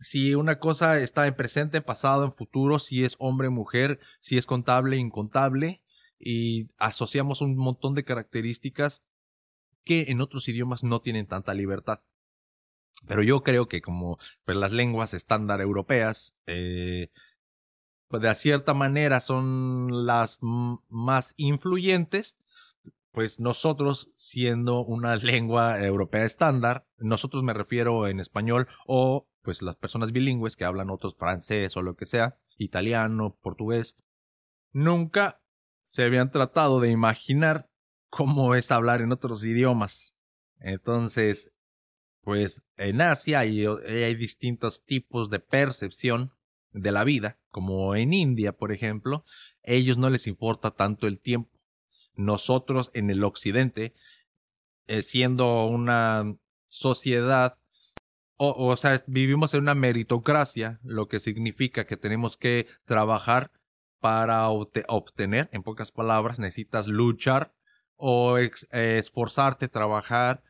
si 0.00 0.34
una 0.34 0.58
cosa 0.58 0.98
está 0.98 1.26
en 1.26 1.34
presente, 1.34 1.78
en 1.78 1.82
pasado, 1.82 2.24
en 2.24 2.32
futuro, 2.32 2.78
si 2.78 3.04
es 3.04 3.16
hombre, 3.18 3.50
mujer, 3.50 4.00
si 4.20 4.38
es 4.38 4.46
contable, 4.46 4.96
incontable, 4.96 5.82
y 6.24 6.70
asociamos 6.78 7.42
un 7.42 7.54
montón 7.56 7.94
de 7.94 8.04
características 8.04 9.04
que 9.84 10.06
en 10.08 10.22
otros 10.22 10.48
idiomas 10.48 10.82
no 10.82 11.02
tienen 11.02 11.26
tanta 11.26 11.52
libertad. 11.52 12.00
Pero 13.06 13.22
yo 13.22 13.42
creo 13.42 13.68
que 13.68 13.82
como 13.82 14.18
pues, 14.44 14.56
las 14.56 14.72
lenguas 14.72 15.12
estándar 15.12 15.60
europeas, 15.60 16.34
eh, 16.46 17.10
pues 18.08 18.22
de 18.22 18.34
cierta 18.34 18.72
manera 18.72 19.20
son 19.20 20.06
las 20.06 20.38
más 20.40 21.34
influyentes, 21.36 22.38
pues 23.12 23.38
nosotros 23.38 24.10
siendo 24.16 24.80
una 24.80 25.16
lengua 25.16 25.78
europea 25.84 26.24
estándar, 26.24 26.86
nosotros 26.96 27.42
me 27.42 27.52
refiero 27.52 28.08
en 28.08 28.18
español 28.18 28.66
o 28.86 29.28
pues 29.42 29.60
las 29.60 29.76
personas 29.76 30.12
bilingües 30.12 30.56
que 30.56 30.64
hablan 30.64 30.88
otros 30.88 31.16
francés 31.16 31.76
o 31.76 31.82
lo 31.82 31.96
que 31.96 32.06
sea, 32.06 32.38
italiano, 32.56 33.36
portugués, 33.42 33.98
nunca 34.72 35.43
se 35.84 36.02
habían 36.02 36.30
tratado 36.30 36.80
de 36.80 36.90
imaginar 36.90 37.68
cómo 38.08 38.54
es 38.54 38.70
hablar 38.70 39.00
en 39.00 39.12
otros 39.12 39.44
idiomas. 39.44 40.14
Entonces, 40.58 41.52
pues 42.22 42.62
en 42.76 43.00
Asia 43.00 43.40
hay, 43.40 43.66
hay 43.66 44.14
distintos 44.14 44.84
tipos 44.84 45.30
de 45.30 45.40
percepción 45.40 46.32
de 46.72 46.90
la 46.90 47.04
vida, 47.04 47.38
como 47.50 47.94
en 47.94 48.12
India, 48.12 48.52
por 48.52 48.72
ejemplo, 48.72 49.24
ellos 49.62 49.96
no 49.98 50.10
les 50.10 50.26
importa 50.26 50.72
tanto 50.72 51.06
el 51.06 51.20
tiempo. 51.20 51.60
Nosotros 52.14 52.90
en 52.94 53.10
el 53.10 53.22
occidente, 53.22 53.94
eh, 54.86 55.02
siendo 55.02 55.66
una 55.66 56.36
sociedad 56.68 57.58
o, 58.36 58.76
sea, 58.76 59.02
vivimos 59.06 59.54
en 59.54 59.60
una 59.60 59.74
meritocracia, 59.74 60.80
lo 60.82 61.08
que 61.08 61.20
significa 61.20 61.86
que 61.86 61.96
tenemos 61.96 62.36
que 62.36 62.66
trabajar 62.84 63.52
para 64.04 64.50
obtener, 64.50 65.48
en 65.50 65.62
pocas 65.62 65.90
palabras, 65.90 66.38
necesitas 66.38 66.88
luchar 66.88 67.54
o 67.96 68.36
esforzarte, 68.36 69.68
trabajar 69.68 70.42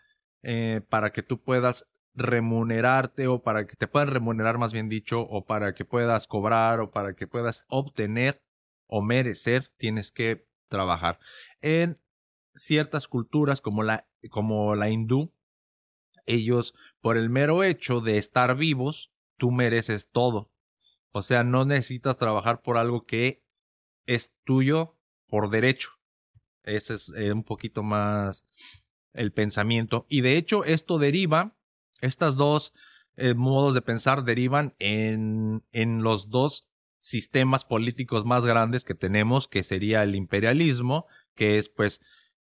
eh, 0.42 0.80
para 0.88 1.12
que 1.12 1.22
tú 1.22 1.40
puedas 1.40 1.86
remunerarte 2.14 3.28
o 3.28 3.44
para 3.44 3.68
que 3.68 3.76
te 3.76 3.86
puedan 3.86 4.08
remunerar, 4.08 4.58
más 4.58 4.72
bien 4.72 4.88
dicho, 4.88 5.20
o 5.20 5.46
para 5.46 5.72
que 5.72 5.84
puedas 5.84 6.26
cobrar 6.26 6.80
o 6.80 6.90
para 6.90 7.14
que 7.14 7.28
puedas 7.28 7.64
obtener 7.68 8.42
o 8.88 9.02
merecer, 9.02 9.70
tienes 9.76 10.10
que 10.10 10.48
trabajar. 10.66 11.20
En 11.60 12.00
ciertas 12.56 13.06
culturas 13.06 13.60
como 13.60 13.84
la, 13.84 14.08
como 14.30 14.74
la 14.74 14.90
hindú, 14.90 15.32
ellos, 16.26 16.74
por 17.00 17.16
el 17.16 17.30
mero 17.30 17.62
hecho 17.62 18.00
de 18.00 18.18
estar 18.18 18.56
vivos, 18.56 19.12
tú 19.36 19.52
mereces 19.52 20.10
todo. 20.10 20.50
O 21.12 21.22
sea, 21.22 21.44
no 21.44 21.64
necesitas 21.64 22.18
trabajar 22.18 22.60
por 22.60 22.78
algo 22.78 23.06
que 23.06 23.43
es 24.06 24.32
tuyo 24.44 24.96
por 25.26 25.50
derecho. 25.50 25.90
Ese 26.62 26.94
es 26.94 27.12
eh, 27.16 27.32
un 27.32 27.44
poquito 27.44 27.82
más 27.82 28.46
el 29.12 29.32
pensamiento. 29.32 30.06
Y 30.08 30.20
de 30.20 30.36
hecho, 30.36 30.64
esto 30.64 30.98
deriva, 30.98 31.56
estas 32.00 32.36
dos 32.36 32.72
eh, 33.16 33.34
modos 33.34 33.74
de 33.74 33.82
pensar 33.82 34.24
derivan 34.24 34.74
en, 34.78 35.64
en 35.72 36.02
los 36.02 36.30
dos 36.30 36.68
sistemas 37.00 37.64
políticos 37.64 38.24
más 38.24 38.44
grandes 38.44 38.84
que 38.84 38.94
tenemos, 38.94 39.46
que 39.46 39.62
sería 39.62 40.02
el 40.02 40.14
imperialismo, 40.14 41.06
que 41.34 41.58
es 41.58 41.68
pues 41.68 42.00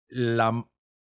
la, 0.08 0.68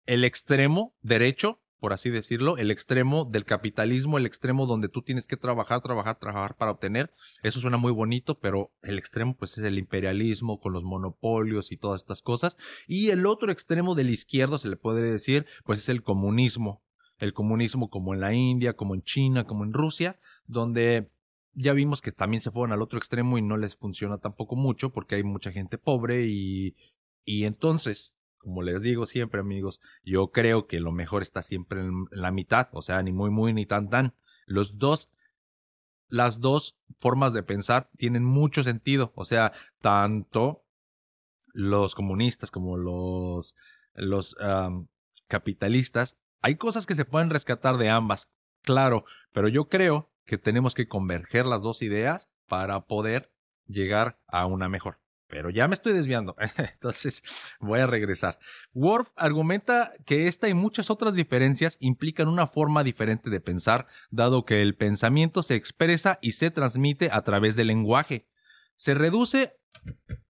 el 0.07 0.25
extremo 0.25 0.95
derecho 1.03 1.62
por 1.83 1.93
así 1.93 2.11
decirlo, 2.11 2.59
el 2.59 2.71
extremo 2.71 3.25
del 3.25 3.45
capitalismo, 3.45 4.17
el 4.17 4.25
extremo 4.25 4.67
donde 4.67 4.89
tú 4.89 5.03
tienes 5.03 5.27
que 5.27 5.37
trabajar, 5.37 5.81
trabajar, 5.83 6.17
trabajar 6.17 6.57
para 6.57 6.71
obtener. 6.71 7.13
Eso 7.43 7.59
suena 7.59 7.77
muy 7.77 7.91
bonito, 7.91 8.39
pero 8.39 8.71
el 8.83 9.01
extremo 9.01 9.35
pues 9.37 9.59
es 9.59 9.65
el 9.65 9.79
imperialismo 9.79 10.61
con 10.61 10.75
los 10.75 10.85
monopolios 10.85 11.73
y 11.73 11.77
todas 11.77 12.03
estas 12.03 12.23
cosas. 12.23 12.57
Y 12.87 13.11
el 13.11 13.27
otro 13.27 13.51
extremo 13.51 13.97
del 13.97 14.11
izquierdo, 14.11 14.59
se 14.59 14.69
le 14.69 14.77
puede 14.77 15.03
decir, 15.03 15.45
pues 15.65 15.81
es 15.81 15.89
el 15.89 16.05
comunismo. 16.05 16.85
El 17.19 17.33
comunismo 17.33 17.91
como 17.91 18.15
en 18.15 18.21
la 18.21 18.33
India, 18.33 18.75
como 18.75 18.95
en 18.95 19.03
China, 19.03 19.43
como 19.43 19.65
en 19.65 19.73
Rusia, 19.73 20.21
donde 20.47 21.11
ya 21.53 21.73
vimos 21.73 22.01
que 22.01 22.13
también 22.13 22.43
se 22.43 22.53
fueron 22.53 22.71
al 22.71 22.83
otro 22.83 23.01
extremo 23.01 23.39
y 23.39 23.43
no 23.43 23.57
les 23.57 23.75
funciona 23.75 24.19
tampoco 24.19 24.55
mucho 24.55 24.91
porque 24.91 25.17
hay 25.17 25.25
mucha 25.25 25.51
gente 25.51 25.79
pobre 25.79 26.27
y, 26.29 26.77
y 27.25 27.43
entonces 27.43 28.15
como 28.43 28.63
les 28.63 28.83
digo 28.83 29.07
siempre, 29.07 29.41
amigos, 29.41 29.81
yo 30.05 30.33
creo 30.33 30.67
que 30.67 30.81
lo 30.81 30.93
mejor 30.93 31.23
está 31.23 31.43
siempre 31.43 31.81
en 31.81 32.07
la 32.11 32.33
mitad, 32.33 32.69
o 32.73 32.83
sea, 32.83 33.03
ni 33.03 33.13
muy, 33.13 33.31
muy, 33.31 33.53
ni 33.53 33.67
tan, 33.67 33.89
tan. 33.89 34.15
Los 34.47 34.79
dos, 34.79 35.11
las 36.09 36.41
dos 36.41 36.77
formas 36.99 37.33
de 37.33 37.45
pensar 37.45 37.89
tienen 37.97 38.25
mucho 38.25 38.63
sentido, 38.63 39.13
o 39.15 39.25
sea, 39.25 39.53
tanto 39.81 40.65
los 41.55 41.95
comunistas 41.95 42.51
como 42.51 42.77
los, 42.77 43.55
los 43.95 44.37
capitalistas, 45.29 46.19
hay 46.41 46.57
cosas 46.57 46.87
que 46.87 46.97
se 46.97 47.05
pueden 47.05 47.31
rescatar 47.31 47.77
de 47.77 47.91
ambas, 47.91 48.29
claro, 48.63 49.05
pero 49.33 49.47
yo 49.47 49.69
creo 49.69 50.11
que 50.25 50.37
tenemos 50.37 50.75
que 50.75 50.89
converger 50.89 51.47
las 51.47 51.63
dos 51.63 51.83
ideas 51.83 52.29
para 52.49 52.87
poder 52.87 53.33
llegar 53.67 54.19
a 54.27 54.47
una 54.47 54.69
mejor 54.69 55.02
pero 55.33 55.49
ya 55.49 55.67
me 55.67 55.73
estoy 55.73 55.95
desviando, 55.95 56.37
entonces 56.75 57.23
voy 57.59 57.81
a 57.81 57.87
regresar. 57.87 58.39
Worf 58.75 59.09
argumenta 59.17 59.95
que 60.05 60.29
esta 60.29 60.47
y 60.51 60.53
muchas 60.53 60.91
otras 60.91 61.15
diferencias 61.15 61.79
implican 61.81 62.29
una 62.29 62.47
forma 62.47 62.85
diferente 62.85 63.31
de 63.31 63.41
pensar, 63.41 63.87
dado 64.11 64.45
que 64.45 64.61
el 64.61 64.77
pensamiento 64.77 65.43
se 65.43 65.55
expresa 65.55 66.19
y 66.21 66.33
se 66.33 66.51
transmite 66.51 67.09
a 67.11 67.23
través 67.23 67.57
del 67.57 67.69
lenguaje. 67.69 68.29
Se 68.77 68.93
reduce 68.93 69.57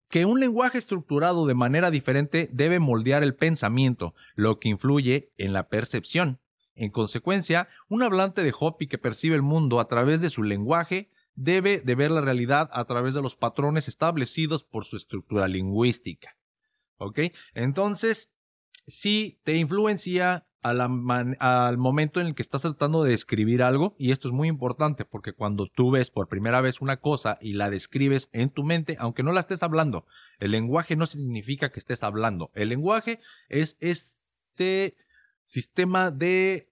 que 0.08 0.24
un 0.24 0.38
lenguaje 0.38 0.78
estructurado 0.78 1.46
de 1.46 1.54
manera 1.54 1.90
diferente 1.90 2.48
debe 2.52 2.78
moldear 2.78 3.24
el 3.24 3.34
pensamiento, 3.34 4.14
lo 4.36 4.60
que 4.60 4.68
influye 4.68 5.32
en 5.36 5.52
la 5.52 5.68
percepción. 5.68 6.38
En 6.76 6.92
consecuencia, 6.92 7.66
un 7.88 8.04
hablante 8.04 8.44
de 8.44 8.54
Hopi 8.56 8.86
que 8.86 8.98
percibe 8.98 9.34
el 9.34 9.42
mundo 9.42 9.80
a 9.80 9.88
través 9.88 10.20
de 10.20 10.30
su 10.30 10.44
lenguaje 10.44 11.10
debe 11.34 11.80
de 11.80 11.94
ver 11.94 12.10
la 12.10 12.20
realidad 12.20 12.68
a 12.72 12.84
través 12.84 13.14
de 13.14 13.22
los 13.22 13.36
patrones 13.36 13.88
establecidos 13.88 14.64
por 14.64 14.84
su 14.84 14.96
estructura 14.96 15.48
lingüística. 15.48 16.36
¿Ok? 16.98 17.20
Entonces, 17.54 18.30
si 18.86 19.40
te 19.44 19.56
influencia 19.56 20.46
al 20.62 21.76
momento 21.76 22.20
en 22.20 22.28
el 22.28 22.34
que 22.36 22.42
estás 22.42 22.62
tratando 22.62 23.02
de 23.02 23.10
describir 23.10 23.64
algo, 23.64 23.96
y 23.98 24.12
esto 24.12 24.28
es 24.28 24.34
muy 24.34 24.46
importante 24.46 25.04
porque 25.04 25.32
cuando 25.32 25.66
tú 25.66 25.90
ves 25.90 26.10
por 26.10 26.28
primera 26.28 26.60
vez 26.60 26.80
una 26.80 26.98
cosa 26.98 27.38
y 27.40 27.54
la 27.54 27.68
describes 27.68 28.28
en 28.32 28.50
tu 28.50 28.62
mente, 28.62 28.96
aunque 29.00 29.24
no 29.24 29.32
la 29.32 29.40
estés 29.40 29.64
hablando, 29.64 30.06
el 30.38 30.52
lenguaje 30.52 30.94
no 30.94 31.06
significa 31.06 31.72
que 31.72 31.80
estés 31.80 32.04
hablando. 32.04 32.52
El 32.54 32.68
lenguaje 32.68 33.18
es 33.48 33.76
este 33.80 34.96
sistema 35.42 36.12
de, 36.12 36.70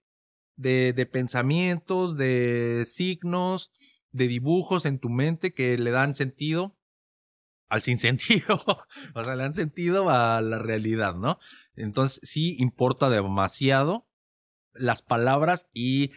de, 0.55 0.93
de 0.93 1.07
pensamientos, 1.07 2.17
de 2.17 2.85
signos, 2.87 3.73
de 4.13 4.29
dibujos 4.29 4.87
en 4.87 4.99
tu 4.99 5.09
mente 5.09 5.55
que 5.55 5.77
le 5.79 5.91
dan 5.91 6.15
sentido 6.15 6.77
al 7.69 7.83
sinsentido, 7.83 8.63
o 9.15 9.25
sea, 9.25 9.37
le 9.37 9.43
dan 9.43 9.55
sentido 9.55 10.11
a 10.11 10.41
la 10.41 10.59
realidad, 10.59 11.15
¿no? 11.15 11.39
Entonces 11.77 12.21
sí 12.23 12.57
importa 12.59 13.09
demasiado 13.09 14.09
las 14.73 15.03
palabras 15.03 15.69
y 15.73 16.11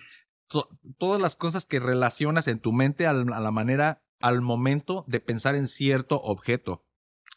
todas 0.98 1.22
las 1.22 1.36
cosas 1.36 1.66
que 1.66 1.80
relacionas 1.80 2.48
en 2.48 2.60
tu 2.60 2.72
mente 2.72 3.08
a 3.08 3.14
la 3.14 3.52
manera, 3.52 4.04
al 4.20 4.42
momento 4.42 5.06
de 5.08 5.20
pensar 5.20 5.56
en 5.56 5.68
cierto 5.68 6.20
objeto. 6.22 6.86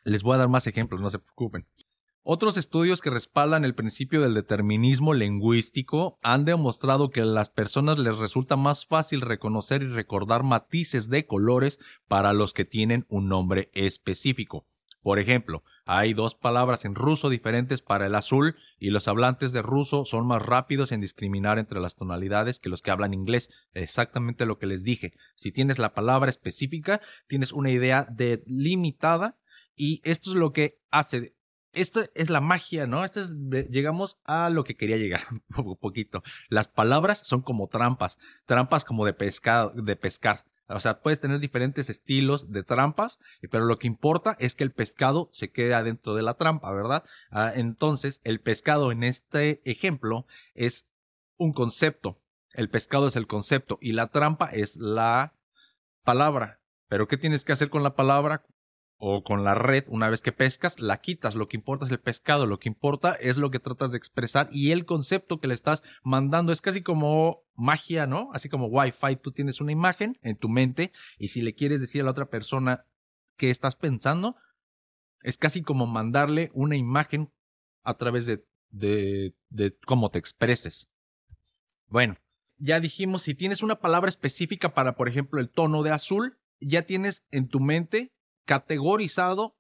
Les 0.04 0.22
voy 0.22 0.34
a 0.34 0.38
dar 0.38 0.48
más 0.48 0.66
ejemplos, 0.66 1.00
no 1.00 1.10
se 1.10 1.18
preocupen. 1.18 1.66
Otros 2.28 2.56
estudios 2.56 3.02
que 3.02 3.10
respaldan 3.10 3.64
el 3.64 3.76
principio 3.76 4.20
del 4.20 4.34
determinismo 4.34 5.14
lingüístico 5.14 6.18
han 6.24 6.44
demostrado 6.44 7.10
que 7.10 7.20
a 7.20 7.24
las 7.24 7.50
personas 7.50 8.00
les 8.00 8.18
resulta 8.18 8.56
más 8.56 8.84
fácil 8.84 9.20
reconocer 9.20 9.84
y 9.84 9.86
recordar 9.86 10.42
matices 10.42 11.08
de 11.08 11.24
colores 11.24 11.78
para 12.08 12.32
los 12.32 12.52
que 12.52 12.64
tienen 12.64 13.06
un 13.08 13.28
nombre 13.28 13.70
específico. 13.74 14.66
Por 15.02 15.20
ejemplo, 15.20 15.62
hay 15.84 16.14
dos 16.14 16.34
palabras 16.34 16.84
en 16.84 16.96
ruso 16.96 17.28
diferentes 17.28 17.80
para 17.80 18.06
el 18.06 18.16
azul 18.16 18.56
y 18.80 18.90
los 18.90 19.06
hablantes 19.06 19.52
de 19.52 19.62
ruso 19.62 20.04
son 20.04 20.26
más 20.26 20.44
rápidos 20.44 20.90
en 20.90 21.00
discriminar 21.00 21.60
entre 21.60 21.78
las 21.78 21.94
tonalidades 21.94 22.58
que 22.58 22.70
los 22.70 22.82
que 22.82 22.90
hablan 22.90 23.14
inglés. 23.14 23.50
Exactamente 23.72 24.46
lo 24.46 24.58
que 24.58 24.66
les 24.66 24.82
dije. 24.82 25.12
Si 25.36 25.52
tienes 25.52 25.78
la 25.78 25.94
palabra 25.94 26.28
específica, 26.28 27.00
tienes 27.28 27.52
una 27.52 27.70
idea 27.70 28.04
delimitada 28.10 29.38
y 29.76 30.00
esto 30.02 30.30
es 30.30 30.36
lo 30.36 30.52
que 30.52 30.80
hace 30.90 31.36
esto 31.76 32.02
es 32.14 32.30
la 32.30 32.40
magia, 32.40 32.86
¿no? 32.86 33.04
Esto 33.04 33.20
es, 33.20 33.32
llegamos 33.68 34.18
a 34.24 34.48
lo 34.50 34.64
que 34.64 34.76
quería 34.76 34.96
llegar 34.96 35.20
un 35.56 35.76
poquito. 35.76 36.22
Las 36.48 36.68
palabras 36.68 37.20
son 37.22 37.42
como 37.42 37.68
trampas, 37.68 38.18
trampas 38.46 38.84
como 38.84 39.04
de 39.04 39.12
pescado, 39.12 39.70
de 39.70 39.96
pescar. 39.96 40.44
O 40.68 40.80
sea, 40.80 41.00
puedes 41.00 41.20
tener 41.20 41.38
diferentes 41.38 41.88
estilos 41.90 42.50
de 42.50 42.64
trampas, 42.64 43.20
pero 43.50 43.66
lo 43.66 43.78
que 43.78 43.86
importa 43.86 44.36
es 44.40 44.56
que 44.56 44.64
el 44.64 44.72
pescado 44.72 45.28
se 45.30 45.52
quede 45.52 45.74
adentro 45.74 46.14
de 46.14 46.22
la 46.22 46.34
trampa, 46.34 46.72
¿verdad? 46.72 47.04
Ah, 47.30 47.52
entonces, 47.54 48.20
el 48.24 48.40
pescado 48.40 48.90
en 48.90 49.04
este 49.04 49.60
ejemplo 49.64 50.26
es 50.54 50.88
un 51.36 51.52
concepto. 51.52 52.20
El 52.52 52.68
pescado 52.68 53.06
es 53.06 53.16
el 53.16 53.28
concepto 53.28 53.78
y 53.80 53.92
la 53.92 54.08
trampa 54.08 54.46
es 54.46 54.76
la 54.76 55.34
palabra. 56.02 56.60
Pero 56.88 57.06
¿qué 57.06 57.16
tienes 57.16 57.44
que 57.44 57.52
hacer 57.52 57.70
con 57.70 57.82
la 57.82 57.94
palabra? 57.94 58.44
O 58.98 59.22
con 59.22 59.44
la 59.44 59.54
red, 59.54 59.84
una 59.88 60.08
vez 60.08 60.22
que 60.22 60.32
pescas, 60.32 60.80
la 60.80 61.00
quitas. 61.00 61.34
Lo 61.34 61.48
que 61.48 61.56
importa 61.56 61.84
es 61.84 61.92
el 61.92 62.00
pescado, 62.00 62.46
lo 62.46 62.58
que 62.58 62.68
importa 62.68 63.12
es 63.14 63.36
lo 63.36 63.50
que 63.50 63.58
tratas 63.58 63.90
de 63.90 63.98
expresar 63.98 64.48
y 64.50 64.72
el 64.72 64.86
concepto 64.86 65.38
que 65.38 65.48
le 65.48 65.54
estás 65.54 65.82
mandando 66.02 66.52
es 66.52 66.60
casi 66.60 66.82
como 66.82 67.44
magia, 67.54 68.06
¿no? 68.06 68.30
Así 68.32 68.48
como 68.48 68.68
Wi-Fi, 68.68 69.16
tú 69.16 69.32
tienes 69.32 69.60
una 69.60 69.72
imagen 69.72 70.18
en 70.22 70.36
tu 70.36 70.48
mente 70.48 70.92
y 71.18 71.28
si 71.28 71.42
le 71.42 71.54
quieres 71.54 71.80
decir 71.80 72.00
a 72.00 72.04
la 72.04 72.10
otra 72.12 72.30
persona 72.30 72.86
qué 73.36 73.50
estás 73.50 73.76
pensando, 73.76 74.36
es 75.22 75.36
casi 75.36 75.62
como 75.62 75.86
mandarle 75.86 76.50
una 76.54 76.76
imagen 76.76 77.30
a 77.82 77.94
través 77.94 78.26
de, 78.26 78.44
de, 78.70 79.76
cómo 79.84 80.10
te 80.10 80.18
expreses. 80.18 80.88
Bueno, 81.88 82.16
ya 82.58 82.80
dijimos, 82.80 83.22
si 83.22 83.34
tienes 83.34 83.62
una 83.62 83.80
palabra 83.80 84.08
específica 84.08 84.74
para, 84.74 84.96
por 84.96 85.08
ejemplo, 85.08 85.40
el 85.40 85.50
tono 85.50 85.82
de 85.82 85.90
azul, 85.90 86.38
ya 86.60 86.82
tienes 86.82 87.24
en 87.30 87.48
tu 87.48 87.60
mente 87.60 88.15
categorizado 88.46 89.56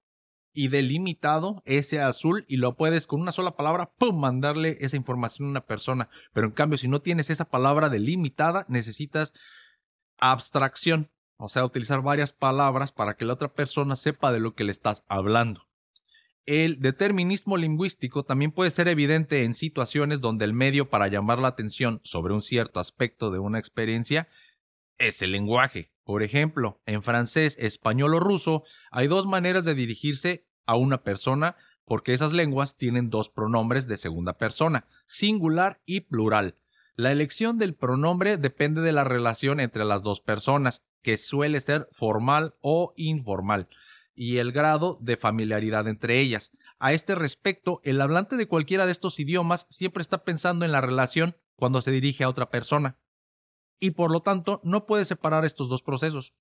y 0.54 0.68
delimitado 0.68 1.62
ese 1.66 2.00
azul 2.00 2.46
y 2.48 2.56
lo 2.56 2.76
puedes 2.76 3.06
con 3.06 3.20
una 3.20 3.30
sola 3.30 3.56
palabra, 3.56 3.92
¡pum!, 3.98 4.18
mandarle 4.18 4.78
esa 4.80 4.96
información 4.96 5.46
a 5.46 5.50
una 5.50 5.66
persona. 5.66 6.08
Pero 6.32 6.46
en 6.46 6.54
cambio, 6.54 6.78
si 6.78 6.88
no 6.88 7.02
tienes 7.02 7.28
esa 7.28 7.44
palabra 7.44 7.90
delimitada, 7.90 8.64
necesitas 8.68 9.34
abstracción, 10.16 11.10
o 11.36 11.50
sea, 11.50 11.66
utilizar 11.66 12.00
varias 12.00 12.32
palabras 12.32 12.90
para 12.90 13.16
que 13.16 13.26
la 13.26 13.34
otra 13.34 13.52
persona 13.52 13.96
sepa 13.96 14.32
de 14.32 14.40
lo 14.40 14.54
que 14.54 14.64
le 14.64 14.72
estás 14.72 15.04
hablando. 15.08 15.66
El 16.46 16.80
determinismo 16.80 17.56
lingüístico 17.56 18.24
también 18.24 18.52
puede 18.52 18.70
ser 18.70 18.88
evidente 18.88 19.44
en 19.44 19.52
situaciones 19.52 20.20
donde 20.20 20.44
el 20.46 20.54
medio 20.54 20.88
para 20.88 21.08
llamar 21.08 21.40
la 21.40 21.48
atención 21.48 22.00
sobre 22.04 22.32
un 22.32 22.40
cierto 22.40 22.80
aspecto 22.80 23.30
de 23.30 23.40
una 23.40 23.58
experiencia 23.58 24.28
es 24.98 25.22
el 25.22 25.32
lenguaje. 25.32 25.90
Por 26.04 26.22
ejemplo, 26.22 26.80
en 26.86 27.02
francés, 27.02 27.56
español 27.58 28.14
o 28.14 28.20
ruso 28.20 28.64
hay 28.90 29.08
dos 29.08 29.26
maneras 29.26 29.64
de 29.64 29.74
dirigirse 29.74 30.46
a 30.64 30.76
una 30.76 31.02
persona 31.02 31.56
porque 31.84 32.12
esas 32.12 32.32
lenguas 32.32 32.76
tienen 32.76 33.10
dos 33.10 33.28
pronombres 33.28 33.86
de 33.86 33.96
segunda 33.96 34.38
persona, 34.38 34.86
singular 35.06 35.80
y 35.86 36.00
plural. 36.00 36.56
La 36.96 37.12
elección 37.12 37.58
del 37.58 37.74
pronombre 37.74 38.36
depende 38.36 38.80
de 38.80 38.92
la 38.92 39.04
relación 39.04 39.60
entre 39.60 39.84
las 39.84 40.02
dos 40.02 40.20
personas, 40.20 40.82
que 41.02 41.18
suele 41.18 41.60
ser 41.60 41.88
formal 41.92 42.54
o 42.60 42.92
informal, 42.96 43.68
y 44.14 44.38
el 44.38 44.50
grado 44.50 44.98
de 45.00 45.16
familiaridad 45.16 45.86
entre 45.86 46.20
ellas. 46.20 46.50
A 46.78 46.92
este 46.92 47.14
respecto, 47.14 47.80
el 47.84 48.00
hablante 48.00 48.36
de 48.36 48.48
cualquiera 48.48 48.86
de 48.86 48.92
estos 48.92 49.20
idiomas 49.20 49.66
siempre 49.68 50.02
está 50.02 50.24
pensando 50.24 50.64
en 50.64 50.72
la 50.72 50.80
relación 50.80 51.36
cuando 51.54 51.82
se 51.82 51.92
dirige 51.92 52.24
a 52.24 52.28
otra 52.28 52.50
persona 52.50 52.96
y 53.78 53.92
por 53.92 54.10
lo 54.10 54.20
tanto 54.20 54.60
no 54.64 54.86
puede 54.86 55.04
separar 55.04 55.44
estos 55.44 55.68
dos 55.68 55.82
procesos. 55.82 56.34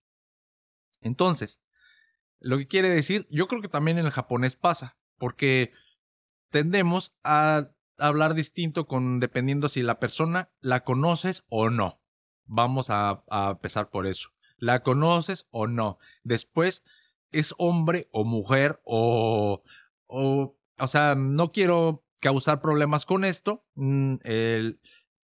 Entonces, 1.02 1.62
lo 2.40 2.58
que 2.58 2.68
quiere 2.68 2.90
decir, 2.90 3.28
yo 3.30 3.48
creo 3.48 3.62
que 3.62 3.68
también 3.68 3.98
en 3.98 4.06
el 4.06 4.12
japonés 4.12 4.56
pasa, 4.56 4.98
porque 5.18 5.72
tendemos 6.50 7.16
a 7.24 7.70
hablar 7.98 8.34
distinto 8.34 8.88
con 8.88 9.20
dependiendo 9.20 9.70
si 9.70 9.82
la 9.82 10.00
persona 10.00 10.50
la 10.60 10.84
conoces 10.84 11.46
o 11.50 11.70
no. 11.70 12.02
Vamos 12.46 12.90
a, 12.90 13.24
a 13.30 13.52
empezar 13.52 13.90
por 13.90 14.06
eso. 14.06 14.30
¿La 14.58 14.84
conoces 14.84 15.48
o 15.52 15.68
no? 15.68 15.98
Después, 16.24 16.84
¿es 17.32 17.54
hombre 17.58 18.08
o 18.12 18.24
mujer 18.24 18.82
o... 18.84 19.64
o, 20.08 20.58
o 20.78 20.88
sea, 20.88 21.16
no 21.16 21.52
quiero 21.52 22.06
causar 22.22 22.62
problemas 22.62 23.06
con 23.06 23.26
esto. 23.26 23.66
Mm, 23.76 24.16
el, 24.24 24.80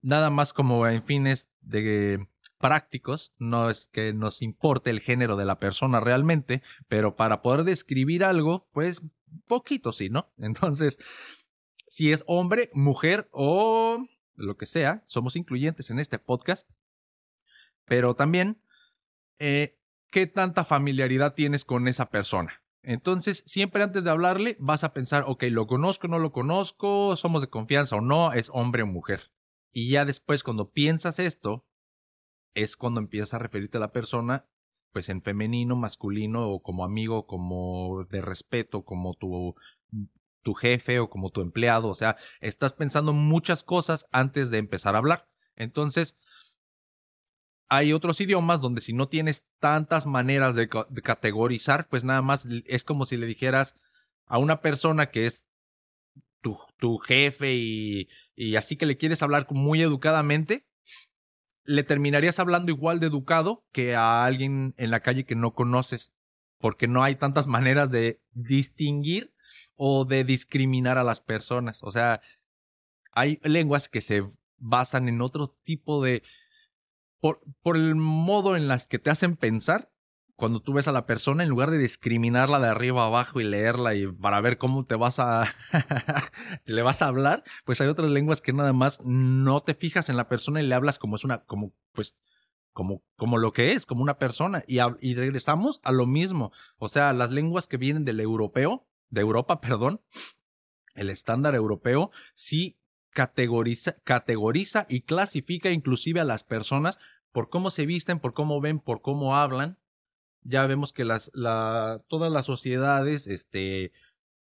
nada 0.01 0.29
más 0.29 0.53
como 0.53 0.87
en 0.87 1.03
fines 1.03 1.49
de 1.61 2.27
prácticos, 2.59 3.33
no 3.39 3.69
es 3.69 3.87
que 3.87 4.13
nos 4.13 4.41
importe 4.41 4.89
el 4.89 4.99
género 4.99 5.35
de 5.35 5.45
la 5.45 5.59
persona 5.59 5.99
realmente, 5.99 6.61
pero 6.87 7.15
para 7.15 7.41
poder 7.41 7.63
describir 7.63 8.23
algo, 8.23 8.67
pues 8.71 9.01
poquito 9.47 9.91
sí, 9.91 10.09
¿no? 10.09 10.31
Entonces, 10.37 10.99
si 11.87 12.11
es 12.11 12.23
hombre, 12.27 12.69
mujer 12.73 13.27
o 13.31 14.05
lo 14.35 14.57
que 14.57 14.65
sea, 14.65 15.03
somos 15.05 15.35
incluyentes 15.35 15.89
en 15.89 15.99
este 15.99 16.19
podcast, 16.19 16.69
pero 17.85 18.15
también, 18.15 18.61
eh, 19.39 19.77
¿qué 20.09 20.27
tanta 20.27 20.63
familiaridad 20.63 21.33
tienes 21.33 21.65
con 21.65 21.87
esa 21.87 22.09
persona? 22.09 22.63
Entonces, 22.83 23.43
siempre 23.45 23.83
antes 23.83 24.03
de 24.03 24.09
hablarle, 24.09 24.55
vas 24.59 24.83
a 24.83 24.93
pensar, 24.93 25.25
ok, 25.27 25.43
lo 25.49 25.67
conozco, 25.67 26.07
no 26.07 26.17
lo 26.17 26.31
conozco, 26.31 27.15
somos 27.15 27.41
de 27.41 27.49
confianza 27.49 27.97
o 27.97 28.01
no, 28.01 28.33
es 28.33 28.49
hombre 28.53 28.83
o 28.83 28.87
mujer. 28.87 29.31
Y 29.71 29.89
ya 29.89 30.05
después, 30.05 30.43
cuando 30.43 30.71
piensas 30.71 31.19
esto, 31.19 31.65
es 32.53 32.75
cuando 32.75 32.99
empiezas 32.99 33.33
a 33.33 33.39
referirte 33.39 33.77
a 33.77 33.81
la 33.81 33.91
persona, 33.91 34.45
pues 34.91 35.09
en 35.09 35.21
femenino, 35.21 35.75
masculino, 35.75 36.49
o 36.49 36.61
como 36.61 36.83
amigo, 36.83 37.25
como 37.25 38.05
de 38.09 38.21
respeto, 38.21 38.83
como 38.83 39.13
tu, 39.13 39.55
tu 40.41 40.53
jefe 40.53 40.99
o 40.99 41.09
como 41.09 41.29
tu 41.29 41.41
empleado. 41.41 41.87
O 41.87 41.95
sea, 41.95 42.17
estás 42.41 42.73
pensando 42.73 43.13
muchas 43.13 43.63
cosas 43.63 44.07
antes 44.11 44.49
de 44.51 44.57
empezar 44.57 44.95
a 44.95 44.99
hablar. 44.99 45.29
Entonces, 45.55 46.17
hay 47.69 47.93
otros 47.93 48.19
idiomas 48.19 48.59
donde 48.59 48.81
si 48.81 48.91
no 48.91 49.07
tienes 49.07 49.45
tantas 49.59 50.05
maneras 50.05 50.55
de, 50.55 50.67
categorizar, 50.67 51.87
pues 51.87 52.03
nada 52.03 52.21
más 52.21 52.45
es 52.65 52.83
como 52.83 53.05
si 53.05 53.15
le 53.15 53.25
dijeras 53.25 53.75
a 54.25 54.39
una 54.39 54.59
persona 54.59 55.09
que 55.09 55.25
es 55.25 55.45
tu, 56.41 56.57
tu 56.77 56.97
jefe 56.97 57.53
y, 57.53 58.09
y, 58.35 58.55
así 58.55 58.75
que 58.75 58.85
le 58.85 58.97
quieres 58.97 59.23
hablar 59.23 59.47
muy 59.51 59.81
educadamente, 59.81 60.65
le 61.63 61.83
terminarías 61.83 62.39
hablando 62.39 62.71
igual 62.71 62.99
de 62.99 63.07
educado 63.07 63.65
que 63.71 63.95
a 63.95 64.25
alguien 64.25 64.73
en 64.77 64.91
la 64.91 65.01
calle 65.01 65.25
que 65.25 65.35
no 65.35 65.53
conoces, 65.53 66.13
porque 66.57 66.87
no 66.87 67.03
hay 67.03 67.15
tantas 67.15 67.47
maneras 67.47 67.91
de 67.91 68.21
distinguir 68.31 69.33
o 69.75 70.05
de 70.05 70.23
discriminar 70.23 70.97
a 70.97 71.03
las 71.03 71.21
personas. 71.21 71.83
O 71.83 71.91
sea, 71.91 72.21
hay 73.11 73.39
lenguas 73.43 73.89
que 73.89 74.01
se 74.01 74.23
basan 74.57 75.09
en 75.09 75.21
otro 75.21 75.47
tipo 75.63 76.03
de, 76.03 76.23
por, 77.19 77.41
por 77.61 77.75
el 77.75 77.95
modo 77.95 78.55
en 78.55 78.67
las 78.67 78.87
que 78.87 78.99
te 78.99 79.09
hacen 79.09 79.35
pensar 79.35 79.91
cuando 80.41 80.59
tú 80.59 80.73
ves 80.73 80.87
a 80.87 80.91
la 80.91 81.05
persona, 81.05 81.43
en 81.43 81.49
lugar 81.49 81.69
de 81.69 81.77
discriminarla 81.77 82.59
de 82.59 82.67
arriba 82.67 83.05
abajo 83.05 83.39
y 83.39 83.43
leerla 83.43 83.93
y 83.93 84.07
para 84.07 84.41
ver 84.41 84.57
cómo 84.57 84.87
te 84.87 84.95
vas 84.95 85.19
a 85.19 85.43
le 86.65 86.81
vas 86.81 87.03
a 87.03 87.09
hablar, 87.09 87.43
pues 87.63 87.79
hay 87.79 87.87
otras 87.87 88.09
lenguas 88.09 88.41
que 88.41 88.51
nada 88.51 88.73
más 88.73 89.01
no 89.05 89.61
te 89.61 89.75
fijas 89.75 90.09
en 90.09 90.17
la 90.17 90.27
persona 90.27 90.59
y 90.59 90.65
le 90.65 90.73
hablas 90.73 90.97
como 90.97 91.15
es 91.15 91.23
una, 91.23 91.43
como, 91.43 91.75
pues, 91.91 92.17
como, 92.73 93.03
como 93.17 93.37
lo 93.37 93.53
que 93.53 93.73
es, 93.73 93.85
como 93.85 94.01
una 94.01 94.17
persona. 94.17 94.63
Y, 94.65 94.79
y 94.99 95.13
regresamos 95.13 95.79
a 95.83 95.91
lo 95.91 96.07
mismo. 96.07 96.51
O 96.79 96.89
sea, 96.89 97.13
las 97.13 97.29
lenguas 97.29 97.67
que 97.67 97.77
vienen 97.77 98.03
del 98.03 98.19
europeo, 98.19 98.87
de 99.11 99.21
Europa, 99.21 99.61
perdón, 99.61 100.01
el 100.95 101.11
estándar 101.11 101.53
europeo, 101.53 102.09
sí 102.33 102.79
categoriza, 103.11 103.95
categoriza 104.03 104.87
y 104.89 105.01
clasifica 105.01 105.69
inclusive 105.69 106.19
a 106.19 106.25
las 106.25 106.43
personas 106.43 106.97
por 107.31 107.49
cómo 107.49 107.69
se 107.69 107.85
visten, 107.85 108.19
por 108.19 108.33
cómo 108.33 108.59
ven, 108.59 108.79
por 108.79 109.03
cómo 109.03 109.35
hablan. 109.35 109.77
Ya 110.43 110.65
vemos 110.65 110.93
que 110.93 111.05
las, 111.05 111.31
la, 111.33 112.01
todas 112.07 112.31
las 112.31 112.45
sociedades 112.45 113.27
este, 113.27 113.91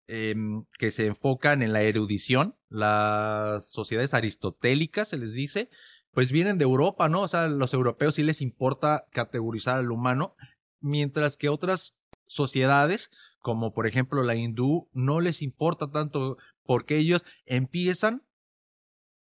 em, 0.06 0.64
que 0.78 0.90
se 0.90 1.06
enfocan 1.06 1.62
en 1.62 1.72
la 1.72 1.82
erudición, 1.82 2.56
las 2.68 3.66
sociedades 3.66 4.14
aristotélicas, 4.14 5.08
se 5.08 5.18
les 5.18 5.32
dice, 5.32 5.68
pues 6.12 6.32
vienen 6.32 6.58
de 6.58 6.64
Europa, 6.64 7.08
¿no? 7.08 7.22
O 7.22 7.28
sea, 7.28 7.48
los 7.48 7.74
europeos 7.74 8.14
sí 8.14 8.22
les 8.22 8.40
importa 8.40 9.06
categorizar 9.10 9.78
al 9.78 9.90
humano, 9.90 10.36
mientras 10.80 11.36
que 11.36 11.48
otras 11.48 11.94
sociedades, 12.26 13.10
como 13.40 13.74
por 13.74 13.86
ejemplo 13.86 14.22
la 14.22 14.36
hindú, 14.36 14.88
no 14.92 15.20
les 15.20 15.42
importa 15.42 15.90
tanto 15.90 16.38
porque 16.64 16.96
ellos 16.96 17.24
empiezan 17.44 18.22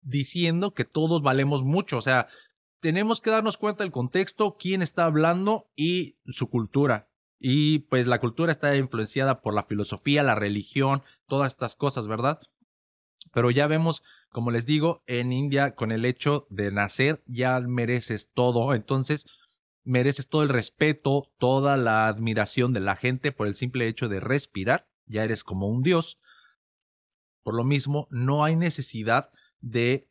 diciendo 0.01 0.73
que 0.73 0.85
todos 0.85 1.23
valemos 1.23 1.65
mucho. 1.65 1.99
O 1.99 2.01
sea, 2.01 2.29
tenemos 2.87 3.21
que 3.21 3.31
darnos 3.31 3.59
cuenta 3.59 3.83
del 3.83 3.91
contexto, 3.91 4.57
quién 4.57 4.81
está 4.81 5.07
hablando 5.07 5.69
y 5.75 6.19
su 6.27 6.49
cultura. 6.49 7.11
Y 7.41 7.81
pues 7.81 8.07
la 8.07 8.21
cultura 8.21 8.53
está 8.53 8.77
influenciada 8.77 9.41
por 9.41 9.55
la 9.55 9.65
filosofía, 9.65 10.23
la 10.23 10.37
religión, 10.37 11.03
todas 11.27 11.53
estas 11.53 11.75
cosas, 11.75 12.07
¿verdad? 12.07 12.39
Pero 13.33 13.51
ya 13.51 13.67
vemos, 13.67 14.05
como 14.31 14.53
les 14.53 14.67
digo, 14.67 15.03
en 15.09 15.33
India 15.33 15.75
con 15.75 15.91
el 15.91 16.05
hecho 16.05 16.47
de 16.49 16.71
nacer 16.71 17.25
ya 17.27 17.59
mereces 17.59 18.31
todo. 18.33 18.73
Entonces, 18.73 19.27
mereces 19.83 20.29
todo 20.29 20.45
el 20.45 20.49
respeto, 20.49 21.33
toda 21.39 21.77
la 21.77 22.07
admiración 22.07 22.73
de 22.73 22.79
la 22.79 22.95
gente 22.95 23.33
por 23.33 23.49
el 23.49 23.57
simple 23.57 23.89
hecho 23.89 24.09
de 24.09 24.21
respirar. 24.21 24.87
Ya 25.07 25.25
eres 25.25 25.43
como 25.43 25.67
un 25.67 25.83
dios. 25.83 26.21
Por 27.43 27.57
lo 27.57 27.65
mismo, 27.65 28.07
no 28.13 28.45
hay 28.45 28.55
necesidad 28.55 29.33
de 29.61 30.09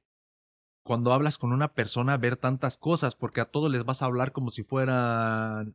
cuando 0.86 1.14
hablas 1.14 1.40
con 1.40 1.52
una 1.52 1.74
persona 1.74 2.16
ver 2.16 2.38
tantas 2.38 2.78
cosas, 2.78 3.16
porque 3.16 3.42
a 3.42 3.46
todos 3.46 3.72
les 3.72 3.84
vas 3.86 4.04
a 4.04 4.06
hablar 4.06 4.32
como 4.32 4.52
si 4.52 4.62
fuera 4.62 5.66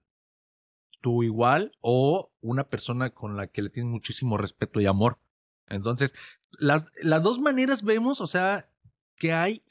tu 1.00 1.24
igual 1.24 1.72
o 1.80 2.30
una 2.40 2.68
persona 2.68 3.10
con 3.10 3.36
la 3.36 3.48
que 3.48 3.60
le 3.60 3.70
tienes 3.70 3.90
muchísimo 3.90 4.38
respeto 4.38 4.80
y 4.80 4.86
amor. 4.86 5.18
Entonces, 5.66 6.14
las, 6.52 6.86
las 7.02 7.24
dos 7.24 7.40
maneras 7.40 7.82
vemos, 7.82 8.20
o 8.20 8.28
sea, 8.28 8.70
que 9.16 9.32
hay, 9.32 9.64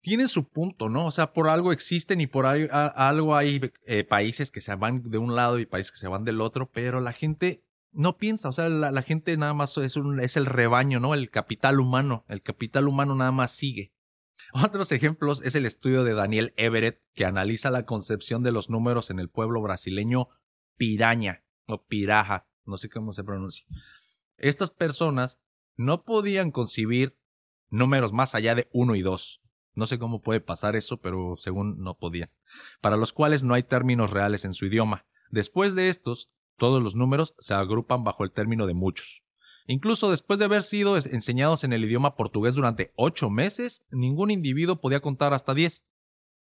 tienen 0.00 0.28
su 0.28 0.44
punto, 0.48 0.88
¿no? 0.88 1.06
O 1.06 1.10
sea, 1.10 1.32
por 1.32 1.48
algo 1.48 1.72
existen 1.72 2.20
y 2.20 2.28
por 2.28 2.46
algo 2.46 3.34
hay 3.34 3.72
eh, 3.84 4.04
países 4.04 4.52
que 4.52 4.60
se 4.60 4.72
van 4.76 5.10
de 5.10 5.18
un 5.18 5.34
lado 5.34 5.58
y 5.58 5.66
países 5.66 5.90
que 5.90 5.98
se 5.98 6.06
van 6.06 6.24
del 6.24 6.40
otro, 6.40 6.70
pero 6.70 7.00
la 7.00 7.12
gente 7.12 7.64
no 7.90 8.16
piensa, 8.16 8.48
o 8.48 8.52
sea, 8.52 8.68
la, 8.68 9.02
gente 9.02 9.36
nada 9.36 9.54
más 9.54 9.76
es, 9.76 9.96
un, 9.96 10.20
es 10.20 10.36
el 10.36 10.46
rebaño, 10.46 11.00
¿no? 11.00 11.14
El 11.14 11.30
capital 11.30 11.80
humano, 11.80 12.24
el 12.28 12.42
capital 12.42 12.86
humano 12.86 13.16
nada 13.16 13.32
más 13.32 13.50
sigue. 13.50 13.92
Otros 14.52 14.92
ejemplos 14.92 15.42
es 15.44 15.54
el 15.54 15.66
estudio 15.66 16.04
de 16.04 16.14
Daniel 16.14 16.52
Everett, 16.56 17.02
que 17.14 17.24
analiza 17.24 17.70
la 17.70 17.86
concepción 17.86 18.42
de 18.42 18.52
los 18.52 18.70
números 18.70 19.10
en 19.10 19.18
el 19.18 19.28
pueblo 19.28 19.62
brasileño 19.62 20.28
Piraña 20.76 21.44
o 21.66 21.84
Piraja, 21.84 22.46
no 22.64 22.78
sé 22.78 22.88
cómo 22.88 23.12
se 23.12 23.24
pronuncia. 23.24 23.66
Estas 24.36 24.70
personas 24.70 25.40
no 25.76 26.04
podían 26.04 26.50
concebir 26.50 27.16
números 27.68 28.12
más 28.12 28.34
allá 28.34 28.54
de 28.54 28.68
1 28.72 28.96
y 28.96 29.02
2. 29.02 29.42
No 29.74 29.86
sé 29.86 29.98
cómo 29.98 30.22
puede 30.22 30.40
pasar 30.40 30.76
eso, 30.76 31.00
pero 31.00 31.36
según 31.38 31.82
no 31.82 31.96
podían. 31.96 32.30
Para 32.80 32.96
los 32.96 33.12
cuales 33.12 33.42
no 33.42 33.54
hay 33.54 33.62
términos 33.62 34.10
reales 34.10 34.44
en 34.44 34.52
su 34.52 34.66
idioma. 34.66 35.06
Después 35.30 35.74
de 35.74 35.88
estos, 35.88 36.30
todos 36.56 36.82
los 36.82 36.96
números 36.96 37.34
se 37.38 37.54
agrupan 37.54 38.04
bajo 38.04 38.24
el 38.24 38.32
término 38.32 38.66
de 38.66 38.74
muchos. 38.74 39.22
Incluso 39.66 40.10
después 40.10 40.38
de 40.38 40.44
haber 40.46 40.62
sido 40.62 40.96
enseñados 40.96 41.64
en 41.64 41.72
el 41.72 41.84
idioma 41.84 42.16
portugués 42.16 42.54
durante 42.54 42.92
ocho 42.96 43.30
meses, 43.30 43.84
ningún 43.90 44.30
individuo 44.30 44.80
podía 44.80 45.00
contar 45.00 45.32
hasta 45.32 45.54
diez. 45.54 45.84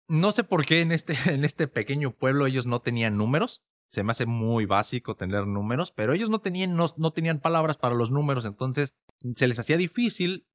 No 0.09 0.33
sé 0.33 0.45
por 0.45 0.65
qué 0.65 0.81
en 0.81 0.93
este, 0.93 1.15
en 1.33 1.45
este 1.45 1.69
pequeño 1.69 2.13
pueblo 2.13 2.47
ellos 2.47 2.67
no 2.67 2.81
tenían 2.81 3.17
números. 3.17 3.65
Se 3.89 4.05
me 4.05 4.13
hace 4.13 4.27
muy 4.27 4.67
básico 4.67 5.17
tener 5.17 5.47
números, 5.47 5.91
pero 5.91 6.13
ellos 6.13 6.31
no 6.31 6.39
tenían, 6.41 6.77
no, 6.77 7.11
tenían 7.13 7.41
palabras 7.41 7.77
para 7.77 7.97
los 7.97 8.13
números, 8.13 8.45
entonces 8.45 8.95
se 9.35 9.49
les 9.49 9.59
hacía 9.59 9.77
difícil, 9.77 10.47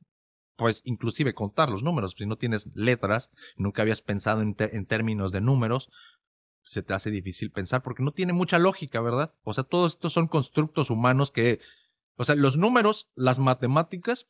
pues 0.55 0.81
inclusive 0.85 1.33
contar 1.33 1.69
los 1.69 1.83
números. 1.83 2.15
Si 2.17 2.25
no 2.25 2.37
tienes 2.37 2.69
letras, 2.75 3.31
nunca 3.57 3.81
habías 3.81 4.01
pensado 4.01 4.41
en 4.41 4.85
términos 4.85 5.33
de 5.33 5.41
números, 5.41 5.89
se 6.65 6.81
te 6.81 6.93
hace 6.93 7.11
difícil 7.11 7.51
pensar 7.51 7.83
porque 7.83 8.03
no 8.03 8.11
tiene 8.11 8.33
mucha 8.33 8.59
lógica, 8.59 8.99
¿verdad? 8.99 9.33
O 9.43 9.53
sea, 9.53 9.63
todos 9.63 9.93
estos 9.93 10.13
son 10.13 10.27
constructos 10.27 10.89
humanos 10.89 11.31
que, 11.31 11.59
o 12.17 12.25
sea, 12.25 12.35
los 12.35 12.57
números, 12.57 13.09
las 13.15 13.39
matemáticas, 13.39 14.27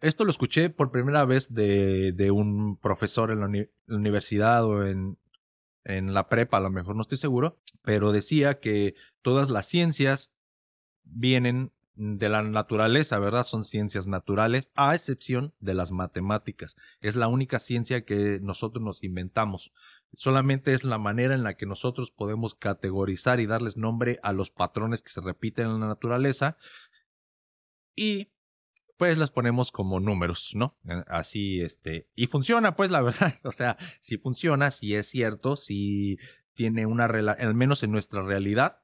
esto 0.00 0.24
lo 0.24 0.30
escuché 0.30 0.70
por 0.70 0.90
primera 0.90 1.24
vez 1.24 1.52
de, 1.52 2.12
de 2.12 2.30
un 2.30 2.76
profesor 2.76 3.30
en 3.30 3.40
la, 3.40 3.66
universidad 3.88 4.64
o 4.64 4.86
en, 4.86 5.18
en 5.84 6.14
la 6.14 6.28
prepa, 6.28 6.56
a 6.56 6.60
lo 6.60 6.70
mejor 6.70 6.96
no 6.96 7.02
estoy 7.02 7.18
seguro, 7.18 7.58
pero 7.82 8.12
decía 8.12 8.60
que 8.60 8.94
todas 9.22 9.50
las 9.50 9.66
ciencias 9.66 10.32
vienen 11.04 11.72
de 12.00 12.30
la 12.30 12.42
naturaleza, 12.42 13.18
¿verdad? 13.18 13.42
Son 13.42 13.62
ciencias 13.62 14.06
naturales, 14.06 14.70
a 14.74 14.94
excepción 14.94 15.52
de 15.60 15.74
las 15.74 15.90
matemáticas. 15.90 16.76
Es 17.02 17.14
la 17.14 17.28
única 17.28 17.58
ciencia 17.58 18.06
que 18.06 18.40
nosotros 18.40 18.82
nos 18.82 19.04
inventamos. 19.04 19.70
Solamente 20.14 20.72
es 20.72 20.82
la 20.82 20.96
manera 20.96 21.34
en 21.34 21.42
la 21.42 21.58
que 21.58 21.66
nosotros 21.66 22.10
podemos 22.10 22.54
categorizar 22.54 23.38
y 23.38 23.46
darles 23.46 23.76
nombre 23.76 24.18
a 24.22 24.32
los 24.32 24.50
patrones 24.50 25.02
que 25.02 25.10
se 25.10 25.20
repiten 25.20 25.66
en 25.66 25.80
la 25.80 25.88
naturaleza 25.88 26.56
y 27.94 28.28
pues 28.96 29.16
las 29.16 29.30
ponemos 29.30 29.70
como 29.70 29.98
números, 29.98 30.50
¿no? 30.54 30.76
Eh, 30.86 31.02
así, 31.06 31.60
este, 31.62 32.08
y 32.14 32.26
funciona, 32.26 32.76
pues 32.76 32.90
la 32.90 33.00
verdad, 33.02 33.34
o 33.44 33.52
sea, 33.52 33.78
si 33.98 34.18
funciona, 34.18 34.70
si 34.70 34.94
es 34.94 35.08
cierto, 35.08 35.56
si 35.56 36.18
tiene 36.52 36.84
una 36.84 37.08
relación, 37.08 37.48
al 37.48 37.54
menos 37.54 37.82
en 37.82 37.92
nuestra 37.92 38.20
realidad, 38.20 38.82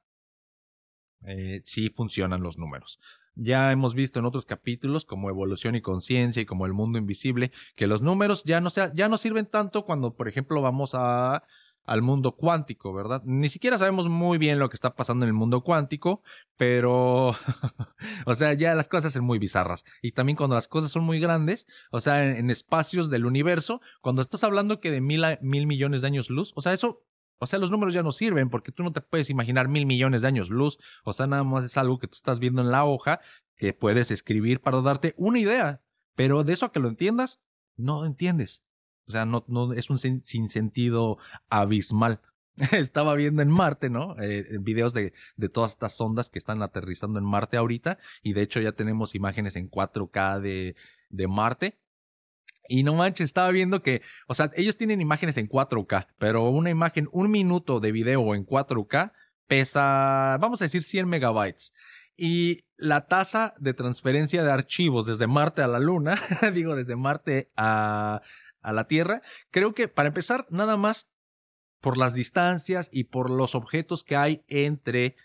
eh, 1.23 1.61
sí 1.65 1.89
funcionan 1.89 2.41
los 2.41 2.57
números. 2.57 2.99
Ya 3.35 3.71
hemos 3.71 3.93
visto 3.93 4.17
en 4.17 4.25
otros 4.25 4.47
capítulos 4.47 5.05
como 5.05 5.29
evolución 5.29 5.75
y 5.75 5.81
conciencia 5.81 6.41
y 6.41 6.47
como 6.47 6.65
el 6.65 6.73
mundo 6.73 6.97
invisible 6.97 7.51
que 7.75 7.85
los 7.85 8.01
números 8.01 8.43
ya 8.43 8.59
no, 8.59 8.71
sea, 8.71 8.91
ya 8.95 9.09
no 9.09 9.17
sirven 9.17 9.45
tanto 9.45 9.85
cuando, 9.85 10.15
por 10.15 10.27
ejemplo, 10.27 10.61
vamos 10.61 10.95
a 10.95 11.43
al 11.87 12.01
mundo 12.01 12.35
cuántico, 12.35 12.93
¿verdad? 12.93 13.23
Ni 13.25 13.49
siquiera 13.49 13.77
sabemos 13.77 14.09
muy 14.09 14.37
bien 14.37 14.59
lo 14.59 14.69
que 14.69 14.75
está 14.75 14.93
pasando 14.93 15.25
en 15.25 15.29
el 15.29 15.33
mundo 15.33 15.61
cuántico, 15.63 16.21
pero, 16.57 17.29
o 18.25 18.35
sea, 18.35 18.53
ya 18.53 18.75
las 18.75 18.89
cosas 18.89 19.13
son 19.13 19.23
muy 19.23 19.39
bizarras. 19.39 19.85
Y 20.01 20.11
también 20.11 20.35
cuando 20.35 20.55
las 20.55 20.67
cosas 20.67 20.91
son 20.91 21.03
muy 21.05 21.19
grandes, 21.19 21.65
o 21.89 22.01
sea, 22.01 22.37
en, 22.37 22.51
espacios 22.51 23.09
del 23.09 23.25
universo, 23.25 23.81
cuando 24.01 24.21
estás 24.21 24.43
hablando 24.43 24.79
que 24.81 24.91
de 24.91 25.01
mil, 25.01 25.23
mil 25.41 25.65
millones 25.65 26.01
de 26.01 26.07
años 26.07 26.29
luz, 26.29 26.51
o 26.55 26.61
sea, 26.61 26.73
eso 26.73 27.03
o 27.39 27.45
sea, 27.45 27.59
los 27.59 27.69
números 27.69 27.93
ya 27.93 28.01
no 28.01 28.11
sirven 28.11 28.49
porque 28.49 28.71
tú 28.71 28.81
no 28.81 28.91
te 28.91 29.01
puedes 29.01 29.29
imaginar 29.29 29.67
mil 29.67 29.85
millones 29.85 30.23
de 30.23 30.27
años 30.27 30.49
luz. 30.49 30.79
O 31.03 31.13
sea, 31.13 31.27
nada 31.27 31.43
más 31.43 31.63
es 31.63 31.77
algo 31.77 31.99
que 31.99 32.07
tú 32.07 32.15
estás 32.15 32.39
viendo 32.39 32.63
en 32.63 32.71
la 32.71 32.83
hoja 32.83 33.19
que 33.57 33.73
puedes 33.73 34.09
escribir 34.09 34.59
para 34.59 34.81
darte 34.81 35.13
una 35.17 35.39
idea. 35.39 35.83
Pero 36.15 36.43
de 36.43 36.53
eso 36.53 36.65
a 36.65 36.71
que 36.71 36.79
lo 36.79 36.87
entiendas, 36.87 37.39
no 37.75 38.07
entiendes. 38.07 38.63
O 39.07 39.11
sea, 39.11 39.25
no, 39.25 39.45
no 39.47 39.73
es 39.73 39.89
un 39.89 39.97
sinsentido 39.97 41.17
abismal. 41.49 42.21
Estaba 42.71 43.15
viendo 43.15 43.41
en 43.41 43.49
Marte, 43.49 43.89
¿no? 43.89 44.15
Eh, 44.19 44.57
videos 44.59 44.93
de, 44.93 45.13
de, 45.35 45.49
todas 45.49 45.71
estas 45.71 45.99
ondas 46.01 46.29
que 46.29 46.39
están 46.39 46.61
aterrizando 46.63 47.19
en 47.19 47.25
Marte 47.25 47.57
ahorita. 47.57 47.99
Y 48.23 48.33
de 48.33 48.41
hecho 48.41 48.59
ya 48.59 48.71
tenemos 48.71 49.15
imágenes 49.15 49.55
en 49.55 49.69
4K 49.69 50.41
de, 50.41 50.75
de 51.09 51.27
Marte. 51.27 51.77
Y 52.67 52.83
no 52.83 52.95
manches, 52.95 53.25
estaba 53.25 53.49
viendo 53.51 53.81
que, 53.81 54.01
o 54.27 54.33
sea, 54.33 54.51
ellos 54.55 54.75
tienen 54.75 54.99
imágenes 54.99 55.37
en 55.37 55.47
4K, 55.47 56.07
pero 56.17 56.49
una 56.49 56.69
imagen, 56.69 57.07
un 57.13 57.31
minuto 57.31 57.79
de 57.79 57.93
video 57.93 58.35
en 58.35 58.45
4K 58.45 59.13
pesa, 59.47 60.37
vamos 60.41 60.61
a 60.61 60.65
decir, 60.65 60.83
100 60.83 61.07
megabytes. 61.07 61.73
Y 62.17 62.65
la 62.75 63.07
tasa 63.07 63.53
de 63.59 63.73
transferencia 63.73 64.43
de 64.43 64.51
archivos 64.51 65.05
desde 65.05 65.27
Marte 65.27 65.61
a 65.61 65.67
la 65.67 65.79
Luna, 65.79 66.15
digo, 66.53 66.75
desde 66.75 66.95
Marte 66.95 67.51
a, 67.55 68.21
a 68.67 68.73
la 68.73 68.87
Tierra. 68.87 69.21
Creo 69.49 69.73
que 69.73 69.87
para 69.87 70.09
empezar, 70.09 70.45
nada 70.49 70.75
más 70.75 71.07
por 71.79 71.97
las 71.97 72.13
distancias 72.13 72.89
y 72.91 73.05
por 73.05 73.29
los 73.29 73.55
objetos 73.55 74.03
que 74.03 74.17
hay 74.17 74.43
entre 74.47 75.15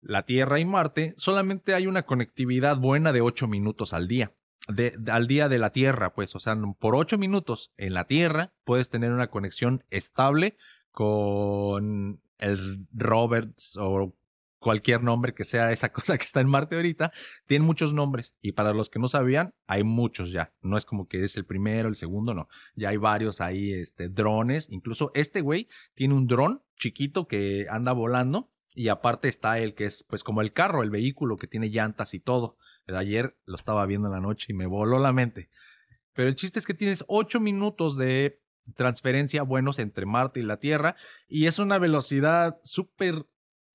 la 0.00 0.22
Tierra 0.24 0.58
y 0.58 0.64
Marte, 0.64 1.12
solamente 1.18 1.74
hay 1.74 1.86
una 1.86 2.04
conectividad 2.04 2.78
buena 2.78 3.12
de 3.12 3.20
8 3.20 3.46
minutos 3.46 3.92
al 3.92 4.08
día. 4.08 4.32
De, 4.68 4.98
al 5.10 5.26
día 5.26 5.48
de 5.48 5.58
la 5.58 5.70
Tierra, 5.70 6.14
pues, 6.14 6.34
o 6.34 6.40
sea, 6.40 6.56
por 6.78 6.94
8 6.96 7.18
minutos 7.18 7.72
en 7.76 7.92
la 7.92 8.04
Tierra 8.04 8.52
puedes 8.64 8.88
tener 8.88 9.12
una 9.12 9.28
conexión 9.28 9.84
estable 9.90 10.56
con 10.90 12.22
el 12.38 12.86
Roberts 12.94 13.76
o 13.76 14.14
cualquier 14.58 15.02
nombre 15.02 15.34
que 15.34 15.44
sea 15.44 15.72
esa 15.72 15.92
cosa 15.92 16.18
que 16.18 16.24
está 16.24 16.40
en 16.40 16.48
Marte 16.48 16.76
ahorita, 16.76 17.12
tiene 17.46 17.64
muchos 17.64 17.92
nombres. 17.92 18.36
Y 18.40 18.52
para 18.52 18.72
los 18.72 18.90
que 18.90 18.98
no 18.98 19.08
sabían, 19.08 19.54
hay 19.66 19.84
muchos 19.84 20.30
ya. 20.30 20.52
No 20.62 20.76
es 20.76 20.84
como 20.84 21.08
que 21.08 21.24
es 21.24 21.36
el 21.36 21.44
primero, 21.44 21.88
el 21.88 21.96
segundo, 21.96 22.34
no. 22.34 22.48
Ya 22.74 22.90
hay 22.90 22.96
varios 22.96 23.40
ahí, 23.40 23.72
este, 23.72 24.08
drones. 24.08 24.68
Incluso 24.70 25.10
este 25.14 25.40
güey 25.40 25.68
tiene 25.94 26.14
un 26.14 26.26
dron 26.26 26.62
chiquito 26.76 27.26
que 27.26 27.66
anda 27.70 27.92
volando. 27.92 28.50
Y 28.74 28.88
aparte 28.88 29.28
está 29.28 29.58
el 29.58 29.74
que 29.74 29.86
es, 29.86 30.04
pues, 30.04 30.22
como 30.22 30.40
el 30.40 30.52
carro, 30.52 30.84
el 30.84 30.90
vehículo 30.90 31.36
que 31.36 31.48
tiene 31.48 31.68
llantas 31.68 32.14
y 32.14 32.20
todo. 32.20 32.58
Ayer 32.86 33.36
lo 33.44 33.56
estaba 33.56 33.84
viendo 33.86 34.06
en 34.06 34.14
la 34.14 34.20
noche 34.20 34.52
y 34.52 34.54
me 34.54 34.66
voló 34.66 34.98
la 34.98 35.12
mente. 35.12 35.48
Pero 36.12 36.28
el 36.28 36.36
chiste 36.36 36.58
es 36.58 36.66
que 36.66 36.74
tienes 36.74 37.04
ocho 37.08 37.40
minutos 37.40 37.96
de 37.96 38.40
transferencia 38.74 39.42
buenos 39.42 39.78
entre 39.78 40.06
Marte 40.06 40.40
y 40.40 40.44
la 40.44 40.58
Tierra. 40.58 40.96
Y 41.26 41.46
es 41.46 41.58
una 41.58 41.78
velocidad 41.78 42.58
súper 42.62 43.26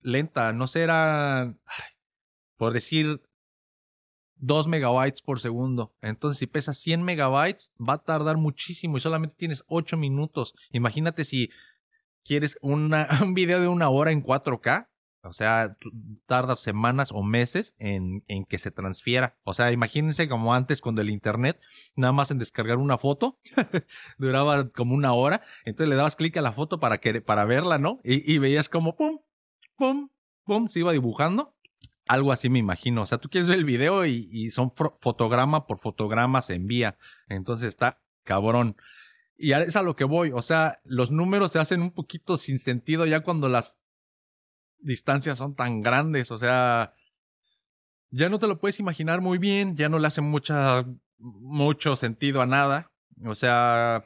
lenta, 0.04 0.54
no 0.54 0.68
será, 0.68 1.56
por 2.58 2.74
decir, 2.74 3.22
2 4.44 4.68
megabytes 4.68 5.22
por 5.22 5.40
segundo. 5.40 5.96
Entonces, 6.02 6.38
si 6.38 6.48
pesa 6.48 6.74
100 6.74 7.02
megabytes, 7.04 7.72
va 7.80 7.94
a 7.94 8.04
tardar 8.04 8.38
muchísimo 8.38 8.98
y 8.98 9.00
solamente 9.00 9.36
tienes 9.38 9.64
8 9.68 9.98
minutos. 9.98 10.54
Imagínate 10.72 11.24
si 11.24 11.50
quieres 12.24 12.58
un 12.62 12.92
video 13.34 13.62
de 13.62 13.68
una 13.68 13.90
hora 13.90 14.12
en 14.12 14.24
4K. 14.24 14.90
O 15.26 15.32
sea, 15.32 15.78
tardas 16.26 16.60
semanas 16.60 17.12
o 17.14 17.24
meses 17.24 17.76
en, 17.80 18.26
en, 18.28 18.44
que 18.44 18.60
se 18.60 18.72
transfiera. 18.72 19.38
O 19.44 19.54
sea, 19.54 19.72
imagínense 19.72 20.28
como 20.28 20.54
antes 20.54 20.82
cuando 20.82 21.02
el 21.02 21.10
internet, 21.10 21.62
nada 21.96 22.12
más 22.12 22.30
en 22.30 22.40
descargar 22.40 22.78
una 22.78 22.98
foto, 22.98 23.40
duraba 24.18 24.68
como 24.72 24.94
una 24.96 25.14
hora. 25.14 25.42
Entonces 25.64 25.88
le 25.88 25.96
dabas 25.96 26.18
clic 26.18 26.36
a 26.36 26.42
la 26.42 26.52
foto 26.52 26.82
para, 26.82 26.98
que, 26.98 27.22
para 27.22 27.46
verla, 27.46 27.78
¿no? 27.78 28.02
Y, 28.04 28.34
y 28.34 28.38
veías 28.38 28.68
como, 28.68 28.98
¡pum! 28.98 29.20
Pum, 29.84 30.10
pum, 30.46 30.68
se 30.70 30.80
iba 30.80 30.94
dibujando. 30.94 31.54
Algo 32.08 32.32
así 32.32 32.50
me 32.50 32.60
imagino. 32.60 33.02
O 33.02 33.06
sea, 33.06 33.18
tú 33.18 33.30
quieres 33.30 33.50
ver 33.50 33.58
el 33.58 33.66
video 33.66 34.06
y, 34.06 34.50
son 34.52 34.72
fotograma 34.72 35.68
por 35.68 35.78
fotograma 35.78 36.42
se 36.42 36.54
envía. 36.54 36.98
Entonces 37.28 37.68
está 37.68 38.00
cabrón. 38.24 38.78
Y 39.36 39.52
es 39.52 39.76
a 39.76 39.82
lo 39.82 39.98
que 39.98 40.06
voy. 40.06 40.32
O 40.32 40.42
sea, 40.42 40.80
los 40.86 41.12
números 41.12 41.52
se 41.52 41.60
hacen 41.60 41.82
un 41.82 41.92
poquito 41.92 42.38
sin 42.38 42.60
sentido 42.60 43.06
ya 43.06 43.24
cuando 43.24 43.50
las 43.50 43.78
distancias 44.80 45.38
son 45.38 45.54
tan 45.54 45.82
grandes. 45.82 46.32
O 46.32 46.38
sea, 46.38 46.94
ya 48.10 48.30
no 48.30 48.40
te 48.40 48.48
lo 48.48 48.60
puedes 48.60 48.80
imaginar 48.80 49.20
muy 49.20 49.38
bien. 49.38 49.76
Ya 49.76 49.90
no 49.90 50.00
le 50.00 50.08
hace 50.08 50.22
mucha, 50.22 50.86
mucho 51.18 51.98
sentido 51.98 52.42
a 52.42 52.46
nada. 52.46 52.94
O 53.26 53.36
sea, 53.36 54.06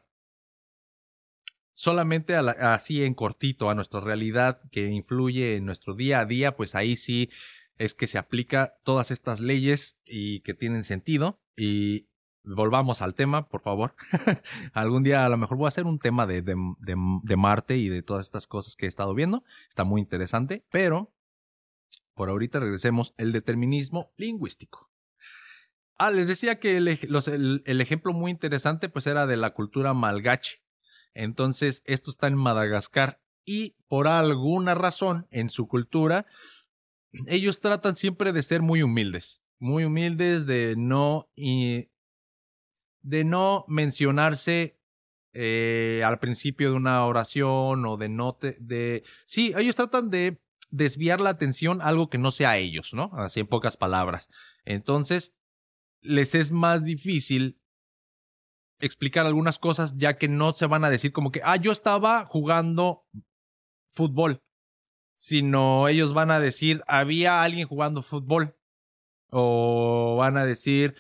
solamente 1.77 2.35
así 2.35 3.03
en 3.03 3.13
cortito 3.13 3.69
a 3.69 3.75
nuestra 3.75 3.99
realidad 3.99 4.61
que 4.71 4.87
influye 4.87 5.57
en 5.57 5.65
nuestro 5.65 5.93
día 5.93 6.21
a 6.21 6.25
día, 6.25 6.55
pues 6.55 6.73
ahí 6.73 6.95
sí 6.95 7.29
es 7.77 7.93
que 7.93 8.07
se 8.07 8.17
aplica 8.17 8.79
todas 8.83 9.11
estas 9.11 9.41
leyes 9.41 9.99
y 10.03 10.39
que 10.39 10.55
tienen 10.55 10.83
sentido. 10.83 11.39
Y 11.55 12.07
volvamos 12.43 13.03
al 13.03 13.13
tema, 13.13 13.47
por 13.47 13.61
favor. 13.61 13.93
Algún 14.73 15.03
día 15.03 15.23
a 15.23 15.29
lo 15.29 15.37
mejor 15.37 15.57
voy 15.57 15.65
a 15.65 15.67
hacer 15.67 15.85
un 15.85 15.99
tema 15.99 16.25
de, 16.25 16.41
de, 16.41 16.55
de, 16.79 17.35
Marte 17.35 17.77
y 17.77 17.89
de 17.89 18.01
todas 18.01 18.25
estas 18.25 18.47
cosas 18.47 18.75
que 18.75 18.87
he 18.87 18.89
estado 18.89 19.13
viendo. 19.13 19.43
Está 19.69 19.83
muy 19.83 20.01
interesante, 20.01 20.65
pero 20.71 21.13
por 22.15 22.29
ahorita 22.29 22.59
regresemos 22.59 23.13
el 23.17 23.31
determinismo 23.31 24.11
lingüístico. 24.17 24.89
Ah, 25.99 26.09
les 26.09 26.27
decía 26.27 26.59
que 26.59 26.77
el, 26.77 26.87
el, 26.87 27.81
ejemplo 27.81 28.13
muy 28.13 28.31
interesante 28.31 28.89
pues 28.89 29.05
era 29.05 29.27
de 29.27 29.37
la 29.37 29.51
cultura 29.51 29.93
malgache. 29.93 30.63
Entonces, 31.13 31.83
esto 31.85 32.11
está 32.11 32.27
en 32.27 32.35
Madagascar 32.35 33.21
y 33.45 33.75
por 33.87 34.07
alguna 34.07 34.75
razón 34.75 35.27
en 35.31 35.49
su 35.49 35.67
cultura, 35.67 36.25
ellos 37.27 37.59
tratan 37.59 37.95
siempre 37.95 38.33
de 38.33 38.43
ser 38.43 38.61
muy 38.61 38.83
humildes, 38.83 39.41
muy 39.59 39.85
humildes 39.85 40.45
de 40.45 40.75
no 40.77 41.29
y 41.35 41.89
de 43.01 43.23
no 43.23 43.63
mencionarse 43.67 44.77
eh, 45.33 46.01
al 46.05 46.19
principio 46.19 46.71
de 46.71 46.75
una 46.75 47.05
oración 47.05 47.85
o 47.85 47.95
de 47.95 48.09
no 48.09 48.37
de 48.41 49.03
sí, 49.25 49.53
ellos 49.57 49.75
tratan 49.75 50.09
de 50.09 50.41
desviar 50.69 51.21
la 51.21 51.29
atención 51.29 51.81
a 51.81 51.85
algo 51.85 52.09
que 52.09 52.17
no 52.17 52.31
sea 52.31 52.57
ellos, 52.57 52.93
¿no? 52.93 53.11
Así 53.13 53.39
en 53.39 53.47
pocas 53.47 53.77
palabras. 53.77 54.29
Entonces, 54.65 55.33
les 56.01 56.35
es 56.35 56.51
más 56.51 56.83
difícil 56.83 57.59
explicar 58.79 59.25
algunas 59.25 59.59
cosas 59.59 59.97
ya 59.97 60.17
que 60.17 60.27
no 60.27 60.53
se 60.53 60.67
van 60.67 60.83
a 60.83 60.89
decir 60.89 61.11
como 61.11 61.31
que, 61.31 61.41
ah, 61.43 61.55
yo 61.55 61.71
estaba 61.71 62.25
jugando 62.25 63.05
fútbol, 63.87 64.41
sino 65.15 65.87
ellos 65.87 66.13
van 66.13 66.31
a 66.31 66.39
decir, 66.39 66.83
había 66.87 67.41
alguien 67.41 67.67
jugando 67.67 68.01
fútbol. 68.01 68.55
O 69.29 70.15
van 70.17 70.37
a 70.37 70.45
decir, 70.45 70.95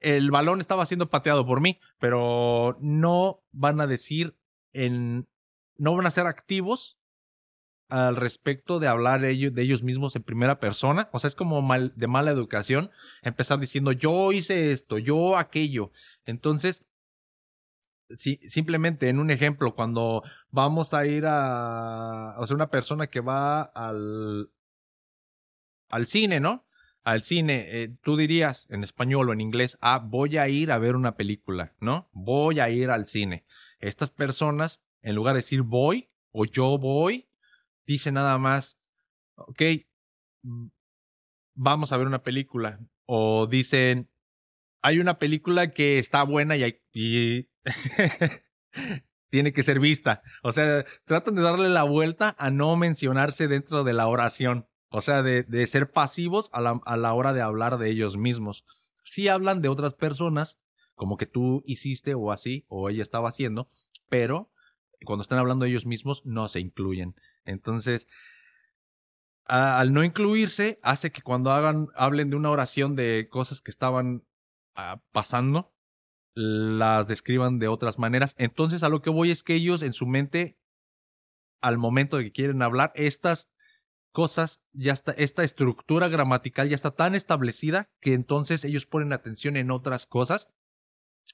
el 0.00 0.30
balón 0.30 0.60
estaba 0.60 0.84
siendo 0.84 1.08
pateado 1.08 1.46
por 1.46 1.60
mí, 1.60 1.78
pero 1.98 2.76
no 2.80 3.42
van 3.52 3.80
a 3.80 3.86
decir 3.86 4.36
en, 4.72 5.28
no 5.76 5.94
van 5.94 6.06
a 6.06 6.10
ser 6.10 6.26
activos 6.26 6.98
al 7.88 8.16
respecto 8.16 8.78
de 8.78 8.86
hablar 8.86 9.20
de 9.20 9.30
ellos, 9.30 9.54
de 9.54 9.62
ellos 9.62 9.82
mismos 9.82 10.14
en 10.14 10.22
primera 10.22 10.60
persona. 10.60 11.08
O 11.12 11.18
sea, 11.18 11.28
es 11.28 11.34
como 11.34 11.60
mal, 11.62 11.92
de 11.96 12.06
mala 12.06 12.30
educación 12.30 12.90
empezar 13.22 13.58
diciendo 13.58 13.92
yo 13.92 14.32
hice 14.32 14.72
esto, 14.72 14.98
yo 14.98 15.36
aquello. 15.36 15.90
Entonces, 16.24 16.86
simplemente 18.16 19.08
en 19.08 19.18
un 19.18 19.30
ejemplo, 19.30 19.74
cuando 19.74 20.22
vamos 20.50 20.94
a 20.94 21.06
ir 21.06 21.24
a, 21.26 22.34
o 22.38 22.46
sea, 22.46 22.54
una 22.54 22.70
persona 22.70 23.06
que 23.06 23.20
va 23.20 23.62
al, 23.62 24.50
al 25.88 26.06
cine, 26.06 26.40
¿no? 26.40 26.64
Al 27.02 27.22
cine, 27.22 27.82
eh, 27.82 27.96
tú 28.02 28.16
dirías 28.16 28.68
en 28.70 28.82
español 28.84 29.28
o 29.28 29.32
en 29.32 29.40
inglés, 29.40 29.78
ah, 29.80 29.98
voy 29.98 30.36
a 30.36 30.48
ir 30.48 30.70
a 30.70 30.78
ver 30.78 30.96
una 30.96 31.16
película, 31.16 31.74
¿no? 31.80 32.08
Voy 32.12 32.60
a 32.60 32.68
ir 32.68 32.90
al 32.90 33.06
cine. 33.06 33.44
Estas 33.78 34.10
personas, 34.10 34.82
en 35.02 35.14
lugar 35.14 35.34
de 35.34 35.38
decir 35.38 35.62
voy 35.62 36.10
o 36.30 36.44
yo 36.44 36.78
voy, 36.78 37.28
dicen 37.86 38.14
nada 38.14 38.36
más, 38.38 38.78
ok, 39.36 39.62
mm, 40.42 40.66
vamos 41.54 41.92
a 41.92 41.96
ver 41.96 42.06
una 42.06 42.22
película. 42.22 42.80
O 43.06 43.46
dicen, 43.46 44.10
hay 44.82 44.98
una 44.98 45.18
película 45.18 45.72
que 45.72 45.98
está 45.98 46.22
buena 46.22 46.56
y, 46.56 46.62
hay, 46.62 47.48
tiene 49.30 49.52
que 49.52 49.62
ser 49.62 49.80
vista. 49.80 50.22
O 50.42 50.52
sea, 50.52 50.84
tratan 51.04 51.34
de 51.34 51.42
darle 51.42 51.68
la 51.68 51.84
vuelta 51.84 52.34
a 52.38 52.50
no 52.50 52.76
mencionarse 52.76 53.48
dentro 53.48 53.84
de 53.84 53.92
la 53.92 54.06
oración. 54.08 54.66
O 54.90 55.00
sea, 55.00 55.22
de, 55.22 55.66
ser 55.66 55.92
pasivos 55.92 56.50
a 56.52 56.60
la, 56.96 57.14
hora 57.14 57.32
de 57.32 57.42
hablar 57.42 57.78
de 57.78 57.90
ellos 57.90 58.16
mismos. 58.16 58.64
Sí 59.04 59.28
hablan 59.28 59.62
de 59.62 59.68
otras 59.68 59.94
personas, 59.94 60.58
como 60.94 61.16
que 61.16 61.26
tú 61.26 61.62
hiciste 61.64 62.14
o 62.14 62.32
así, 62.32 62.64
o 62.68 62.90
ella 62.90 63.02
estaba 63.02 63.28
haciendo, 63.28 63.70
pero 64.08 64.50
cuando 65.04 65.22
están 65.22 65.38
hablando 65.38 65.64
de 65.64 65.70
ellos 65.70 65.86
mismos 65.86 66.22
no 66.26 66.48
se 66.48 66.60
incluyen. 66.60 67.14
Entonces, 67.44 68.08
al 69.44 69.92
no 69.92 70.04
incluirse, 70.04 70.78
hace 70.82 71.10
que 71.12 71.22
cuando 71.22 71.52
hagan, 71.52 71.88
hablen 71.94 72.30
de 72.30 72.36
una 72.36 72.50
oración 72.50 72.96
de 72.96 73.28
cosas 73.30 73.60
que 73.60 73.70
estaban 73.70 74.24
pasando, 75.12 75.72
las 76.34 77.06
describan 77.06 77.58
de 77.58 77.68
otras 77.68 77.98
maneras. 77.98 78.34
Entonces, 78.38 78.82
a 78.82 78.88
lo 78.88 79.02
que 79.02 79.10
voy 79.10 79.30
es 79.30 79.42
que 79.42 79.54
ellos 79.54 79.82
en 79.82 79.92
su 79.92 80.06
mente, 80.06 80.58
al 81.60 81.78
momento 81.78 82.16
de 82.16 82.24
que 82.24 82.32
quieren 82.32 82.62
hablar, 82.62 82.92
estas 82.94 83.50
cosas, 84.12 84.62
ya 84.72 84.92
está, 84.92 85.12
esta 85.12 85.44
estructura 85.44 86.08
gramatical 86.08 86.68
ya 86.68 86.74
está 86.74 86.90
tan 86.92 87.14
establecida 87.14 87.88
que 88.00 88.14
entonces 88.14 88.64
ellos 88.64 88.86
ponen 88.86 89.12
atención 89.12 89.56
en 89.56 89.70
otras 89.70 90.06
cosas 90.06 90.48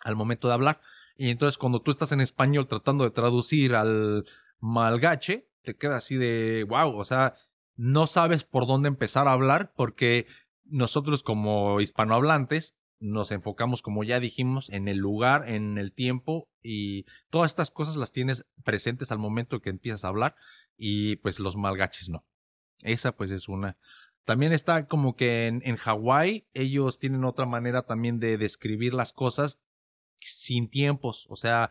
al 0.03 0.17
momento 0.17 0.49
de 0.49 0.55
hablar. 0.55 0.81
Y 1.17 1.31
entonces 1.31 1.59
cuando 1.59 1.81
tú 1.81 1.91
estás 1.91 2.13
en 2.13 2.21
español 2.21 2.67
tratando 2.67 3.05
de 3.05 3.11
traducir 3.11 3.75
al 3.75 4.27
malgache, 4.61 5.49
te 5.63 5.77
queda 5.77 5.97
así 5.97 6.17
de 6.17 6.65
wow, 6.69 6.97
o 6.97 7.05
sea, 7.05 7.35
no 7.77 8.07
sabes 8.07 8.45
por 8.45 8.67
dónde 8.67 8.89
empezar 8.89 9.29
a 9.29 9.33
hablar 9.33 9.73
porque 9.75 10.27
nosotros 10.65 11.23
como 11.23 11.81
hispanohablantes 11.81 12.77
nos 12.99 13.31
enfocamos, 13.31 13.83
como 13.83 14.05
ya 14.05 14.21
dijimos, 14.21 14.71
en 14.71 14.89
el 14.89 14.99
lugar, 14.99 15.49
en 15.49 15.79
el 15.79 15.93
tiempo 15.93 16.49
y 16.63 17.05
todas 17.31 17.53
estas 17.53 17.71
cosas 17.71 17.97
las 17.97 18.13
tienes 18.13 18.47
presentes 18.65 19.13
al 19.13 19.19
momento 19.19 19.61
que 19.61 19.71
empiezas 19.71 20.05
a 20.05 20.09
hablar 20.09 20.35
y 20.77 21.17
pues 21.17 21.39
los 21.39 21.57
malgaches 21.57 22.09
no. 22.09 22.25
Esa 22.83 23.13
pues 23.17 23.31
es 23.31 23.49
una. 23.49 23.77
También 24.25 24.53
está 24.53 24.87
como 24.87 25.15
que 25.15 25.47
en, 25.47 25.63
en 25.65 25.77
Hawái 25.77 26.47
ellos 26.53 26.99
tienen 26.99 27.25
otra 27.25 27.47
manera 27.47 27.83
también 27.83 28.19
de 28.19 28.39
describir 28.39 28.93
las 28.95 29.13
cosas 29.13 29.61
sin 30.21 30.69
tiempos, 30.69 31.27
o 31.29 31.37
sea, 31.37 31.71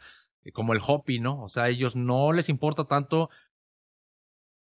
como 0.54 0.74
el 0.74 0.82
Hopi, 0.86 1.20
¿no? 1.20 1.42
O 1.44 1.50
sea, 1.50 1.70
ellos 1.70 1.96
no 1.96 2.32
les 2.32 2.50
importa 2.50 2.86
tanto 2.86 3.30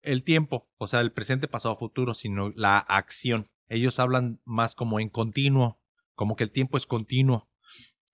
el 0.02 0.24
tiempo, 0.24 0.68
o 0.78 0.88
sea, 0.88 1.02
el 1.02 1.12
presente, 1.12 1.48
pasado, 1.48 1.76
futuro, 1.76 2.14
sino 2.14 2.50
la 2.56 2.78
acción. 2.78 3.50
Ellos 3.68 4.00
hablan 4.00 4.42
más 4.46 4.76
como 4.76 5.00
en 5.00 5.10
continuo, 5.10 5.79
como 6.20 6.36
que 6.36 6.44
el 6.44 6.52
tiempo 6.52 6.76
es 6.76 6.86
continuo. 6.86 7.48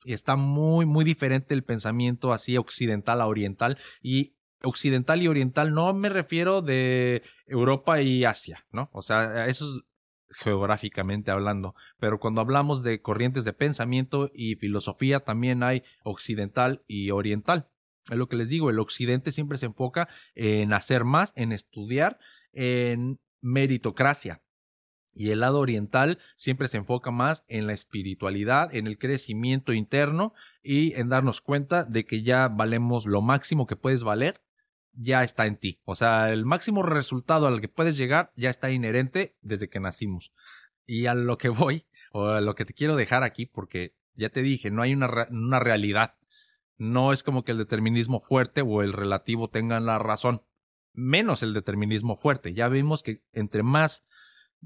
Y 0.03 0.13
está 0.13 0.35
muy, 0.35 0.85
muy 0.85 1.03
diferente 1.03 1.55
el 1.55 1.63
pensamiento 1.63 2.33
así 2.33 2.55
occidental 2.55 3.19
a 3.19 3.25
oriental. 3.25 3.79
Y 3.99 4.35
occidental 4.61 5.23
y 5.23 5.27
oriental 5.27 5.73
no 5.73 5.91
me 5.95 6.09
refiero 6.09 6.61
de 6.61 7.23
Europa 7.47 8.03
y 8.03 8.23
Asia, 8.23 8.63
¿no? 8.71 8.91
O 8.93 9.01
sea, 9.01 9.47
eso 9.47 9.75
es 9.75 9.83
geográficamente 10.37 11.31
hablando, 11.31 11.73
pero 11.97 12.19
cuando 12.19 12.41
hablamos 12.41 12.83
de 12.83 13.01
corrientes 13.01 13.43
de 13.43 13.53
pensamiento 13.53 14.29
y 14.35 14.53
filosofía 14.53 15.21
también 15.21 15.63
hay 15.63 15.81
occidental 16.03 16.83
y 16.85 17.09
oriental. 17.09 17.71
Es 18.11 18.17
lo 18.17 18.29
que 18.29 18.35
les 18.35 18.49
digo, 18.49 18.69
el 18.69 18.77
occidente 18.77 19.31
siempre 19.31 19.57
se 19.57 19.65
enfoca 19.65 20.09
en 20.35 20.73
hacer 20.73 21.05
más, 21.05 21.33
en 21.35 21.51
estudiar, 21.51 22.19
en 22.53 23.19
meritocracia. 23.41 24.44
Y 25.15 25.31
el 25.31 25.39
lado 25.39 25.59
oriental 25.59 26.19
siempre 26.35 26.67
se 26.67 26.77
enfoca 26.77 27.09
más 27.09 27.45
en 27.47 27.67
la 27.67 27.73
espiritualidad, 27.73 28.75
en 28.75 28.85
el 28.85 28.97
crecimiento 28.97 29.71
interno 29.71 30.33
y 30.61 30.93
en 30.99 31.09
darnos 31.09 31.39
cuenta 31.41 31.85
de 31.85 32.05
que 32.05 32.21
ya 32.21 32.49
valemos 32.49 33.05
lo 33.05 33.21
máximo 33.21 33.65
que 33.65 33.77
puedes 33.77 34.03
valer 34.03 34.41
ya 34.95 35.23
está 35.23 35.45
en 35.45 35.57
ti. 35.57 35.81
O 35.85 35.95
sea, 35.95 36.31
el 36.31 36.45
máximo 36.45 36.83
resultado 36.83 37.47
al 37.47 37.61
que 37.61 37.67
puedes 37.67 37.97
llegar 37.97 38.31
ya 38.35 38.49
está 38.49 38.71
inherente 38.71 39.35
desde 39.41 39.69
que 39.69 39.79
nacimos. 39.79 40.31
Y 40.85 41.05
a 41.05 41.13
lo 41.13 41.37
que 41.37 41.49
voy, 41.49 41.85
o 42.11 42.27
a 42.27 42.41
lo 42.41 42.55
que 42.55 42.65
te 42.65 42.73
quiero 42.73 42.95
dejar 42.95 43.23
aquí, 43.23 43.45
porque 43.45 43.95
ya 44.15 44.29
te 44.29 44.41
dije, 44.41 44.71
no 44.71 44.81
hay 44.81 44.93
una, 44.93 45.27
una 45.29 45.59
realidad. 45.59 46.15
No 46.77 47.13
es 47.13 47.23
como 47.23 47.43
que 47.43 47.51
el 47.51 47.57
determinismo 47.57 48.19
fuerte 48.19 48.61
o 48.61 48.81
el 48.81 48.93
relativo 48.93 49.49
tengan 49.49 49.85
la 49.85 49.99
razón. 49.99 50.41
Menos 50.93 51.43
el 51.43 51.53
determinismo 51.53 52.15
fuerte. 52.15 52.53
Ya 52.53 52.67
vimos 52.69 53.03
que 53.03 53.21
entre 53.33 53.63
más 53.63 54.03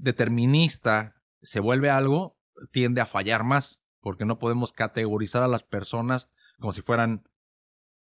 determinista 0.00 1.16
se 1.42 1.60
vuelve 1.60 1.90
algo, 1.90 2.36
tiende 2.72 3.00
a 3.00 3.06
fallar 3.06 3.44
más, 3.44 3.80
porque 4.00 4.24
no 4.24 4.38
podemos 4.38 4.72
categorizar 4.72 5.42
a 5.42 5.48
las 5.48 5.62
personas 5.62 6.30
como 6.58 6.72
si 6.72 6.82
fueran 6.82 7.28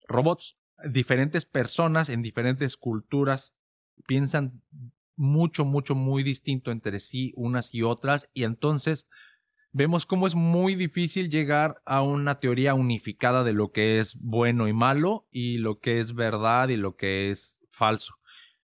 robots 0.08 0.58
diferentes 0.86 1.46
personas 1.46 2.10
en 2.10 2.22
diferentes 2.22 2.78
culturas 2.78 3.56
piensan 4.08 4.62
mucho, 5.16 5.66
mucho, 5.66 5.96
muy 5.96 6.24
distinto 6.24 6.72
entre 6.72 7.00
sí 7.00 7.34
unas 7.36 7.74
y 7.74 7.84
otras 7.84 8.30
y 8.34 8.44
entonces 8.44 9.08
vemos 9.72 10.06
cómo 10.06 10.26
es 10.28 10.36
muy 10.36 10.76
difícil 10.76 11.30
llegar 11.30 11.82
a 11.86 12.02
una 12.02 12.40
teoría 12.40 12.74
unificada 12.74 13.44
de 13.44 13.54
lo 13.54 13.72
que 13.72 14.00
es 14.00 14.16
bueno 14.16 14.68
y 14.68 14.74
malo 14.74 15.28
y 15.32 15.58
lo 15.58 15.80
que 15.80 16.00
es 16.00 16.14
verdad 16.14 16.70
y 16.70 16.78
lo 16.78 16.96
que 16.96 17.30
es 17.30 17.60
falso. 17.72 18.16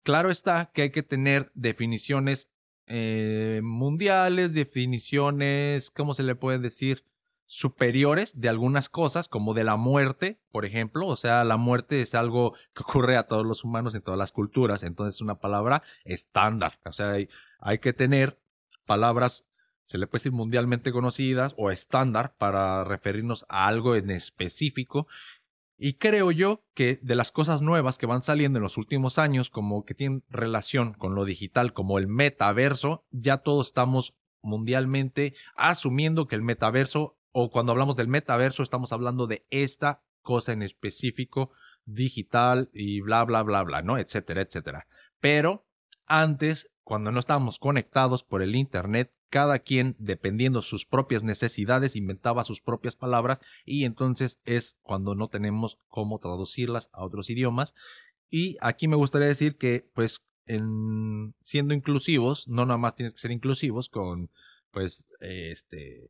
Claro 0.04 0.32
está 0.32 0.72
que 0.74 0.84
hay 0.84 0.92
que 0.92 1.04
tener 1.04 1.52
definiciones 1.54 2.50
eh, 2.88 3.62
mundiales, 3.64 4.54
definiciones, 4.54 5.92
¿cómo 5.92 6.14
se 6.14 6.24
le 6.24 6.36
puede 6.36 6.60
decir? 6.60 7.04
superiores 7.48 8.40
de 8.40 8.50
algunas 8.50 8.90
cosas, 8.90 9.30
como 9.30 9.54
de 9.54 9.64
la 9.64 9.78
muerte, 9.78 10.38
por 10.52 10.66
ejemplo. 10.66 11.08
O 11.08 11.16
sea, 11.16 11.44
la 11.46 11.58
muerte 11.58 12.02
es 12.02 12.14
algo 12.14 12.54
que 12.76 12.84
ocurre 12.84 13.18
a 13.18 13.24
todos 13.24 13.46
los 13.46 13.64
humanos 13.64 13.96
en 13.96 14.02
todas 14.02 14.18
las 14.18 14.32
culturas, 14.32 14.84
entonces 14.84 15.16
es 15.16 15.22
una 15.22 15.40
palabra 15.40 15.82
estándar. 16.04 16.80
O 16.86 16.92
sea, 16.92 17.12
hay, 17.12 17.30
hay 17.60 17.80
que 17.80 17.94
tener 17.94 18.38
palabras, 18.86 19.46
se 19.86 19.98
le 19.98 20.08
puede 20.08 20.20
decir 20.20 20.34
mundialmente 20.34 20.92
conocidas 20.92 21.56
o 21.58 21.72
estándar 21.72 22.36
para 22.38 22.84
referirnos 22.84 23.46
a 23.50 23.68
algo 23.68 23.96
en 23.96 24.12
específico. 24.12 25.08
Y 25.78 25.94
creo 25.94 26.32
yo 26.32 26.64
que 26.74 27.00
de 27.04 27.16
las 27.16 27.32
cosas 27.32 27.62
nuevas 27.62 27.98
que 27.98 28.08
van 28.08 28.24
saliendo 28.24 28.58
en 28.58 28.64
los 28.64 28.78
últimos 28.78 29.20
años, 29.20 29.50
como 29.50 29.86
que 29.86 29.94
tienen 29.94 30.24
relación 30.30 30.94
con 30.94 31.14
lo 31.14 31.24
digital, 31.24 31.74
como 31.74 32.00
el 32.00 32.08
metaverso, 32.08 33.06
ya 33.12 33.38
todos 33.38 33.68
estamos 33.68 34.16
mundialmente 34.42 35.36
asumiendo 35.56 36.28
que 36.28 36.36
el 36.36 36.42
metaverso 36.42 37.18
o 37.32 37.52
cuando 37.52 37.72
hablamos 37.72 37.96
del 37.96 38.08
metaverso 38.08 38.64
estamos 38.64 38.92
hablando 38.92 39.28
de 39.28 39.46
esta 39.52 40.02
cosa 40.22 40.54
en 40.54 40.64
específico 40.64 41.52
digital 41.86 42.70
y 42.74 43.02
bla, 43.02 43.24
bla, 43.24 43.44
bla, 43.44 43.64
bla, 43.64 43.82
¿no? 43.82 43.98
Etcétera, 43.98 44.42
etcétera. 44.42 44.88
Pero 45.20 45.66
antes, 46.08 46.72
cuando 46.84 47.12
no 47.12 47.20
estábamos 47.20 47.60
conectados 47.60 48.24
por 48.24 48.42
el 48.42 48.56
Internet, 48.56 49.14
cada 49.30 49.60
quien, 49.60 49.96
dependiendo 50.00 50.62
sus 50.62 50.86
propias 50.86 51.24
necesidades, 51.24 51.96
inventaba 51.96 52.44
sus 52.44 52.62
propias 52.62 52.96
palabras 52.96 53.42
y 53.66 53.84
entonces 53.84 54.40
es 54.46 54.78
cuando 54.82 55.16
no 55.16 55.28
tenemos 55.28 55.80
cómo 55.88 56.20
traducirlas 56.20 56.90
a 56.94 57.04
otros 57.04 57.30
idiomas. 57.30 57.74
Y 58.30 58.58
aquí 58.62 58.88
me 58.88 58.96
gustaría 58.96 59.28
decir 59.28 59.58
que, 59.58 59.90
pues, 59.94 60.24
en 60.46 61.34
siendo 61.42 61.74
inclusivos, 61.74 62.48
no 62.48 62.66
nada 62.66 62.78
más 62.78 62.96
tienes 62.96 63.14
que 63.14 63.20
ser 63.20 63.32
inclusivos 63.32 63.90
con, 63.90 64.30
pues, 64.72 65.08
este, 65.20 66.10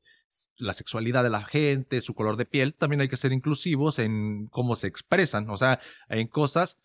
la 0.58 0.74
sexualidad 0.74 1.24
de 1.24 1.30
la 1.30 1.44
gente, 1.44 2.02
su 2.02 2.14
color 2.14 2.38
de 2.38 2.46
piel, 2.46 2.74
también 2.74 3.02
hay 3.02 3.10
que 3.10 3.18
ser 3.18 3.32
inclusivos 3.32 4.00
en 4.00 4.48
cómo 4.48 4.76
se 4.76 4.88
expresan, 4.88 5.50
o 5.50 5.58
sea, 5.58 5.80
en 6.10 6.28
cosas 6.28 6.78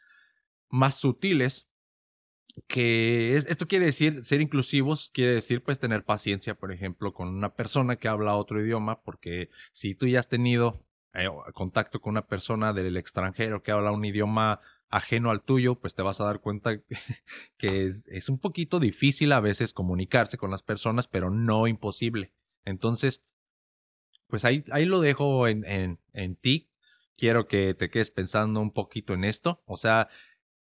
más 0.69 0.95
sutiles 0.95 1.67
que 2.67 3.37
esto 3.37 3.67
quiere 3.67 3.87
decir 3.87 4.25
ser 4.25 4.41
inclusivos, 4.41 5.11
quiere 5.15 5.35
decir 5.35 5.63
pues 5.63 5.79
tener 5.79 6.05
paciencia, 6.05 6.55
por 6.55 6.73
ejemplo, 6.73 7.15
con 7.15 7.29
una 7.29 7.55
persona 7.55 7.97
que 7.97 8.09
habla 8.09 8.37
otro 8.37 8.63
idioma, 8.63 9.03
porque 9.03 9.49
si 9.73 9.95
tú 9.95 10.07
ya 10.07 10.21
has 10.21 10.29
tenido 10.29 10.85
eh, 11.15 11.29
contacto 11.55 12.01
con 12.01 12.13
una 12.13 12.27
persona 12.27 12.73
del 12.73 12.97
extranjero 12.97 13.63
que 13.63 13.73
habla 13.73 13.93
un 13.93 14.05
idioma 14.05 14.61
ajeno 14.89 15.31
al 15.31 15.43
tuyo, 15.43 15.77
pues 15.77 15.95
te 15.95 16.03
vas 16.03 16.21
a 16.21 16.25
dar 16.25 16.41
cuenta 16.41 16.79
que 17.57 17.87
es, 17.87 18.05
es 18.07 18.29
un 18.29 18.39
poquito 18.39 18.79
difícil 18.79 19.33
a 19.33 19.41
veces 19.41 19.73
comunicarse 19.73 20.37
con 20.37 20.51
las 20.51 20.63
personas, 20.63 21.09
pero 21.09 21.31
no 21.31 21.67
imposible. 21.67 22.33
Entonces, 22.65 23.25
pues 24.29 24.45
ahí, 24.45 24.65
ahí 24.71 24.85
lo 24.85 25.01
dejo 25.01 25.49
en, 25.49 25.65
en, 25.65 25.99
en 26.13 26.37
ti. 26.37 26.71
Quiero 27.17 27.47
que 27.47 27.75
te 27.75 27.91
quedes 27.91 28.11
pensando 28.11 28.61
un 28.61 28.73
poquito 28.73 29.15
en 29.15 29.25
esto. 29.25 29.63
O 29.67 29.77
sea, 29.77 30.09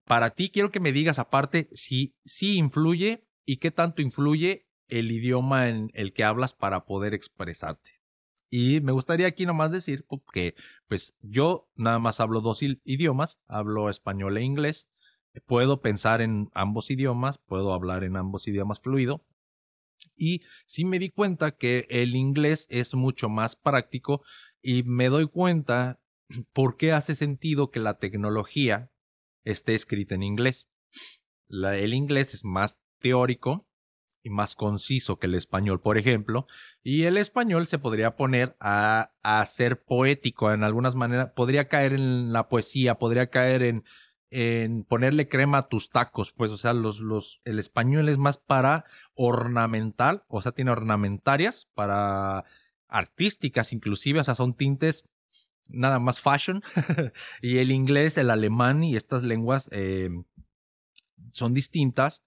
para 0.06 0.32
ti 0.32 0.50
quiero 0.50 0.72
que 0.72 0.80
me 0.80 0.92
digas 0.92 1.20
aparte 1.20 1.70
si, 1.74 2.16
si 2.26 2.58
influye 2.58 3.28
y 3.46 3.58
qué 3.58 3.72
tanto 3.72 4.02
influye 4.02 4.68
el 4.88 5.12
idioma 5.12 5.68
en 5.68 5.92
el 5.94 6.14
que 6.14 6.24
hablas 6.24 6.54
para 6.54 6.86
poder 6.86 7.14
expresarte. 7.14 8.02
Y 8.50 8.80
me 8.82 8.92
gustaría 8.92 9.28
aquí 9.28 9.46
nomás 9.46 9.72
decir 9.72 10.06
que 10.32 10.56
pues 10.88 11.16
yo 11.22 11.70
nada 11.76 12.00
más 12.00 12.20
hablo 12.20 12.42
dos 12.42 12.62
idiomas, 12.62 13.42
hablo 13.48 13.90
español 13.90 14.38
e 14.38 14.44
inglés, 14.44 14.88
puedo 15.46 15.82
pensar 15.82 16.22
en 16.22 16.50
ambos 16.54 16.92
idiomas, 16.92 17.40
puedo 17.40 17.74
hablar 17.74 18.04
en 18.04 18.16
ambos 18.16 18.48
idiomas 18.48 18.80
fluido, 18.80 19.26
y 20.16 20.44
sí 20.66 20.86
me 20.86 21.00
di 21.00 21.10
cuenta 21.10 21.52
que 21.52 21.88
el 21.90 22.16
inglés 22.16 22.68
es 22.70 22.94
mucho 22.94 23.30
más 23.30 23.56
práctico 23.56 24.24
y 24.62 24.84
me 24.84 25.10
doy 25.10 25.28
cuenta 25.28 26.00
por 26.54 26.78
qué 26.78 26.92
hace 26.92 27.16
sentido 27.16 27.72
que 27.72 27.80
la 27.80 27.98
tecnología 27.98 28.92
esté 29.46 29.76
escrita 29.76 30.16
en 30.16 30.24
inglés. 30.24 30.70
el 31.50 31.94
inglés 31.94 32.34
es 32.34 32.44
más 32.44 32.78
teórico 33.00 33.66
y 34.24 34.32
más 34.32 34.56
conciso 34.56 35.20
que 35.20 35.28
el 35.28 35.36
español, 35.36 35.80
por 35.80 36.00
ejemplo, 36.00 36.48
y 36.84 37.04
el 37.04 37.16
español 37.18 37.68
se 37.68 37.78
podría 37.78 38.16
poner 38.16 38.58
a, 38.60 39.12
a 39.22 39.46
ser 39.46 39.84
poético 39.84 40.52
en 40.52 40.64
algunas 40.64 40.96
maneras, 40.96 41.32
podría 41.36 41.68
caer 41.68 41.94
en 41.94 42.34
la 42.34 42.50
poesía, 42.50 42.96
podría 42.96 43.30
caer 43.30 43.62
en, 43.62 43.84
en 44.32 44.84
ponerle 44.84 45.28
crema 45.28 45.60
a 45.60 45.70
tus 45.70 45.92
tacos, 45.92 46.32
pues, 46.32 46.52
o 46.52 46.58
sea, 46.58 46.74
los, 46.74 47.00
los, 47.00 47.42
el 47.46 47.60
español 47.60 48.10
es 48.10 48.18
más 48.18 48.38
para 48.38 48.86
ornamental, 49.14 50.24
o 50.28 50.42
sea, 50.42 50.52
tiene 50.52 50.72
ornamentarias, 50.72 51.70
para 51.76 52.46
artísticas 52.88 53.74
inclusive, 53.74 54.20
o 54.20 54.24
sea, 54.24 54.36
son 54.36 54.56
tintes 54.56 55.06
nada 55.70 56.00
más 56.00 56.20
fashion, 56.20 56.64
y 57.42 57.58
el 57.58 57.72
inglés, 57.72 58.18
el 58.18 58.30
alemán 58.30 58.84
y 58.84 58.96
estas 58.96 59.24
lenguas 59.24 59.70
eh, 59.72 60.10
son 61.32 61.54
distintas 61.54 62.24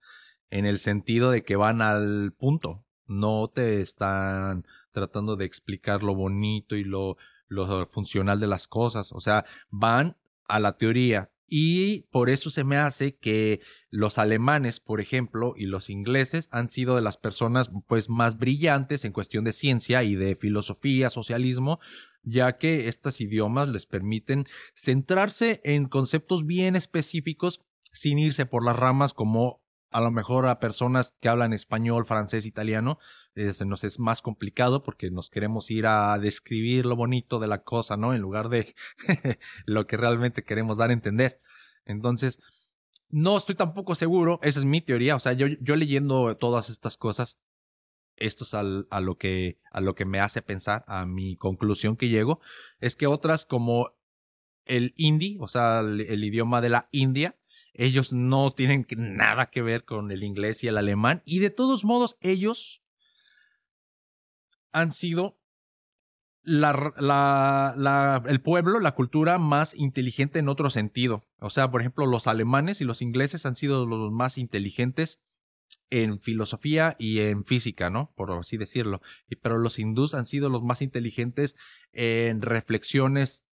en 0.50 0.66
el 0.66 0.78
sentido 0.78 1.30
de 1.30 1.42
que 1.42 1.56
van 1.56 1.82
al 1.82 2.32
punto, 2.32 2.84
no 3.06 3.48
te 3.48 3.80
están 3.80 4.66
tratando 4.92 5.36
de 5.36 5.44
explicar 5.44 6.02
lo 6.02 6.14
bonito 6.14 6.76
y 6.76 6.84
lo, 6.84 7.16
lo 7.48 7.86
funcional 7.86 8.40
de 8.40 8.46
las 8.46 8.66
cosas, 8.68 9.12
o 9.12 9.20
sea, 9.20 9.44
van 9.70 10.16
a 10.46 10.60
la 10.60 10.76
teoría. 10.76 11.30
Y 11.50 12.02
por 12.10 12.28
eso 12.28 12.50
se 12.50 12.62
me 12.62 12.76
hace 12.76 13.16
que 13.16 13.62
los 13.88 14.18
alemanes, 14.18 14.80
por 14.80 15.00
ejemplo, 15.00 15.54
y 15.56 15.64
los 15.64 15.88
ingleses 15.88 16.48
han 16.52 16.70
sido 16.70 16.94
de 16.94 17.00
las 17.00 17.16
personas 17.16 17.70
pues 17.86 18.10
más 18.10 18.36
brillantes 18.36 19.06
en 19.06 19.12
cuestión 19.12 19.44
de 19.44 19.54
ciencia 19.54 20.02
y 20.02 20.14
de 20.14 20.36
filosofía, 20.36 21.08
socialismo, 21.08 21.80
ya 22.22 22.58
que 22.58 22.88
estos 22.88 23.20
idiomas 23.20 23.68
les 23.68 23.86
permiten 23.86 24.46
centrarse 24.74 25.60
en 25.64 25.86
conceptos 25.86 26.46
bien 26.46 26.76
específicos 26.76 27.60
sin 27.92 28.18
irse 28.18 28.46
por 28.46 28.64
las 28.64 28.76
ramas 28.76 29.14
como 29.14 29.62
a 29.90 30.00
lo 30.00 30.10
mejor 30.10 30.46
a 30.46 30.60
personas 30.60 31.14
que 31.20 31.28
hablan 31.28 31.52
español, 31.52 32.04
francés, 32.04 32.44
italiano, 32.46 32.98
eh, 33.34 33.52
nos 33.64 33.84
es 33.84 33.98
más 33.98 34.20
complicado 34.20 34.82
porque 34.82 35.10
nos 35.10 35.30
queremos 35.30 35.70
ir 35.70 35.86
a 35.86 36.18
describir 36.18 36.84
lo 36.84 36.96
bonito 36.96 37.38
de 37.38 37.46
la 37.46 37.62
cosa, 37.62 37.96
¿no? 37.96 38.12
En 38.12 38.20
lugar 38.20 38.48
de 38.48 38.74
lo 39.64 39.86
que 39.86 39.96
realmente 39.96 40.44
queremos 40.44 40.76
dar 40.76 40.90
a 40.90 40.92
entender. 40.92 41.40
Entonces, 41.86 42.38
no 43.08 43.36
estoy 43.36 43.54
tampoco 43.54 43.94
seguro, 43.94 44.38
esa 44.42 44.58
es 44.58 44.66
mi 44.66 44.82
teoría, 44.82 45.16
o 45.16 45.20
sea, 45.20 45.32
yo, 45.32 45.46
yo 45.46 45.76
leyendo 45.76 46.36
todas 46.36 46.68
estas 46.68 46.98
cosas, 46.98 47.38
esto 48.20 48.44
es 48.44 48.54
a, 48.54 48.62
lo 48.62 49.18
que, 49.18 49.58
a 49.70 49.80
lo 49.80 49.94
que 49.94 50.04
me 50.04 50.20
hace 50.20 50.42
pensar, 50.42 50.84
a 50.86 51.06
mi 51.06 51.36
conclusión 51.36 51.96
que 51.96 52.08
llego, 52.08 52.40
es 52.80 52.96
que 52.96 53.06
otras 53.06 53.46
como 53.46 53.92
el 54.64 54.92
hindi, 54.96 55.38
o 55.40 55.48
sea, 55.48 55.80
el 55.80 56.24
idioma 56.24 56.60
de 56.60 56.68
la 56.68 56.88
India, 56.92 57.36
ellos 57.78 58.12
no 58.12 58.50
tienen 58.50 58.86
nada 58.96 59.50
que 59.50 59.62
ver 59.62 59.84
con 59.84 60.10
el 60.10 60.24
inglés 60.24 60.64
y 60.64 60.68
el 60.68 60.76
alemán. 60.76 61.22
Y 61.24 61.38
de 61.38 61.50
todos 61.50 61.84
modos, 61.84 62.16
ellos 62.20 62.82
han 64.72 64.90
sido 64.90 65.38
el 66.44 68.40
pueblo, 68.42 68.80
la 68.80 68.94
cultura 68.94 69.38
más 69.38 69.74
inteligente 69.74 70.38
en 70.38 70.48
otro 70.48 70.70
sentido. 70.70 71.22
O 71.38 71.50
sea, 71.50 71.70
por 71.70 71.80
ejemplo, 71.80 72.06
los 72.06 72.26
alemanes 72.26 72.80
y 72.80 72.84
los 72.84 73.00
ingleses 73.00 73.46
han 73.46 73.54
sido 73.54 73.86
los 73.86 74.10
más 74.10 74.38
inteligentes 74.38 75.20
en 75.90 76.20
filosofía 76.20 76.96
y 76.98 77.20
en 77.20 77.44
física, 77.44 77.90
¿no? 77.90 78.12
Por 78.14 78.32
así 78.32 78.56
decirlo. 78.56 79.00
Pero 79.42 79.58
los 79.58 79.78
hindús 79.78 80.14
han 80.14 80.26
sido 80.26 80.48
los 80.48 80.62
más 80.62 80.82
inteligentes 80.82 81.56
en 81.92 82.42
reflexiones 82.42 83.48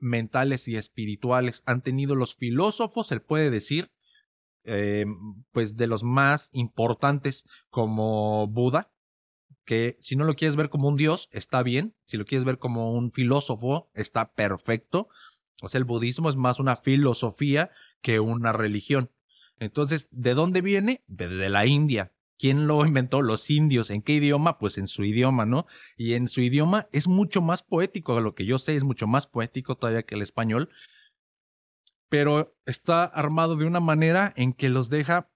mentales 0.00 0.66
y 0.66 0.76
espirituales 0.76 1.62
han 1.66 1.82
tenido 1.82 2.14
los 2.14 2.34
filósofos, 2.34 3.06
se 3.06 3.20
puede 3.20 3.50
decir, 3.50 3.92
eh, 4.64 5.04
pues 5.52 5.76
de 5.76 5.86
los 5.86 6.02
más 6.02 6.50
importantes 6.52 7.44
como 7.68 8.46
Buda, 8.48 8.92
que 9.64 9.98
si 10.00 10.16
no 10.16 10.24
lo 10.24 10.34
quieres 10.34 10.56
ver 10.56 10.70
como 10.70 10.88
un 10.88 10.96
dios, 10.96 11.28
está 11.32 11.62
bien, 11.62 11.94
si 12.04 12.16
lo 12.16 12.24
quieres 12.24 12.44
ver 12.44 12.58
como 12.58 12.92
un 12.92 13.12
filósofo, 13.12 13.90
está 13.94 14.32
perfecto. 14.32 15.08
O 15.62 15.68
sea, 15.68 15.78
el 15.78 15.84
budismo 15.84 16.28
es 16.28 16.36
más 16.36 16.58
una 16.58 16.76
filosofía 16.76 17.70
que 18.00 18.18
una 18.18 18.52
religión. 18.52 19.10
Entonces, 19.60 20.08
¿de 20.10 20.34
dónde 20.34 20.62
viene? 20.62 21.04
De 21.06 21.48
la 21.48 21.66
India. 21.66 22.12
¿Quién 22.38 22.66
lo 22.66 22.86
inventó? 22.86 23.20
Los 23.20 23.50
indios. 23.50 23.90
¿En 23.90 24.00
qué 24.00 24.14
idioma? 24.14 24.58
Pues 24.58 24.78
en 24.78 24.88
su 24.88 25.04
idioma, 25.04 25.44
¿no? 25.44 25.66
Y 25.96 26.14
en 26.14 26.26
su 26.26 26.40
idioma 26.40 26.88
es 26.90 27.06
mucho 27.06 27.42
más 27.42 27.62
poético, 27.62 28.18
lo 28.20 28.34
que 28.34 28.46
yo 28.46 28.58
sé 28.58 28.74
es 28.74 28.82
mucho 28.82 29.06
más 29.06 29.26
poético 29.26 29.76
todavía 29.76 30.04
que 30.04 30.14
el 30.14 30.22
español, 30.22 30.70
pero 32.08 32.56
está 32.64 33.04
armado 33.04 33.56
de 33.56 33.66
una 33.66 33.80
manera 33.80 34.32
en 34.36 34.54
que 34.54 34.70
los 34.70 34.88
deja 34.88 35.30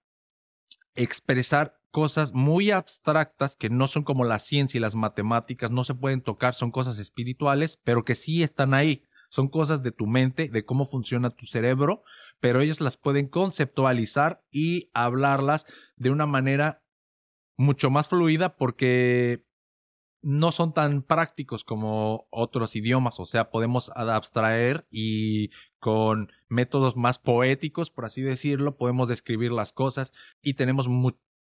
expresar 0.95 1.79
cosas 1.91 2.33
muy 2.33 2.71
abstractas 2.71 3.55
que 3.55 3.69
no 3.69 3.87
son 3.87 4.03
como 4.03 4.25
la 4.25 4.39
ciencia 4.39 4.77
y 4.79 4.81
las 4.81 4.95
matemáticas, 4.95 5.69
no 5.71 5.83
se 5.83 5.93
pueden 5.93 6.21
tocar, 6.21 6.55
son 6.55 6.71
cosas 6.71 6.97
espirituales, 6.97 7.79
pero 7.83 8.03
que 8.03 8.15
sí 8.15 8.41
están 8.41 8.73
ahí. 8.73 9.03
Son 9.29 9.47
cosas 9.47 9.83
de 9.83 9.91
tu 9.91 10.07
mente, 10.07 10.49
de 10.49 10.65
cómo 10.65 10.85
funciona 10.85 11.29
tu 11.29 11.45
cerebro, 11.45 12.03
pero 12.39 12.61
ellos 12.61 12.81
las 12.81 12.97
pueden 12.97 13.27
conceptualizar 13.27 14.43
y 14.51 14.89
hablarlas 14.93 15.65
de 15.95 16.09
una 16.09 16.25
manera 16.25 16.83
mucho 17.57 17.89
más 17.89 18.07
fluida 18.09 18.55
porque 18.55 19.45
no 20.21 20.51
son 20.51 20.73
tan 20.73 21.03
prácticos 21.03 21.63
como 21.63 22.27
otros 22.31 22.75
idiomas, 22.75 23.19
o 23.19 23.25
sea, 23.25 23.51
podemos 23.51 23.91
abstraer 23.95 24.87
y 24.89 25.51
con 25.77 26.31
métodos 26.47 26.95
más 26.97 27.19
poéticos, 27.19 27.91
por 27.91 28.05
así 28.05 28.23
decirlo, 28.23 28.75
podemos 28.75 29.07
describir 29.07 29.51
las 29.51 29.71
cosas 29.71 30.13
y 30.41 30.55
tenemos, 30.55 30.89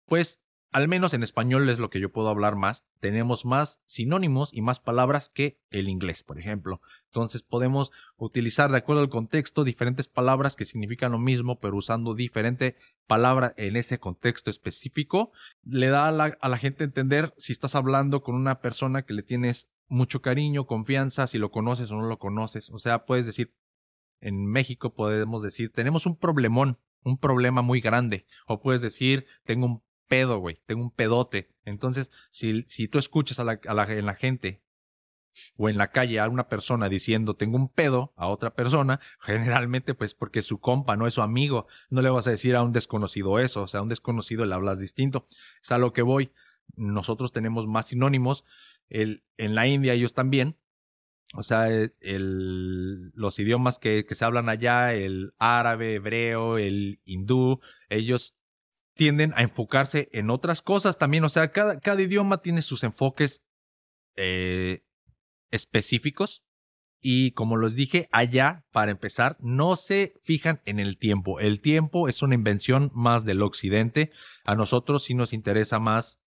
pues, 0.05 0.41
al 0.73 0.87
menos 0.87 1.13
en 1.13 1.21
español 1.21 1.69
es 1.69 1.77
lo 1.77 1.89
que 1.89 1.99
yo 1.99 2.11
puedo 2.11 2.29
hablar 2.29 2.55
más, 2.55 2.85
tenemos 2.99 3.45
más 3.45 3.79
sinónimos 3.85 4.51
y 4.51 4.61
más 4.61 4.79
palabras 4.79 5.29
que 5.29 5.59
el 5.69 5.87
inglés, 5.87 6.23
por 6.23 6.39
ejemplo. 6.39 6.81
Entonces 7.05 7.43
podemos 7.43 7.91
utilizar 8.17 8.71
de 8.71 8.79
acuerdo 8.79 9.01
al 9.01 9.09
contexto 9.09 9.63
diferentes 9.63 10.07
palabras 10.07 10.55
que 10.55 10.65
significan 10.65 11.11
lo 11.11 11.19
mismo, 11.19 11.59
pero 11.59 11.77
usando 11.77 12.15
diferente 12.15 12.75
palabra 13.05 13.53
en 13.55 13.75
ese 13.75 13.99
contexto 13.99 14.49
específico. 14.49 15.31
Le 15.63 15.87
da 15.87 16.07
a 16.07 16.11
la, 16.11 16.37
a 16.41 16.57
gente 16.57 16.83
entender 16.83 17.33
si 17.37 17.53
estás 17.53 17.75
hablando 17.75 18.23
con 18.23 18.33
una 18.33 18.59
persona 18.59 19.03
que 19.03 19.13
le 19.13 19.21
tienes 19.21 19.69
mucho 19.87 20.23
cariño, 20.23 20.65
confianza, 20.65 21.27
si 21.27 21.37
lo 21.37 21.51
conoces 21.51 21.91
o 21.91 21.95
no 21.97 22.07
lo 22.07 22.17
conoces. 22.17 22.71
O 22.71 22.79
sea, 22.79 23.05
puedes 23.05 23.27
decir, 23.27 23.53
en 24.21 24.47
México 24.47 24.93
podemos 24.95 25.43
decir, 25.43 25.71
tenemos 25.71 26.07
un 26.07 26.17
problemón, 26.17 26.79
un 27.03 27.19
problema 27.19 27.61
muy 27.61 27.79
grande. 27.79 28.25
O 28.47 28.59
puedes 28.59 28.81
decir, 28.81 29.27
tengo 29.43 29.67
un 29.67 29.83
pedo, 30.07 30.39
güey, 30.39 30.59
tengo 30.65 30.81
un 30.83 30.91
pedote. 30.91 31.49
Entonces, 31.65 32.11
si, 32.31 32.63
si 32.67 32.87
tú 32.87 32.97
escuchas 32.99 33.39
a 33.39 33.43
la, 33.43 33.59
a 33.65 33.73
la, 33.73 33.83
en 33.91 34.05
la 34.05 34.15
gente 34.15 34.63
o 35.57 35.69
en 35.69 35.77
la 35.77 35.91
calle 35.91 36.19
a 36.19 36.29
una 36.29 36.47
persona 36.47 36.89
diciendo 36.89 37.35
tengo 37.35 37.57
un 37.57 37.69
pedo 37.69 38.13
a 38.15 38.27
otra 38.27 38.53
persona, 38.53 38.99
generalmente 39.19 39.93
pues 39.93 40.13
porque 40.13 40.41
su 40.41 40.59
compa, 40.59 40.95
no 40.95 41.07
es 41.07 41.15
su 41.15 41.21
amigo, 41.21 41.67
no 41.89 42.01
le 42.01 42.09
vas 42.09 42.27
a 42.27 42.31
decir 42.31 42.55
a 42.55 42.61
un 42.61 42.73
desconocido 42.73 43.39
eso, 43.39 43.63
o 43.63 43.67
sea, 43.67 43.79
a 43.79 43.83
un 43.83 43.89
desconocido 43.89 44.45
le 44.45 44.53
hablas 44.53 44.79
distinto. 44.79 45.27
Es 45.61 45.71
a 45.71 45.77
lo 45.77 45.93
que 45.93 46.01
voy. 46.01 46.31
Nosotros 46.75 47.33
tenemos 47.33 47.67
más 47.67 47.87
sinónimos. 47.87 48.45
El, 48.89 49.23
en 49.37 49.55
la 49.55 49.67
India 49.67 49.93
ellos 49.93 50.13
también. 50.13 50.57
O 51.35 51.41
sea, 51.41 51.67
el, 51.69 53.11
los 53.15 53.39
idiomas 53.39 53.79
que, 53.79 54.05
que 54.05 54.13
se 54.13 54.23
hablan 54.23 54.49
allá, 54.49 54.93
el 54.93 55.33
árabe, 55.39 55.95
hebreo, 55.95 56.59
el 56.59 56.99
hindú, 57.05 57.59
ellos 57.89 58.35
tienden 58.95 59.33
a 59.35 59.41
enfocarse 59.41 60.09
en 60.11 60.29
otras 60.29 60.61
cosas 60.61 60.97
también. 60.97 61.23
O 61.23 61.29
sea, 61.29 61.51
cada, 61.51 61.79
cada 61.79 62.01
idioma 62.01 62.41
tiene 62.41 62.61
sus 62.61 62.83
enfoques 62.83 63.43
eh, 64.15 64.83
específicos. 65.51 66.43
Y 67.05 67.31
como 67.31 67.57
les 67.57 67.75
dije, 67.75 68.07
allá, 68.13 68.65
para 68.71 68.91
empezar, 68.91 69.35
no 69.39 69.75
se 69.75 70.13
fijan 70.23 70.61
en 70.63 70.79
el 70.79 70.97
tiempo. 70.97 71.41
El 71.41 71.59
tiempo 71.59 72.07
es 72.07 72.21
una 72.21 72.35
invención 72.35 72.91
más 72.93 73.25
del 73.25 73.41
occidente. 73.41 74.11
A 74.45 74.55
nosotros 74.55 75.03
sí 75.03 75.13
nos 75.13 75.33
interesa 75.33 75.79
más 75.79 76.21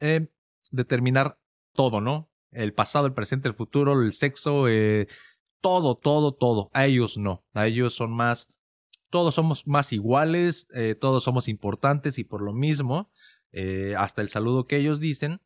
eh, 0.00 0.28
determinar 0.70 1.38
todo, 1.74 2.00
¿no? 2.00 2.30
El 2.50 2.72
pasado, 2.72 3.06
el 3.06 3.12
presente, 3.12 3.48
el 3.48 3.54
futuro, 3.54 4.00
el 4.00 4.12
sexo, 4.14 4.68
eh, 4.68 5.06
todo, 5.60 5.96
todo, 5.96 6.32
todo. 6.32 6.70
A 6.72 6.86
ellos 6.86 7.18
no. 7.18 7.44
A 7.52 7.66
ellos 7.66 7.94
son 7.94 8.10
más 8.10 8.53
todos 9.14 9.36
somos 9.36 9.64
más 9.68 9.92
iguales, 9.92 10.66
eh, 10.74 10.96
todos 10.96 11.22
somos 11.22 11.46
importantes 11.46 12.18
y 12.18 12.24
por 12.24 12.42
lo 12.42 12.52
mismo, 12.52 13.12
eh, 13.52 13.94
hasta 13.96 14.22
el 14.22 14.28
saludo 14.28 14.66
que 14.66 14.76
ellos 14.76 14.98
dicen, 14.98 15.40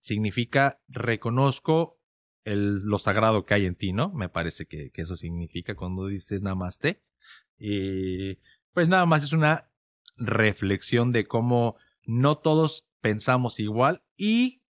significa 0.00 0.80
reconozco 0.88 2.00
el, 2.44 2.76
lo 2.84 2.98
sagrado 2.98 3.44
que 3.44 3.52
hay 3.52 3.66
en 3.66 3.74
ti, 3.74 3.92
¿no? 3.92 4.14
Me 4.14 4.30
parece 4.30 4.64
que, 4.64 4.90
que 4.92 5.02
eso 5.02 5.14
significa 5.14 5.74
cuando 5.74 6.06
dices 6.06 6.40
namaste. 6.40 7.02
Y 7.58 8.36
pues 8.72 8.88
nada 8.88 9.04
más 9.04 9.24
es 9.24 9.34
una 9.34 9.70
reflexión 10.16 11.12
de 11.12 11.26
cómo 11.26 11.76
no 12.06 12.38
todos 12.38 12.88
pensamos 13.02 13.60
igual 13.60 14.02
y 14.16 14.62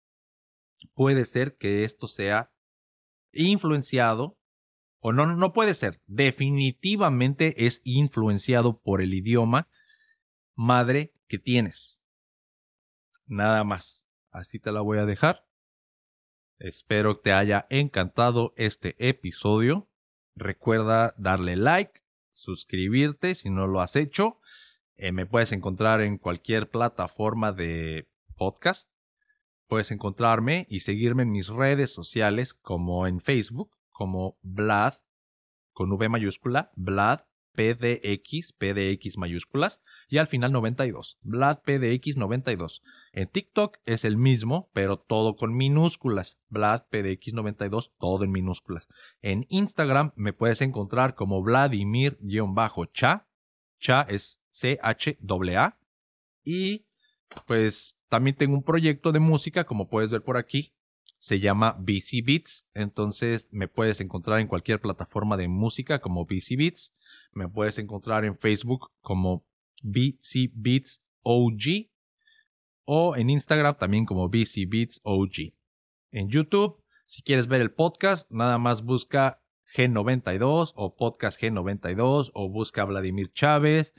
puede 0.94 1.24
ser 1.24 1.56
que 1.56 1.84
esto 1.84 2.08
sea 2.08 2.50
influenciado 3.30 4.36
o 5.00 5.12
no, 5.12 5.26
no 5.26 5.52
puede 5.52 5.74
ser, 5.74 6.00
definitivamente 6.06 7.66
es 7.66 7.80
influenciado 7.84 8.80
por 8.80 9.00
el 9.00 9.14
idioma 9.14 9.68
madre 10.54 11.14
que 11.28 11.38
tienes. 11.38 12.02
Nada 13.26 13.62
más. 13.64 14.06
Así 14.30 14.58
te 14.58 14.72
la 14.72 14.80
voy 14.80 14.98
a 14.98 15.06
dejar. 15.06 15.46
Espero 16.58 17.16
que 17.16 17.22
te 17.22 17.32
haya 17.32 17.66
encantado 17.70 18.52
este 18.56 18.96
episodio. 18.98 19.88
Recuerda 20.34 21.14
darle 21.16 21.56
like, 21.56 22.02
suscribirte 22.30 23.34
si 23.34 23.50
no 23.50 23.66
lo 23.66 23.80
has 23.80 23.96
hecho. 23.96 24.40
Eh, 24.96 25.12
me 25.12 25.26
puedes 25.26 25.52
encontrar 25.52 26.00
en 26.00 26.18
cualquier 26.18 26.68
plataforma 26.68 27.52
de 27.52 28.08
podcast. 28.36 28.90
Puedes 29.68 29.90
encontrarme 29.90 30.66
y 30.68 30.80
seguirme 30.80 31.22
en 31.22 31.30
mis 31.30 31.48
redes 31.48 31.92
sociales 31.92 32.54
como 32.54 33.06
en 33.06 33.20
Facebook, 33.20 33.77
como 33.98 34.38
Vlad, 34.42 34.94
con 35.72 35.90
V 35.90 36.08
mayúscula, 36.08 36.70
Vlad 36.76 37.22
PDX, 37.56 38.52
PDX 38.52 39.18
mayúsculas, 39.18 39.82
y 40.08 40.18
al 40.18 40.28
final 40.28 40.52
92, 40.52 41.18
Vlad 41.22 41.62
PDX 41.62 42.16
92. 42.16 42.84
En 43.10 43.26
TikTok 43.26 43.78
es 43.86 44.04
el 44.04 44.16
mismo, 44.16 44.70
pero 44.72 45.00
todo 45.00 45.34
con 45.34 45.56
minúsculas, 45.56 46.38
Vlad 46.48 46.82
PDX 46.90 47.34
92, 47.34 47.92
todo 47.98 48.22
en 48.22 48.30
minúsculas. 48.30 48.86
En 49.20 49.46
Instagram 49.48 50.12
me 50.14 50.32
puedes 50.32 50.60
encontrar 50.60 51.16
como 51.16 51.42
Vladimir-cha, 51.42 53.26
cha 53.80 54.02
es 54.02 54.40
C-H-A, 54.50 55.76
y 56.44 56.86
pues 57.46 57.98
también 58.08 58.36
tengo 58.36 58.54
un 58.54 58.62
proyecto 58.62 59.10
de 59.10 59.18
música, 59.18 59.64
como 59.64 59.88
puedes 59.88 60.12
ver 60.12 60.22
por 60.22 60.36
aquí, 60.36 60.72
se 61.18 61.40
llama 61.40 61.76
BC 61.78 62.22
Beats. 62.24 62.68
Entonces 62.74 63.48
me 63.50 63.68
puedes 63.68 64.00
encontrar 64.00 64.40
en 64.40 64.46
cualquier 64.46 64.80
plataforma 64.80 65.36
de 65.36 65.48
música 65.48 66.00
como 66.00 66.24
BC 66.24 66.56
Beats. 66.56 66.94
Me 67.32 67.48
puedes 67.48 67.78
encontrar 67.78 68.24
en 68.24 68.38
Facebook 68.38 68.90
como 69.00 69.44
BC 69.82 70.50
Beats 70.54 71.04
OG. 71.22 71.90
O 72.84 73.16
en 73.16 73.28
Instagram 73.30 73.76
también 73.76 74.06
como 74.06 74.28
BC 74.28 74.66
Beats 74.66 75.00
OG. 75.02 75.52
En 76.10 76.30
YouTube, 76.30 76.82
si 77.04 77.22
quieres 77.22 77.46
ver 77.46 77.60
el 77.60 77.70
podcast, 77.70 78.30
nada 78.30 78.56
más 78.58 78.82
busca 78.82 79.42
G92 79.74 80.72
o 80.74 80.96
podcast 80.96 81.38
G92 81.38 82.30
o 82.32 82.48
busca 82.48 82.84
Vladimir 82.84 83.30
Chávez 83.34 83.92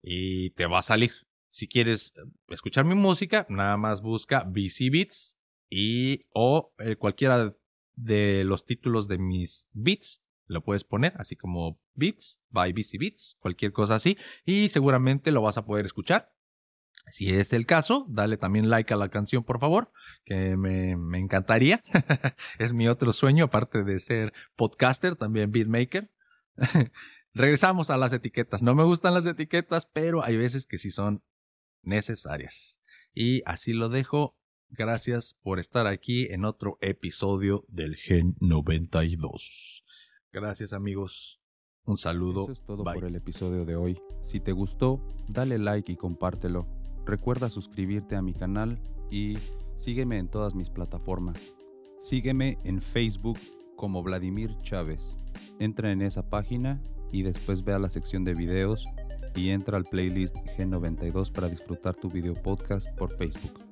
y 0.00 0.50
te 0.50 0.64
va 0.64 0.78
a 0.78 0.82
salir. 0.82 1.12
Si 1.50 1.68
quieres 1.68 2.14
escuchar 2.48 2.86
mi 2.86 2.94
música, 2.94 3.44
nada 3.50 3.76
más 3.76 4.00
busca 4.00 4.44
BC 4.44 4.88
Beats 4.90 5.36
y 5.74 6.26
o 6.34 6.74
eh, 6.80 6.96
cualquiera 6.96 7.56
de 7.94 8.44
los 8.44 8.66
títulos 8.66 9.08
de 9.08 9.16
mis 9.16 9.70
beats 9.72 10.22
lo 10.46 10.62
puedes 10.62 10.84
poner 10.84 11.14
así 11.16 11.34
como 11.34 11.80
beats 11.94 12.42
by 12.50 12.74
BC 12.74 12.98
Beats, 12.98 13.36
cualquier 13.40 13.72
cosa 13.72 13.94
así 13.94 14.18
y 14.44 14.68
seguramente 14.68 15.32
lo 15.32 15.40
vas 15.40 15.56
a 15.56 15.64
poder 15.64 15.86
escuchar. 15.86 16.30
Si 17.10 17.34
es 17.34 17.54
el 17.54 17.64
caso, 17.64 18.06
dale 18.10 18.36
también 18.36 18.68
like 18.68 18.92
a 18.92 18.98
la 18.98 19.08
canción, 19.08 19.44
por 19.44 19.60
favor, 19.60 19.90
que 20.26 20.58
me, 20.58 20.96
me 20.96 21.18
encantaría. 21.18 21.82
es 22.58 22.74
mi 22.74 22.86
otro 22.86 23.14
sueño, 23.14 23.46
aparte 23.46 23.82
de 23.82 23.98
ser 23.98 24.34
podcaster, 24.56 25.16
también 25.16 25.50
beatmaker. 25.50 26.12
Regresamos 27.34 27.88
a 27.88 27.96
las 27.96 28.12
etiquetas. 28.12 28.62
No 28.62 28.74
me 28.74 28.84
gustan 28.84 29.14
las 29.14 29.24
etiquetas, 29.24 29.86
pero 29.86 30.22
hay 30.22 30.36
veces 30.36 30.66
que 30.66 30.78
sí 30.78 30.90
son 30.90 31.24
necesarias. 31.82 32.78
Y 33.14 33.42
así 33.46 33.72
lo 33.72 33.88
dejo. 33.88 34.36
Gracias 34.74 35.36
por 35.42 35.58
estar 35.58 35.86
aquí 35.86 36.28
en 36.30 36.46
otro 36.46 36.78
episodio 36.80 37.66
del 37.68 37.94
Gen 37.94 38.36
92. 38.40 39.84
Gracias 40.32 40.72
amigos. 40.72 41.42
Un 41.84 41.98
saludo. 41.98 42.44
Eso 42.44 42.52
es 42.52 42.62
todo 42.64 42.82
por 42.82 43.04
el 43.04 43.14
episodio 43.14 43.66
de 43.66 43.76
hoy. 43.76 44.00
Si 44.22 44.40
te 44.40 44.52
gustó, 44.52 45.06
dale 45.28 45.58
like 45.58 45.92
y 45.92 45.96
compártelo. 45.96 46.66
Recuerda 47.04 47.50
suscribirte 47.50 48.16
a 48.16 48.22
mi 48.22 48.32
canal 48.32 48.80
y 49.10 49.36
sígueme 49.76 50.16
en 50.16 50.28
todas 50.28 50.54
mis 50.54 50.70
plataformas. 50.70 51.54
Sígueme 51.98 52.56
en 52.64 52.80
Facebook 52.80 53.38
como 53.76 54.02
Vladimir 54.02 54.56
Chávez. 54.62 55.18
Entra 55.58 55.92
en 55.92 56.00
esa 56.00 56.30
página 56.30 56.80
y 57.12 57.24
después 57.24 57.62
ve 57.62 57.74
a 57.74 57.78
la 57.78 57.90
sección 57.90 58.24
de 58.24 58.32
videos 58.32 58.86
y 59.36 59.50
entra 59.50 59.76
al 59.76 59.84
playlist 59.84 60.34
G92 60.56 61.30
para 61.30 61.50
disfrutar 61.50 61.94
tu 61.94 62.08
video 62.08 62.32
podcast 62.32 62.88
por 62.96 63.14
Facebook. 63.18 63.71